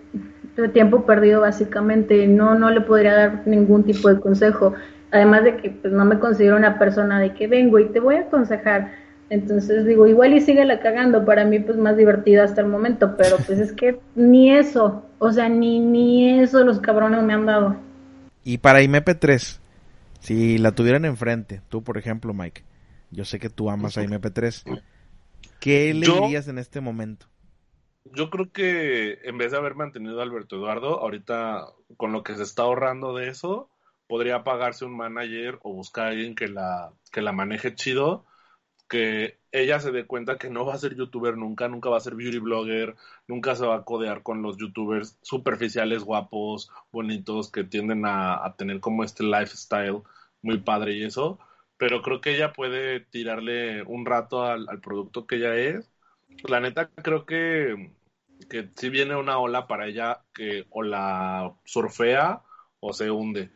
tiempo 0.67 1.07
perdido 1.07 1.43
básicamente, 1.43 2.27
no, 2.27 2.57
no 2.57 2.71
le 2.71 2.81
podría 2.81 3.15
dar 3.15 3.43
ningún 3.47 3.85
tipo 3.85 4.09
de 4.09 4.19
consejo. 4.19 4.75
Además 5.13 5.45
de 5.45 5.57
que 5.57 5.71
pues, 5.71 5.93
no 5.93 6.05
me 6.05 6.19
considero 6.19 6.57
una 6.57 6.79
persona 6.79 7.21
de 7.21 7.33
que 7.35 7.47
vengo 7.47 7.79
y 7.79 7.91
te 7.91 8.01
voy 8.01 8.17
a 8.17 8.23
aconsejar 8.23 8.91
entonces 9.31 9.85
digo, 9.85 10.07
igual 10.07 10.35
y 10.35 10.41
sigue 10.41 10.65
la 10.65 10.81
cagando, 10.81 11.25
para 11.25 11.45
mí 11.45 11.61
pues 11.61 11.77
más 11.77 11.97
divertido 11.97 12.43
hasta 12.43 12.61
el 12.61 12.69
momento, 12.69 13.17
pero 13.17 13.37
pues 13.47 13.59
es 13.59 13.73
que 13.73 14.01
ni 14.15 14.55
eso, 14.55 15.05
o 15.19 15.33
sea, 15.33 15.49
ni, 15.49 15.81
ni 15.81 16.41
eso 16.41 16.65
los 16.65 16.81
cabrones 16.81 17.23
me 17.23 17.35
han 17.35 17.47
dado. 17.47 17.77
Y 18.45 18.59
para 18.59 18.81
IMP3, 18.81 19.61
si 20.21 20.59
la 20.59 20.73
tuvieran 20.73 21.05
enfrente, 21.05 21.61
tú 21.69 21.83
por 21.83 21.99
ejemplo, 21.99 22.33
Mike, 22.33 22.63
yo 23.11 23.25
sé 23.25 23.39
que 23.39 23.51
tú 23.51 23.71
amas 23.71 23.99
a 23.99 24.05
IMP3, 24.05 24.83
¿qué 25.61 25.93
le 25.93 26.07
dirías 26.07 26.49
en 26.49 26.59
este 26.59 26.81
momento? 26.81 27.27
Yo 28.15 28.31
creo 28.31 28.51
que 28.51 29.19
en 29.25 29.37
vez 29.37 29.53
de 29.53 29.59
haber 29.59 29.75
mantenido 29.75 30.21
a 30.21 30.23
Alberto 30.23 30.57
Eduardo, 30.57 31.01
ahorita 31.01 31.67
con 31.99 32.13
lo 32.13 32.23
que 32.23 32.35
se 32.37 32.43
está 32.43 32.63
ahorrando 32.63 33.15
de 33.15 33.29
eso, 33.29 33.69
podría 34.07 34.45
pagarse 34.45 34.87
un 34.87 34.97
manager 34.97 35.59
o 35.63 35.75
buscar 35.75 36.07
a 36.07 36.09
alguien 36.11 36.35
que 36.35 36.49
la, 36.49 36.91
que 37.13 37.21
la 37.21 37.33
maneje 37.33 37.75
chido 37.75 38.25
que 38.89 39.39
ella 39.53 39.81
se 39.81 39.93
dé 39.93 40.07
cuenta 40.07 40.39
que 40.39 40.51
no 40.51 40.65
va 40.65 40.75
a 40.75 40.79
ser 40.79 40.95
youtuber 40.97 41.37
nunca, 41.37 41.69
nunca 41.69 41.91
va 41.91 41.99
a 41.99 42.01
ser 42.01 42.15
beauty 42.15 42.39
blogger, 42.39 42.97
nunca 43.27 43.55
se 43.55 43.67
va 43.67 43.77
a 43.77 43.85
codear 43.85 44.23
con 44.23 44.43
los 44.43 44.57
youtubers 44.59 45.19
superficiales, 45.23 46.05
guapos, 46.05 46.71
bonitos, 46.91 47.51
que 47.51 47.65
tienden 47.65 48.05
a, 48.07 48.55
tener 48.59 48.81
como 48.81 49.05
este 49.05 49.25
lifestyle 49.25 50.03
muy 50.43 50.59
padre 50.59 50.95
y 50.95 51.05
eso. 51.05 51.39
Pero 51.77 52.03
creo 52.03 52.21
que 52.21 52.35
ella 52.35 52.53
puede 52.53 53.01
tirarle 53.01 53.83
un 53.85 54.05
rato 54.07 54.45
al, 54.45 54.81
producto 54.81 55.27
que 55.27 55.37
ella 55.37 55.57
es. 55.57 55.91
La 56.49 56.61
neta, 56.61 56.91
creo 56.91 57.27
que, 57.27 57.93
que 58.51 58.71
si 58.77 58.89
viene 58.91 59.17
una 59.17 59.39
ola 59.39 59.67
para 59.67 59.87
ella 59.87 60.25
que 60.35 60.67
o 60.71 60.83
la 60.83 61.55
surfea 61.65 62.43
o 62.81 62.93
se 62.93 63.11
hunde. 63.11 63.51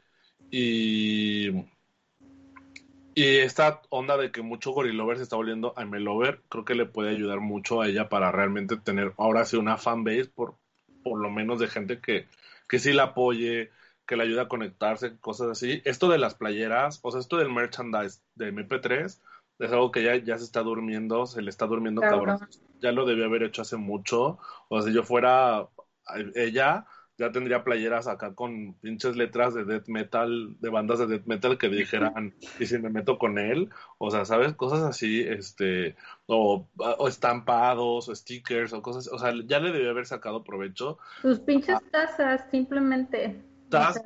Y 0.50 1.50
y 3.14 3.38
esta 3.38 3.82
onda 3.90 4.16
de 4.16 4.30
que 4.30 4.42
mucho 4.42 4.72
gorilover 4.72 5.16
se 5.16 5.24
está 5.24 5.36
volviendo 5.36 5.74
a 5.76 5.84
Melover, 5.84 6.42
creo 6.48 6.64
que 6.64 6.74
le 6.74 6.86
puede 6.86 7.10
ayudar 7.10 7.40
mucho 7.40 7.80
a 7.80 7.88
ella 7.88 8.08
para 8.08 8.32
realmente 8.32 8.76
tener 8.76 9.12
ahora 9.18 9.44
sí 9.44 9.56
una 9.56 9.76
fanbase, 9.76 10.26
por, 10.26 10.56
por 11.02 11.20
lo 11.20 11.30
menos 11.30 11.58
de 11.60 11.68
gente 11.68 12.00
que, 12.00 12.26
que 12.68 12.78
sí 12.78 12.92
la 12.92 13.04
apoye, 13.04 13.70
que 14.06 14.16
le 14.16 14.24
ayude 14.24 14.40
a 14.40 14.48
conectarse, 14.48 15.18
cosas 15.18 15.48
así. 15.48 15.82
Esto 15.84 16.08
de 16.08 16.18
las 16.18 16.34
playeras, 16.34 17.00
o 17.02 17.10
sea, 17.10 17.20
esto 17.20 17.36
del 17.36 17.52
merchandise 17.52 18.20
de 18.34 18.52
MP3 18.52 19.20
es 19.58 19.72
algo 19.72 19.92
que 19.92 20.02
ya, 20.02 20.16
ya 20.16 20.38
se 20.38 20.44
está 20.44 20.62
durmiendo, 20.62 21.26
se 21.26 21.42
le 21.42 21.50
está 21.50 21.66
durmiendo 21.66 22.00
cabrón. 22.00 22.40
Ya 22.80 22.92
lo 22.92 23.04
debió 23.04 23.26
haber 23.26 23.44
hecho 23.44 23.62
hace 23.62 23.76
mucho. 23.76 24.38
O 24.68 24.80
sea, 24.80 24.90
si 24.90 24.96
yo 24.96 25.04
fuera 25.04 25.68
ella, 26.34 26.86
ya 27.18 27.30
tendría 27.30 27.64
playeras 27.64 28.06
acá 28.06 28.34
con 28.34 28.74
pinches 28.74 29.16
letras 29.16 29.54
de 29.54 29.64
death 29.64 29.88
metal, 29.88 30.56
de 30.60 30.68
bandas 30.70 30.98
de 30.98 31.06
death 31.06 31.26
metal 31.26 31.58
que 31.58 31.68
dijeran, 31.68 32.34
y 32.60 32.66
si 32.66 32.78
me 32.78 32.90
meto 32.90 33.18
con 33.18 33.38
él, 33.38 33.70
o 33.98 34.10
sea, 34.10 34.24
¿sabes? 34.24 34.54
Cosas 34.54 34.82
así, 34.82 35.20
este, 35.20 35.96
o, 36.26 36.66
estampados, 37.06 38.08
o 38.08 38.14
stickers, 38.14 38.72
o 38.72 38.82
cosas, 38.82 39.08
o 39.08 39.18
sea, 39.18 39.32
ya 39.46 39.60
le 39.60 39.72
debió 39.72 39.90
haber 39.90 40.06
sacado 40.06 40.42
provecho. 40.42 40.98
Sus 41.20 41.40
pinches 41.40 41.78
tazas, 41.90 42.46
simplemente. 42.50 43.42
Tazas, 43.68 44.02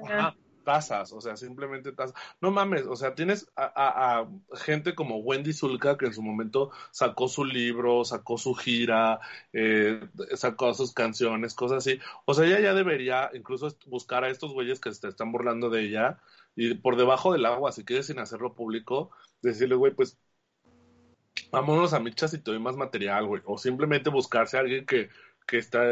tazas, 0.66 1.12
o 1.12 1.20
sea, 1.20 1.36
simplemente 1.36 1.92
tazas. 1.92 2.16
No 2.40 2.50
mames, 2.50 2.86
o 2.86 2.96
sea, 2.96 3.14
tienes 3.14 3.48
a, 3.56 4.26
gente 4.54 4.96
como 4.96 5.18
Wendy 5.18 5.52
Zulka 5.52 5.96
que 5.96 6.06
en 6.06 6.12
su 6.12 6.22
momento 6.22 6.72
sacó 6.90 7.28
su 7.28 7.44
libro, 7.44 8.04
sacó 8.04 8.36
su 8.36 8.52
gira, 8.54 9.20
eh, 9.52 10.00
sacó 10.34 10.74
sus 10.74 10.92
canciones, 10.92 11.54
cosas 11.54 11.78
así. 11.78 12.00
O 12.24 12.34
sea, 12.34 12.46
ella 12.46 12.58
ya 12.58 12.74
debería 12.74 13.30
incluso 13.32 13.68
buscar 13.86 14.24
a 14.24 14.28
estos 14.28 14.52
güeyes 14.52 14.80
que 14.80 14.92
se 14.92 15.06
están 15.08 15.30
burlando 15.30 15.70
de 15.70 15.82
ella 15.82 16.18
y 16.56 16.74
por 16.74 16.96
debajo 16.96 17.32
del 17.32 17.46
agua, 17.46 17.70
si 17.70 17.84
quieres 17.84 18.06
sin 18.06 18.18
hacerlo 18.18 18.54
público, 18.54 19.12
decirle, 19.42 19.76
güey, 19.76 19.94
pues 19.94 20.18
vámonos 21.52 21.92
a 21.92 22.00
michas 22.00 22.34
y 22.34 22.38
te 22.38 22.50
doy 22.50 22.58
más 22.60 22.76
material, 22.76 23.26
güey. 23.26 23.42
O 23.44 23.56
simplemente 23.56 24.10
buscarse 24.10 24.56
a 24.56 24.60
alguien 24.60 24.84
que, 24.84 25.10
que 25.46 25.58
está 25.58 25.84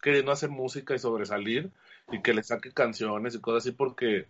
queriendo 0.00 0.30
hacer 0.30 0.50
música 0.50 0.94
y 0.94 1.00
sobresalir 1.00 1.72
y 2.12 2.22
que 2.22 2.34
le 2.34 2.42
saque 2.42 2.72
canciones 2.72 3.34
y 3.34 3.40
cosas 3.40 3.64
así 3.64 3.72
porque 3.72 4.28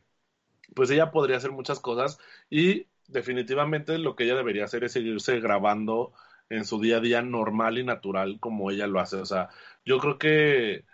pues 0.74 0.90
ella 0.90 1.10
podría 1.10 1.36
hacer 1.36 1.50
muchas 1.50 1.80
cosas 1.80 2.18
y 2.48 2.86
definitivamente 3.08 3.98
lo 3.98 4.14
que 4.14 4.24
ella 4.24 4.36
debería 4.36 4.64
hacer 4.64 4.84
es 4.84 4.92
seguirse 4.92 5.40
grabando 5.40 6.12
en 6.48 6.64
su 6.64 6.80
día 6.80 6.98
a 6.98 7.00
día 7.00 7.22
normal 7.22 7.78
y 7.78 7.84
natural 7.84 8.38
como 8.40 8.70
ella 8.70 8.86
lo 8.86 9.00
hace. 9.00 9.16
O 9.16 9.26
sea, 9.26 9.48
yo 9.84 9.98
creo 9.98 10.18
que, 10.18 10.84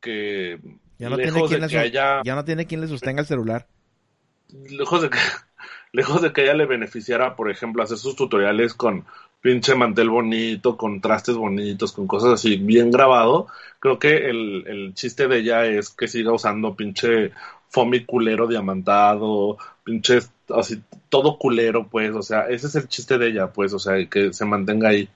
que 0.00 0.60
ya 0.98 1.08
no, 1.08 1.16
tiene 1.16 1.42
quien, 1.44 1.60
le, 1.60 1.90
ya 1.90 2.22
no 2.34 2.44
tiene 2.44 2.66
quien 2.66 2.80
le 2.80 2.88
sostenga 2.88 3.20
el 3.20 3.26
celular. 3.26 3.66
Lejos 4.48 5.02
de 5.02 5.10
que, 5.10 5.18
lejos 5.92 6.20
de 6.20 6.32
que 6.32 6.42
ella 6.42 6.54
le 6.54 6.66
beneficiara, 6.66 7.36
por 7.36 7.50
ejemplo, 7.50 7.82
hacer 7.82 7.98
sus 7.98 8.16
tutoriales 8.16 8.74
con 8.74 9.06
pinche 9.40 9.74
mantel 9.74 10.10
bonito, 10.10 10.76
con 10.76 11.00
trastes 11.00 11.36
bonitos, 11.36 11.92
con 11.92 12.06
cosas 12.06 12.34
así 12.34 12.56
bien 12.56 12.90
grabado, 12.90 13.46
creo 13.78 13.98
que 13.98 14.28
el, 14.28 14.64
el 14.66 14.94
chiste 14.94 15.28
de 15.28 15.38
ella 15.38 15.66
es 15.66 15.90
que 15.90 16.08
siga 16.08 16.32
usando 16.32 16.74
pinche 16.74 17.32
foamy 17.68 18.04
culero 18.04 18.46
diamantado, 18.46 19.58
pinche 19.84 20.20
así 20.48 20.82
todo 21.08 21.38
culero, 21.38 21.88
pues, 21.88 22.12
o 22.14 22.22
sea, 22.22 22.48
ese 22.48 22.66
es 22.66 22.74
el 22.74 22.88
chiste 22.88 23.18
de 23.18 23.28
ella, 23.28 23.52
pues, 23.52 23.72
o 23.72 23.78
sea, 23.78 23.94
que 24.06 24.32
se 24.32 24.44
mantenga 24.44 24.88
ahí. 24.88 25.08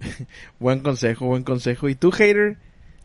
buen 0.58 0.80
consejo, 0.80 1.26
buen 1.26 1.42
consejo. 1.42 1.88
¿Y 1.88 1.94
tú, 1.94 2.10
hater? 2.10 2.58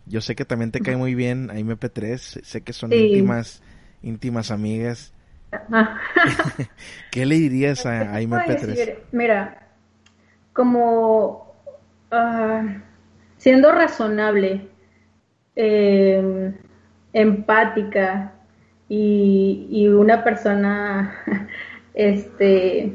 Yo 0.05 0.21
sé 0.21 0.35
que 0.35 0.45
también 0.45 0.71
te 0.71 0.81
cae 0.81 0.97
muy 0.97 1.15
bien 1.15 1.49
a 1.51 1.55
MP3, 1.55 2.17
sé 2.17 2.61
que 2.61 2.73
son 2.73 2.91
íntimas, 2.91 3.61
íntimas 4.01 4.51
amigas. 4.51 5.13
¿Qué 7.11 7.25
le 7.25 7.35
dirías 7.35 7.85
a, 7.85 8.01
a 8.15 8.21
MP3? 8.21 8.95
Mira, 9.11 9.70
como 10.53 11.53
ah, 12.11 12.63
siendo 13.37 13.71
razonable, 13.71 14.67
em, 15.55 16.53
empática 17.13 18.33
y, 18.89 19.87
una 19.89 20.23
persona 20.23 21.13
este 21.93 22.93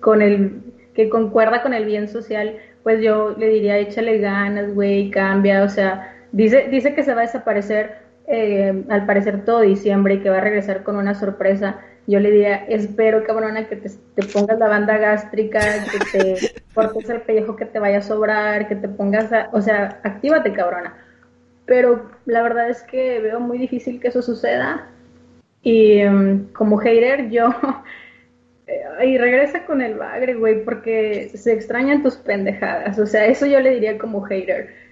con 0.00 0.22
el 0.22 0.62
que 0.94 1.08
concuerda 1.08 1.62
con 1.62 1.74
el 1.74 1.84
bien 1.84 2.08
social, 2.08 2.56
pues 2.82 3.02
yo 3.02 3.34
le 3.38 3.48
diría 3.48 3.78
échale 3.78 4.18
ganas, 4.18 4.74
güey, 4.74 5.10
cambia, 5.10 5.62
o 5.64 5.68
sea, 5.68 6.12
Dice, 6.36 6.68
dice 6.70 6.94
que 6.94 7.02
se 7.02 7.14
va 7.14 7.22
a 7.22 7.24
desaparecer 7.24 7.96
eh, 8.26 8.84
al 8.90 9.06
parecer 9.06 9.44
todo 9.46 9.62
diciembre 9.62 10.14
y 10.14 10.20
que 10.20 10.28
va 10.28 10.36
a 10.38 10.42
regresar 10.42 10.82
con 10.82 10.96
una 10.96 11.14
sorpresa. 11.14 11.80
Yo 12.06 12.20
le 12.20 12.30
diría, 12.30 12.64
espero, 12.68 13.24
cabrona, 13.24 13.66
que 13.68 13.76
te, 13.76 13.90
pongas 14.32 14.58
la 14.58 14.68
banda 14.68 14.96
gástrica, 14.96 15.60
que 15.90 16.18
te 16.18 16.36
cortes 16.74 17.08
el 17.10 17.22
pellejo 17.22 17.56
que 17.56 17.64
te 17.64 17.78
vaya 17.78 17.98
a 17.98 18.02
sobrar, 18.02 18.68
que 18.68 18.76
te 18.76 18.88
pongas, 18.88 19.30
o 19.52 19.60
sea, 19.60 20.00
actívate, 20.04 20.52
cabrona. 20.52 20.94
Pero 21.64 22.10
la 22.26 22.42
verdad 22.42 22.70
es 22.70 22.82
que 22.82 23.20
veo 23.20 23.40
muy 23.40 23.58
difícil 23.58 24.00
que 24.00 24.08
eso 24.08 24.22
suceda. 24.22 24.88
Y 25.62 25.98
em, 25.98 26.46
como 26.52 26.78
hater, 26.78 27.28
yo... 27.30 27.54
y 29.04 29.18
regresa 29.18 29.64
con 29.64 29.80
el 29.82 29.94
bagre, 29.94 30.34
güey, 30.34 30.64
porque 30.64 31.30
se 31.34 31.52
extrañan 31.52 32.02
tus 32.02 32.16
pendejadas. 32.16 32.98
O 32.98 33.06
sea, 33.06 33.26
eso 33.26 33.46
yo 33.46 33.60
le 33.60 33.70
diría 33.70 33.98
como 33.98 34.22
hater 34.22 34.86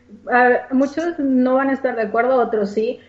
muchos 0.71 1.19
no 1.19 1.55
van 1.55 1.71
a 1.71 1.73
estar 1.73 1.97
de 1.97 2.03
acuerdo, 2.03 2.37
otros 2.37 2.71
sí. 2.71 3.01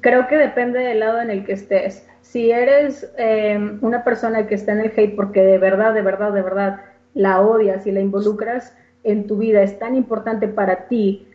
Creo 0.00 0.26
que 0.26 0.36
depende 0.36 0.80
del 0.80 1.00
lado 1.00 1.20
en 1.20 1.30
el 1.30 1.44
que 1.44 1.52
estés. 1.52 2.06
Si 2.32 2.50
eres 2.50 3.12
eh, 3.18 3.58
una 3.82 4.04
persona 4.04 4.46
que 4.46 4.54
está 4.54 4.72
en 4.72 4.80
el 4.80 4.92
hate 4.96 5.14
porque 5.14 5.42
de 5.42 5.58
verdad, 5.58 5.92
de 5.92 6.00
verdad, 6.00 6.32
de 6.32 6.40
verdad 6.40 6.80
la 7.12 7.42
odias 7.42 7.86
y 7.86 7.92
la 7.92 8.00
involucras 8.00 8.74
en 9.04 9.26
tu 9.26 9.36
vida, 9.36 9.62
es 9.62 9.78
tan 9.78 9.94
importante 9.94 10.48
para 10.48 10.88
ti 10.88 11.26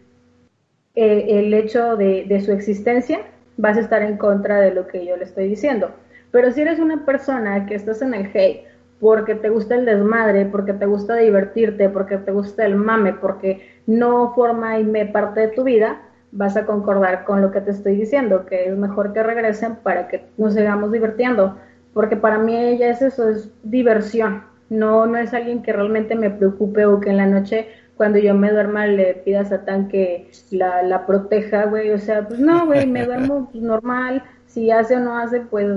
eh, 0.96 1.26
el 1.38 1.54
hecho 1.54 1.98
de, 1.98 2.26
de 2.28 2.42
su 2.42 2.52
existencia, 2.52 3.20
vas 3.58 3.78
a 3.78 3.82
estar 3.82 4.02
en 4.02 4.18
contra 4.18 4.60
de 4.60 4.74
lo 4.74 4.88
que 4.88 5.06
yo 5.06 5.16
le 5.18 5.26
estoy 5.26 5.48
diciendo. 5.48 5.92
Pero 6.32 6.52
si 6.52 6.62
eres 6.62 6.80
una 6.80 7.06
persona 7.06 7.68
que 7.68 7.76
estás 7.76 8.02
en 8.02 8.16
el 8.16 8.32
hate 8.34 8.64
porque 9.00 9.36
te 9.36 9.50
gusta 9.50 9.76
el 9.76 9.86
desmadre, 9.86 10.48
porque 10.48 10.74
te 10.74 10.88
gusta 10.88 11.16
divertirte, 11.18 11.90
porque 11.90 12.18
te 12.18 12.32
gusta 12.32 12.66
el 12.66 12.76
mame, 12.76 13.14
porque 13.14 13.62
no 13.86 14.34
forma 14.34 14.80
y 14.80 14.84
me 14.84 15.06
parte 15.06 15.42
de 15.42 15.48
tu 15.50 15.64
vida, 15.64 16.02
vas 16.32 16.58
a 16.58 16.66
concordar 16.66 17.24
con 17.24 17.42
lo 17.42 17.52
que 17.52 17.62
te 17.62 17.72
estoy 17.72 17.96
diciendo, 17.96 18.46
que 18.46 18.70
es 18.70 18.78
mejor 18.78 19.14
que 19.14 19.24
regresen 19.24 19.78
para 19.78 20.08
que 20.08 20.26
nos 20.38 20.54
sigamos 20.54 20.92
divirtiendo, 20.92 21.58
porque 21.94 22.16
para 22.16 22.38
mí 22.38 22.56
ella 22.56 22.90
es 22.90 23.02
eso, 23.02 23.30
es 23.30 23.50
diversión, 23.64 24.44
no, 24.70 25.06
no 25.08 25.18
es 25.18 25.34
alguien 25.34 25.62
que 25.62 25.74
realmente 25.74 26.16
me 26.16 26.30
preocupe 26.30 26.86
o 26.86 27.00
que 27.00 27.10
en 27.10 27.18
la 27.18 27.26
noche 27.26 27.68
cuando 27.96 28.20
yo 28.20 28.34
me 28.36 28.52
duerma 28.52 28.86
le 28.86 29.16
pida 29.16 29.42
a 29.42 29.46
Satán 29.46 29.88
que 29.88 30.30
la, 30.52 30.84
la 30.84 31.06
proteja, 31.06 31.66
güey, 31.66 31.92
o 31.92 31.98
sea, 31.98 32.28
pues 32.28 32.40
no, 32.40 32.68
güey, 32.68 32.86
me 32.86 33.06
duermo 33.06 33.50
pues, 33.52 33.64
normal, 33.64 34.24
si 34.46 34.70
hace 34.70 34.96
o 34.98 35.00
no 35.00 35.18
hace, 35.18 35.42
pues 35.42 35.68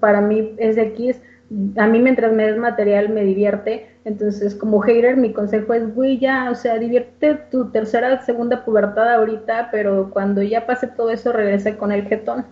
para 0.00 0.20
mí 0.20 0.54
es 0.58 0.76
de 0.76 0.82
X, 0.82 1.20
a 1.76 1.86
mí 1.86 1.98
mientras 1.98 2.32
me 2.32 2.46
des 2.46 2.56
material 2.56 3.10
me 3.10 3.24
divierte, 3.24 3.98
entonces 4.04 4.54
como 4.54 4.80
hater 4.80 5.16
mi 5.16 5.32
consejo 5.32 5.74
es, 5.74 5.94
güey, 5.94 6.18
ya, 6.18 6.50
o 6.50 6.54
sea, 6.54 6.78
divierte 6.78 7.34
tu 7.50 7.70
tercera, 7.70 8.24
segunda 8.24 8.64
pubertad 8.64 9.14
ahorita, 9.14 9.68
pero 9.70 10.10
cuando 10.10 10.42
ya 10.42 10.66
pase 10.66 10.88
todo 10.88 11.10
eso 11.10 11.32
regresa 11.32 11.76
con 11.76 11.92
el 11.92 12.06
jetón. 12.08 12.46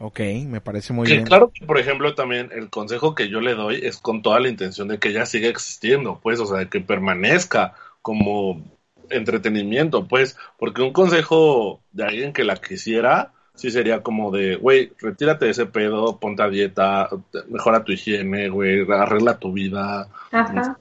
Ok, 0.00 0.20
me 0.46 0.60
parece 0.60 0.92
muy 0.92 1.08
bien. 1.08 1.24
Claro 1.24 1.50
que, 1.52 1.66
por 1.66 1.78
ejemplo, 1.78 2.14
también 2.14 2.50
el 2.52 2.70
consejo 2.70 3.16
que 3.16 3.28
yo 3.28 3.40
le 3.40 3.54
doy 3.54 3.80
es 3.82 3.98
con 3.98 4.22
toda 4.22 4.38
la 4.38 4.48
intención 4.48 4.86
de 4.86 4.98
que 4.98 5.08
ella 5.08 5.26
siga 5.26 5.48
existiendo, 5.48 6.20
pues, 6.22 6.38
o 6.38 6.46
sea, 6.46 6.66
que 6.66 6.80
permanezca 6.80 7.74
como 8.00 8.62
entretenimiento, 9.10 10.06
pues, 10.06 10.36
porque 10.56 10.82
un 10.82 10.92
consejo 10.92 11.80
de 11.90 12.04
alguien 12.04 12.32
que 12.32 12.44
la 12.44 12.56
quisiera, 12.56 13.32
sí 13.58 13.72
sería 13.72 14.04
como 14.04 14.30
de, 14.30 14.54
güey, 14.54 14.92
retírate 15.00 15.46
de 15.46 15.50
ese 15.50 15.66
pedo, 15.66 16.18
ponte 16.18 16.42
a 16.44 16.48
dieta, 16.48 17.08
mejora 17.48 17.82
tu 17.82 17.90
higiene, 17.90 18.48
güey, 18.48 18.86
arregla 18.90 19.36
tu 19.36 19.52
vida. 19.52 20.08
Ajá. 20.30 20.78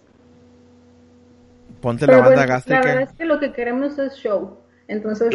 Ponte 1.82 2.06
la 2.06 2.20
banda 2.20 2.46
gástrica. 2.46 2.80
La 2.80 2.86
verdad 2.86 3.10
es 3.10 3.18
que 3.18 3.26
lo 3.26 3.40
que 3.40 3.52
queremos 3.52 3.98
es 3.98 4.14
show. 4.18 4.60
Entonces, 4.88 5.34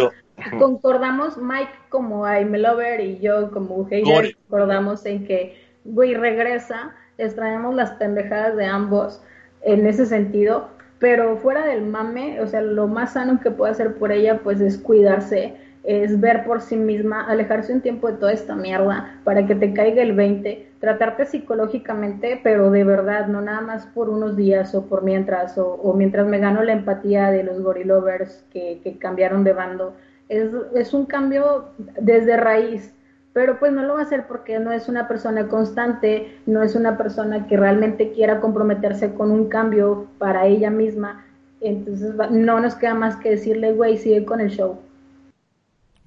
concordamos, 0.60 1.36
Mike 1.36 1.72
como 1.88 2.28
I'm 2.28 2.54
Lover 2.54 3.00
y 3.00 3.18
yo 3.18 3.50
como 3.50 3.88
Heyer, 3.90 4.36
concordamos 4.48 5.04
en 5.04 5.26
que, 5.26 5.60
güey, 5.84 6.14
regresa, 6.14 6.94
extrañamos 7.18 7.74
las 7.74 7.90
pendejadas 7.92 8.56
de 8.56 8.66
ambos 8.66 9.20
en 9.62 9.84
ese 9.84 10.06
sentido, 10.06 10.68
pero 11.00 11.36
fuera 11.38 11.66
del 11.66 11.82
mame, 11.82 12.40
o 12.40 12.46
sea, 12.46 12.62
lo 12.62 12.86
más 12.86 13.14
sano 13.14 13.40
que 13.40 13.50
puede 13.50 13.72
hacer 13.72 13.96
por 13.96 14.12
ella, 14.12 14.38
pues 14.44 14.60
es 14.60 14.78
cuidarse 14.78 15.56
es 15.84 16.20
ver 16.20 16.44
por 16.44 16.60
sí 16.60 16.76
misma, 16.76 17.26
alejarse 17.26 17.72
un 17.72 17.80
tiempo 17.80 18.08
de 18.08 18.18
toda 18.18 18.32
esta 18.32 18.54
mierda 18.54 19.20
para 19.24 19.46
que 19.46 19.54
te 19.54 19.72
caiga 19.72 20.02
el 20.02 20.14
20, 20.14 20.68
tratarte 20.80 21.26
psicológicamente, 21.26 22.40
pero 22.42 22.70
de 22.70 22.84
verdad, 22.84 23.26
no 23.26 23.40
nada 23.40 23.60
más 23.60 23.86
por 23.86 24.08
unos 24.08 24.36
días 24.36 24.74
o 24.74 24.86
por 24.86 25.02
mientras, 25.02 25.58
o, 25.58 25.92
mientras 25.96 26.26
me 26.26 26.38
gano 26.38 26.62
la 26.62 26.72
empatía 26.72 27.30
de 27.30 27.42
los 27.42 27.60
gorilovers 27.60 28.44
que, 28.52 28.80
que 28.84 28.98
cambiaron 28.98 29.42
de 29.42 29.52
bando. 29.52 29.94
Es, 30.28 30.50
es 30.74 30.94
un 30.94 31.06
cambio 31.06 31.70
desde 32.00 32.36
raíz, 32.36 32.94
pero 33.32 33.58
pues 33.58 33.72
no 33.72 33.82
lo 33.82 33.94
va 33.94 34.00
a 34.00 34.04
hacer 34.04 34.26
porque 34.28 34.58
no 34.60 34.72
es 34.72 34.88
una 34.88 35.08
persona 35.08 35.48
constante, 35.48 36.38
no 36.46 36.62
es 36.62 36.76
una 36.76 36.96
persona 36.96 37.46
que 37.48 37.56
realmente 37.56 38.12
quiera 38.12 38.40
comprometerse 38.40 39.14
con 39.14 39.32
un 39.32 39.48
cambio 39.48 40.06
para 40.18 40.46
ella 40.46 40.70
misma. 40.70 41.24
Entonces 41.60 42.14
no 42.30 42.60
nos 42.60 42.74
queda 42.74 42.94
más 42.94 43.16
que 43.16 43.30
decirle, 43.30 43.72
güey, 43.72 43.96
sigue 43.96 44.24
con 44.24 44.40
el 44.40 44.50
show. 44.50 44.78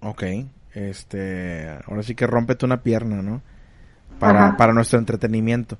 Ok, 0.05 0.23
este, 0.75 1.67
ahora 1.87 2.03
sí 2.03 2.13
que 2.13 2.27
rómpete 2.27 2.63
una 2.63 2.83
pierna, 2.83 3.23
¿no? 3.23 3.41
Para, 4.19 4.55
para 4.55 4.71
nuestro 4.71 4.99
entretenimiento. 4.99 5.79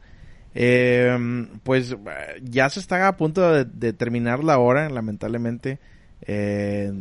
Eh, 0.55 1.15
pues 1.63 1.95
ya 2.41 2.67
se 2.71 2.79
está 2.79 3.07
a 3.07 3.17
punto 3.17 3.65
de, 3.65 3.93
terminar 3.93 4.43
la 4.43 4.57
hora, 4.57 4.89
lamentablemente. 4.89 5.77
Eh, 6.21 6.91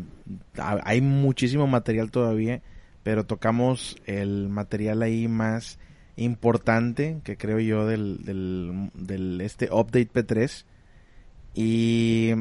hay 0.59 1.01
muchísimo 1.01 1.67
material 1.67 2.11
todavía, 2.11 2.61
pero 3.03 3.25
tocamos 3.25 3.97
el 4.05 4.51
material 4.51 5.01
ahí 5.01 5.27
más 5.27 5.79
importante 6.17 7.21
que 7.25 7.39
creo 7.39 7.59
yo 7.59 7.87
del, 7.87 8.23
del, 8.23 8.91
del 8.93 9.41
este 9.41 9.71
update 9.73 10.11
P3. 10.13 10.65
Y 11.55 12.33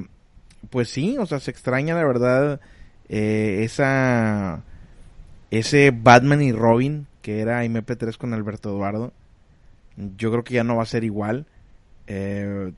pues 0.70 0.90
sí, 0.90 1.16
o 1.18 1.26
sea, 1.26 1.40
se 1.40 1.52
extraña 1.52 1.96
la 1.96 2.04
verdad 2.04 2.60
eh, 3.08 3.62
esa 3.64 4.64
ese 5.60 5.92
Batman 5.92 6.42
y 6.42 6.52
Robin 6.52 7.08
que 7.24 7.40
era 7.40 7.64
MP3 7.64 8.18
con 8.18 8.34
Alberto 8.34 8.70
Eduardo, 8.70 9.14
yo 9.96 10.30
creo 10.30 10.44
que 10.44 10.56
ya 10.56 10.64
no 10.64 10.76
va 10.76 10.84
a 10.84 10.88
ser 10.88 11.04
igual. 11.06 11.48
Eh, 12.06 12.74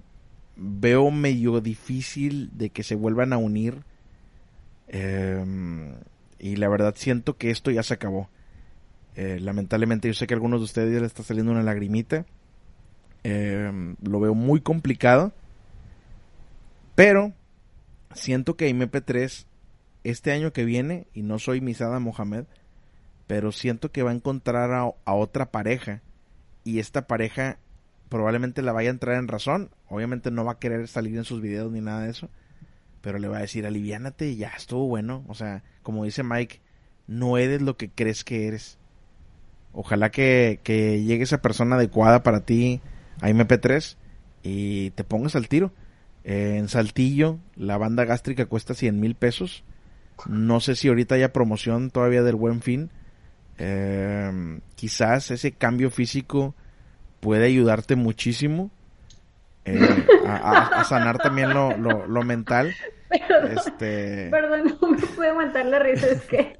veo 0.55 1.09
medio 1.11 1.59
difícil 1.61 2.51
de 2.55 2.69
que 2.69 2.83
se 2.83 2.95
vuelvan 2.95 3.33
a 3.33 3.37
unir. 3.37 3.83
Eh, 4.87 5.43
y 6.37 6.57
la 6.57 6.69
verdad 6.69 6.93
siento 6.95 7.37
que 7.37 7.49
esto 7.49 7.71
ya 7.71 7.81
se 7.81 7.95
acabó. 7.95 8.29
Eh, 9.15 9.39
lamentablemente 9.41 10.07
yo 10.07 10.13
sé 10.13 10.27
que 10.27 10.35
a 10.35 10.37
algunos 10.37 10.59
de 10.59 10.65
ustedes 10.65 10.93
ya 10.93 10.99
le 10.99 11.07
está 11.07 11.23
saliendo 11.23 11.51
una 11.51 11.63
lagrimita. 11.63 12.25
lo 13.23 14.19
veo 14.19 14.35
muy 14.35 14.61
complicado. 14.61 15.33
Pero 16.93 17.33
siento 18.13 18.55
que 18.55 18.69
MP3 18.69 19.47
este 20.03 20.31
año 20.31 20.53
que 20.53 20.65
viene, 20.65 21.07
y 21.15 21.23
no 21.23 21.39
soy 21.39 21.61
Misada 21.61 21.99
Mohamed, 21.99 22.45
pero 23.27 23.51
siento 23.51 23.91
que 23.91 24.03
va 24.03 24.11
a 24.11 24.15
encontrar 24.15 24.71
a, 24.71 25.13
otra 25.13 25.51
pareja 25.51 26.01
y 26.63 26.79
esta 26.79 27.07
pareja 27.07 27.57
probablemente 28.09 28.61
la 28.61 28.71
vaya 28.71 28.89
a 28.89 28.93
entrar 28.93 29.17
en 29.17 29.27
razón. 29.27 29.71
Obviamente 29.89 30.31
no 30.31 30.45
va 30.45 30.53
a 30.53 30.59
querer 30.59 30.87
salir 30.87 31.17
en 31.17 31.23
sus 31.23 31.41
videos 31.41 31.71
ni 31.71 31.81
nada 31.81 32.01
de 32.01 32.11
eso. 32.11 32.29
Pero 33.01 33.19
le 33.19 33.27
va 33.27 33.37
a 33.37 33.41
decir, 33.41 33.65
aliviánate 33.65 34.35
ya 34.35 34.49
estuvo 34.49 34.87
bueno. 34.87 35.23
O 35.27 35.33
sea, 35.33 35.63
como 35.83 36.05
dice 36.05 36.23
Mike, 36.23 36.61
no 37.07 37.37
eres 37.37 37.61
lo 37.61 37.77
que 37.77 37.89
crees 37.89 38.23
que 38.23 38.47
eres. 38.47 38.77
Ojalá 39.73 40.09
que, 40.09 40.59
que 40.63 41.03
llegue 41.03 41.23
esa 41.23 41.41
persona 41.41 41.75
adecuada 41.75 42.23
para 42.23 42.45
ti 42.45 42.81
a 43.21 43.29
MP3 43.29 43.97
y 44.43 44.91
te 44.91 45.03
pongas 45.03 45.35
al 45.35 45.47
tiro. 45.47 45.71
Eh, 46.23 46.55
en 46.57 46.69
Saltillo, 46.69 47.39
la 47.55 47.77
banda 47.77 48.05
gástrica 48.05 48.45
cuesta 48.45 48.73
100 48.73 48.99
mil 48.99 49.15
pesos. 49.15 49.63
No 50.27 50.59
sé 50.59 50.75
si 50.75 50.87
ahorita 50.87 51.15
haya 51.15 51.33
promoción 51.33 51.91
todavía 51.91 52.23
del 52.23 52.35
buen 52.35 52.61
fin. 52.61 52.89
Eh, 53.57 54.59
quizás 54.75 55.31
ese 55.31 55.53
cambio 55.53 55.89
físico 55.89 56.53
puede 57.21 57.45
ayudarte 57.45 57.95
muchísimo 57.95 58.69
eh, 59.65 59.79
a, 60.27 60.83
sanar 60.83 61.17
también 61.17 61.53
lo, 61.53 61.75
lo, 62.07 62.23
mental. 62.23 62.73
Perdón, 63.09 63.51
este... 63.57 64.27
perdón, 64.29 64.77
no 64.81 64.89
me 64.89 64.97
puede 64.97 65.29
aguantar 65.29 65.65
la 65.65 65.79
risa, 65.79 66.07
es 66.07 66.21
que 66.23 66.57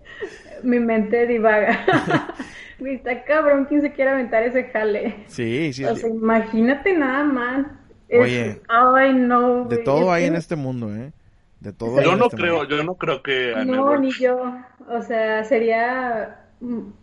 mi 0.63 0.79
mente 0.79 1.27
divaga. 1.27 1.85
Está 2.79 3.23
cabrón 3.23 3.65
quien 3.65 3.81
se 3.81 3.93
quiera 3.93 4.13
aventar 4.13 4.43
ese 4.43 4.65
jale. 4.65 5.23
Sí, 5.27 5.71
sí. 5.73 5.85
O 5.85 5.95
sea, 5.95 6.09
imagínate 6.09 6.93
nada 6.93 7.23
más. 7.23 7.67
Oye, 8.11 8.61
ay, 8.67 9.13
no. 9.13 9.65
De 9.65 9.77
todo 9.77 10.11
hay 10.11 10.25
en 10.25 10.35
este 10.35 10.55
mundo, 10.55 10.93
¿eh? 10.93 11.11
De 11.59 11.73
todo. 11.73 12.01
Yo 12.01 12.15
no 12.15 12.25
este 12.25 12.37
creo, 12.37 12.63
yo 12.65 12.83
no 12.83 12.95
creo 12.95 13.23
que. 13.23 13.53
No, 13.65 13.97
ni 13.97 14.11
yo. 14.11 14.55
O 14.87 15.01
sea, 15.01 15.43
sería 15.45 16.44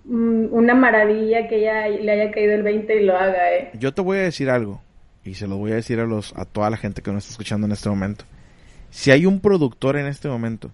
una 0.05 0.75
maravilla 0.75 1.49
que 1.49 1.59
ella 1.59 1.89
le 1.89 2.13
haya 2.13 2.31
caído 2.31 2.55
el 2.55 2.63
20 2.63 3.01
y 3.01 3.05
lo 3.05 3.17
haga, 3.17 3.55
¿eh? 3.55 3.71
Yo 3.75 3.93
te 3.93 4.03
voy 4.03 4.19
a 4.19 4.23
decir 4.23 4.51
algo 4.51 4.83
y 5.25 5.35
se 5.35 5.47
lo 5.47 5.57
voy 5.57 5.73
a 5.73 5.77
decir 5.77 6.01
a 6.01 6.05
los 6.05 6.37
a 6.37 6.45
toda 6.45 6.71
la 6.71 6.77
gente 6.77 7.03
que 7.03 7.13
nos 7.13 7.25
está 7.25 7.33
escuchando 7.33 7.67
en 7.67 7.73
este 7.73 7.89
momento. 7.89 8.25
Si 8.91 9.11
hay 9.11 9.27
un 9.27 9.41
productor 9.41 9.97
en 9.97 10.07
este 10.07 10.29
momento 10.29 10.71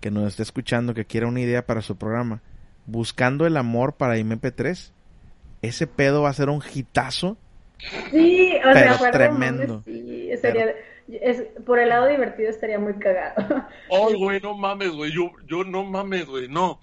que 0.00 0.10
nos 0.10 0.26
está 0.26 0.42
escuchando 0.42 0.94
que 0.94 1.04
quiera 1.04 1.26
una 1.26 1.40
idea 1.40 1.66
para 1.66 1.82
su 1.82 1.96
programa, 1.96 2.40
buscando 2.86 3.46
el 3.46 3.56
amor 3.56 3.94
para 3.94 4.16
MP3, 4.16 4.92
ese 5.62 5.86
pedo 5.86 6.22
va 6.22 6.30
a 6.30 6.34
ser 6.34 6.48
un 6.48 6.62
hitazo. 6.74 7.36
Sí, 8.10 8.54
o 8.58 8.72
pero 8.72 8.94
sea, 8.94 9.10
tremendo. 9.10 9.82
Sí, 9.84 10.30
sería, 10.40 10.74
es, 11.08 11.42
por 11.64 11.78
el 11.78 11.90
lado 11.90 12.08
divertido 12.08 12.50
estaría 12.50 12.78
muy 12.78 12.94
cagado. 12.94 13.66
Ay, 13.90 14.14
güey, 14.14 14.40
no 14.40 14.56
mames, 14.56 14.90
güey, 14.90 15.12
yo, 15.12 15.30
yo 15.46 15.64
no 15.64 15.84
mames, 15.84 16.26
güey, 16.26 16.48
no. 16.48 16.80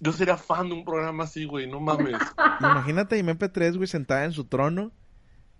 Yo 0.00 0.12
sería 0.12 0.36
fan 0.36 0.68
de 0.68 0.74
un 0.74 0.84
programa 0.84 1.24
así, 1.24 1.44
güey, 1.44 1.66
no 1.66 1.80
mames. 1.80 2.16
Imagínate 2.60 3.16
a 3.16 3.22
MP3, 3.22 3.76
güey, 3.76 3.86
sentada 3.86 4.24
en 4.24 4.32
su 4.32 4.44
trono. 4.44 4.92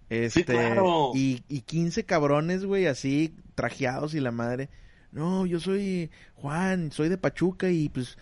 Este, 0.09 0.41
sí, 0.41 0.45
claro. 0.45 1.13
y, 1.15 1.45
y 1.49 1.61
15 1.61 2.05
cabrones, 2.05 2.65
güey, 2.65 2.87
así, 2.87 3.37
trajeados 3.55 4.15
y 4.15 4.21
la 4.21 4.33
madre. 4.33 4.69
No, 5.13 5.47
yo 5.47 5.61
soy 5.61 6.11
Juan, 6.35 6.91
soy 6.91 7.09
de 7.09 7.19
Pachuca 7.19 7.71
y 7.71 7.89
pues 7.89 8.17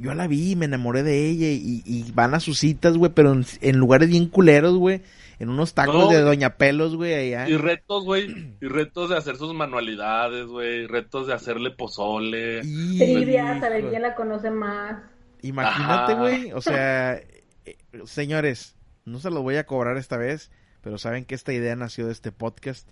yo 0.00 0.14
la 0.14 0.26
vi, 0.26 0.56
me 0.56 0.64
enamoré 0.64 1.02
de 1.02 1.28
ella 1.28 1.48
y, 1.48 1.82
y 1.84 2.10
van 2.12 2.34
a 2.34 2.40
sus 2.40 2.58
citas, 2.58 2.96
güey, 2.96 3.12
pero 3.14 3.36
en, 3.60 3.76
lugares 3.76 4.08
bien 4.08 4.26
culeros, 4.26 4.76
güey. 4.76 5.02
En 5.38 5.50
unos 5.50 5.74
tacos 5.74 6.10
de 6.10 6.22
Doña 6.22 6.56
Pelos, 6.56 6.96
güey, 6.96 7.12
allá. 7.12 7.46
Y 7.46 7.58
retos, 7.58 8.04
güey. 8.04 8.56
Y 8.58 8.66
retos 8.68 9.10
de 9.10 9.18
hacer 9.18 9.36
sus 9.36 9.52
manualidades, 9.52 10.46
güey. 10.46 10.86
Retos 10.86 11.26
de 11.26 11.34
hacerle 11.34 11.70
pozole. 11.72 12.62
Trivia, 12.62 13.60
saber 13.60 13.90
quién 13.90 14.00
la 14.00 14.14
conoce 14.14 14.50
más. 14.50 14.96
Imagínate, 15.42 16.14
güey. 16.14 16.52
O 16.52 16.60
sea, 16.60 17.14
eh, 17.14 17.76
señores, 18.04 18.76
no 19.04 19.18
se 19.18 19.30
lo 19.30 19.42
voy 19.42 19.56
a 19.56 19.66
cobrar 19.66 19.96
esta 19.96 20.16
vez, 20.16 20.50
pero 20.82 20.98
saben 20.98 21.24
que 21.24 21.34
esta 21.34 21.52
idea 21.52 21.76
nació 21.76 22.06
de 22.06 22.12
este 22.12 22.32
podcast. 22.32 22.88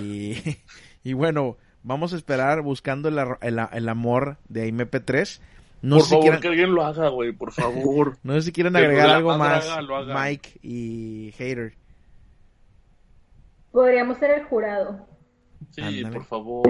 Y, 0.00 0.36
y 1.04 1.12
bueno, 1.12 1.56
vamos 1.82 2.12
a 2.12 2.16
esperar 2.16 2.62
buscando 2.62 3.08
el, 3.08 3.18
el, 3.72 3.88
amor 3.88 4.38
de 4.48 4.72
IMP3. 4.72 5.40
No 5.82 5.96
por 5.96 6.06
favor, 6.06 6.40
que 6.40 6.48
alguien 6.48 6.74
lo 6.74 6.84
haga, 6.84 7.08
güey, 7.08 7.32
por 7.32 7.52
favor. 7.52 8.18
no 8.22 8.34
sé 8.34 8.42
si 8.42 8.52
quieren 8.52 8.76
agregar 8.76 9.08
algo 9.10 9.36
más, 9.38 9.66
Mike 10.06 10.60
y 10.62 11.32
Hater. 11.38 11.74
Podríamos 13.72 14.18
ser 14.18 14.32
el 14.32 14.44
jurado. 14.44 15.06
Sí, 15.70 16.04
por 16.04 16.24
favor. 16.24 16.68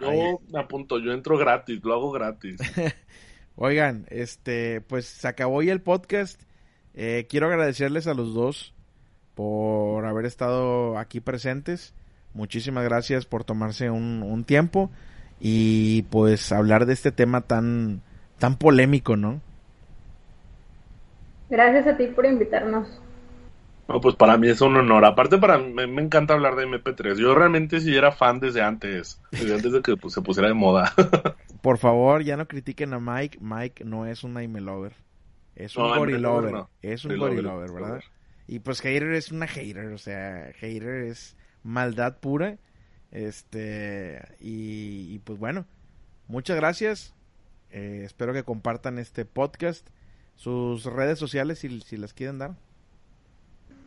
Yo 0.00 0.40
me 0.50 0.60
apunto, 0.60 0.98
yo 0.98 1.12
entro 1.12 1.38
gratis, 1.38 1.82
lo 1.82 1.94
hago 1.94 2.10
gratis. 2.12 2.60
Oigan, 3.56 4.06
este, 4.10 4.80
pues 4.80 5.06
se 5.06 5.28
acabó 5.28 5.62
ya 5.62 5.72
el 5.72 5.80
podcast. 5.80 6.40
Eh, 6.94 7.26
quiero 7.28 7.46
agradecerles 7.46 8.06
a 8.06 8.14
los 8.14 8.34
dos 8.34 8.74
por 9.34 10.04
haber 10.06 10.26
estado 10.26 10.98
aquí 10.98 11.20
presentes. 11.20 11.94
Muchísimas 12.34 12.84
gracias 12.84 13.26
por 13.26 13.44
tomarse 13.44 13.90
un, 13.90 14.22
un 14.22 14.44
tiempo 14.44 14.90
y 15.40 16.02
pues 16.10 16.52
hablar 16.52 16.86
de 16.86 16.94
este 16.94 17.12
tema 17.12 17.42
tan 17.42 18.00
tan 18.38 18.56
polémico, 18.56 19.16
¿no? 19.16 19.40
Gracias 21.48 21.86
a 21.86 21.96
ti 21.96 22.06
por 22.06 22.26
invitarnos. 22.26 22.88
No, 23.88 24.00
pues 24.00 24.16
para 24.16 24.36
mí 24.36 24.48
es 24.48 24.60
un 24.60 24.76
honor. 24.76 25.04
Aparte, 25.04 25.38
para 25.38 25.58
mí 25.58 25.86
me 25.86 26.02
encanta 26.02 26.34
hablar 26.34 26.56
de 26.56 26.66
MP3. 26.66 27.16
Yo 27.16 27.34
realmente 27.34 27.80
sí 27.80 27.94
era 27.94 28.10
fan 28.10 28.40
desde 28.40 28.62
antes, 28.62 29.20
desde 29.30 29.54
antes 29.54 29.72
de 29.72 29.82
que 29.82 29.96
pues, 29.96 30.14
se 30.14 30.22
pusiera 30.22 30.48
de 30.48 30.54
moda. 30.54 30.92
Por 31.62 31.78
favor, 31.78 32.22
ya 32.22 32.36
no 32.36 32.46
critiquen 32.46 32.92
a 32.92 33.00
Mike. 33.00 33.38
Mike 33.40 33.84
no 33.84 34.06
es 34.06 34.24
un 34.24 34.36
anime 34.36 34.60
lover. 34.60 34.92
Es 35.56 35.76
un 35.76 35.84
no, 35.84 36.68
Es 36.82 37.04
un 37.04 37.16
gorilover, 37.16 37.72
¿verdad? 37.72 38.00
Y 38.46 38.58
pues 38.58 38.80
hater 38.80 39.12
es 39.12 39.32
una 39.32 39.46
hater, 39.46 39.86
o 39.86 39.98
sea, 39.98 40.52
hater 40.56 41.04
es 41.04 41.36
maldad 41.62 42.18
pura. 42.18 42.58
Este, 43.10 44.20
y 44.40 45.18
pues 45.20 45.38
bueno, 45.38 45.66
muchas 46.28 46.56
gracias. 46.56 47.14
Eh, 47.72 48.02
espero 48.04 48.32
que 48.32 48.42
compartan 48.42 48.98
este 48.98 49.24
podcast. 49.24 49.88
Sus 50.34 50.84
redes 50.84 51.18
sociales, 51.18 51.58
si, 51.58 51.80
si 51.80 51.96
las 51.96 52.12
quieren 52.12 52.38
dar. 52.38 52.52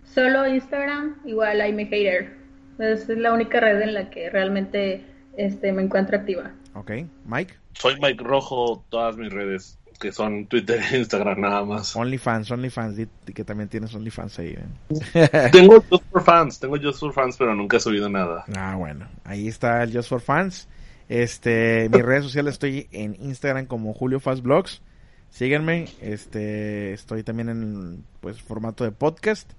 Solo 0.03 0.47
Instagram, 0.47 1.17
igual 1.26 1.57
I'm 1.59 1.78
hater. 1.78 2.38
Es 2.80 3.07
la 3.09 3.34
única 3.34 3.59
red 3.59 3.82
en 3.82 3.93
la 3.93 4.09
que 4.09 4.30
realmente 4.30 5.05
este, 5.38 5.71
me 5.71 5.82
encuentro 5.82 6.17
activa. 6.17 6.51
Ok, 6.73 6.91
Mike. 7.26 7.55
Soy 7.78 7.99
Mike 7.99 8.23
Rojo, 8.23 8.84
todas 8.89 9.17
mis 9.17 9.32
redes, 9.32 9.78
que 9.99 10.11
son 10.11 10.47
Twitter 10.47 10.82
e 10.91 10.97
Instagram 10.97 11.41
nada 11.41 11.63
más. 11.63 11.95
OnlyFans, 11.95 12.51
OnlyFans, 12.51 13.07
que 13.34 13.43
también 13.43 13.69
tienes 13.69 13.93
OnlyFans 13.93 14.39
ahí. 14.39 14.57
¿eh? 14.57 15.49
tengo 15.51 15.84
Just 15.89 16.05
for 16.11 16.23
Fans, 16.23 16.59
tengo 16.59 16.78
Just 16.78 16.99
for 16.99 17.13
Fans, 17.13 17.38
pero 17.38 17.53
nunca 17.53 17.78
he 17.78 17.80
subido 17.80 18.09
nada. 18.09 18.45
Ah, 18.55 18.76
bueno, 18.76 19.07
ahí 19.23 19.47
está 19.47 19.84
el 19.84 19.93
Just 19.93 20.09
for 20.09 20.21
Fans. 20.21 20.67
Este, 21.07 21.88
mis 21.89 22.01
redes 22.01 22.23
sociales 22.23 22.53
estoy 22.53 22.88
en 22.91 23.15
Instagram 23.21 23.67
como 23.67 23.93
Julio 23.93 24.19
Fast 24.19 24.41
Blogs. 24.41 24.82
Síganme, 25.30 25.89
este, 26.01 26.93
estoy 26.93 27.23
también 27.23 27.49
en 27.49 28.05
pues 28.21 28.41
formato 28.41 28.84
de 28.84 28.91
podcast. 28.91 29.51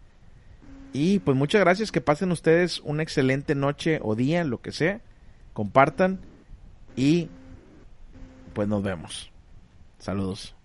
Y 0.93 1.19
pues 1.19 1.37
muchas 1.37 1.61
gracias, 1.61 1.93
que 1.93 2.01
pasen 2.01 2.33
ustedes 2.33 2.81
una 2.81 3.03
excelente 3.03 3.55
noche 3.55 4.01
o 4.03 4.15
día, 4.15 4.45
lo 4.45 4.63
que 4.63 4.73
sea. 4.73 5.01
Compartan 5.53 6.19
y 6.97 7.29
pues 8.57 8.69
nos 8.69 8.83
vemos. 8.83 9.31
Saludos. 9.99 10.56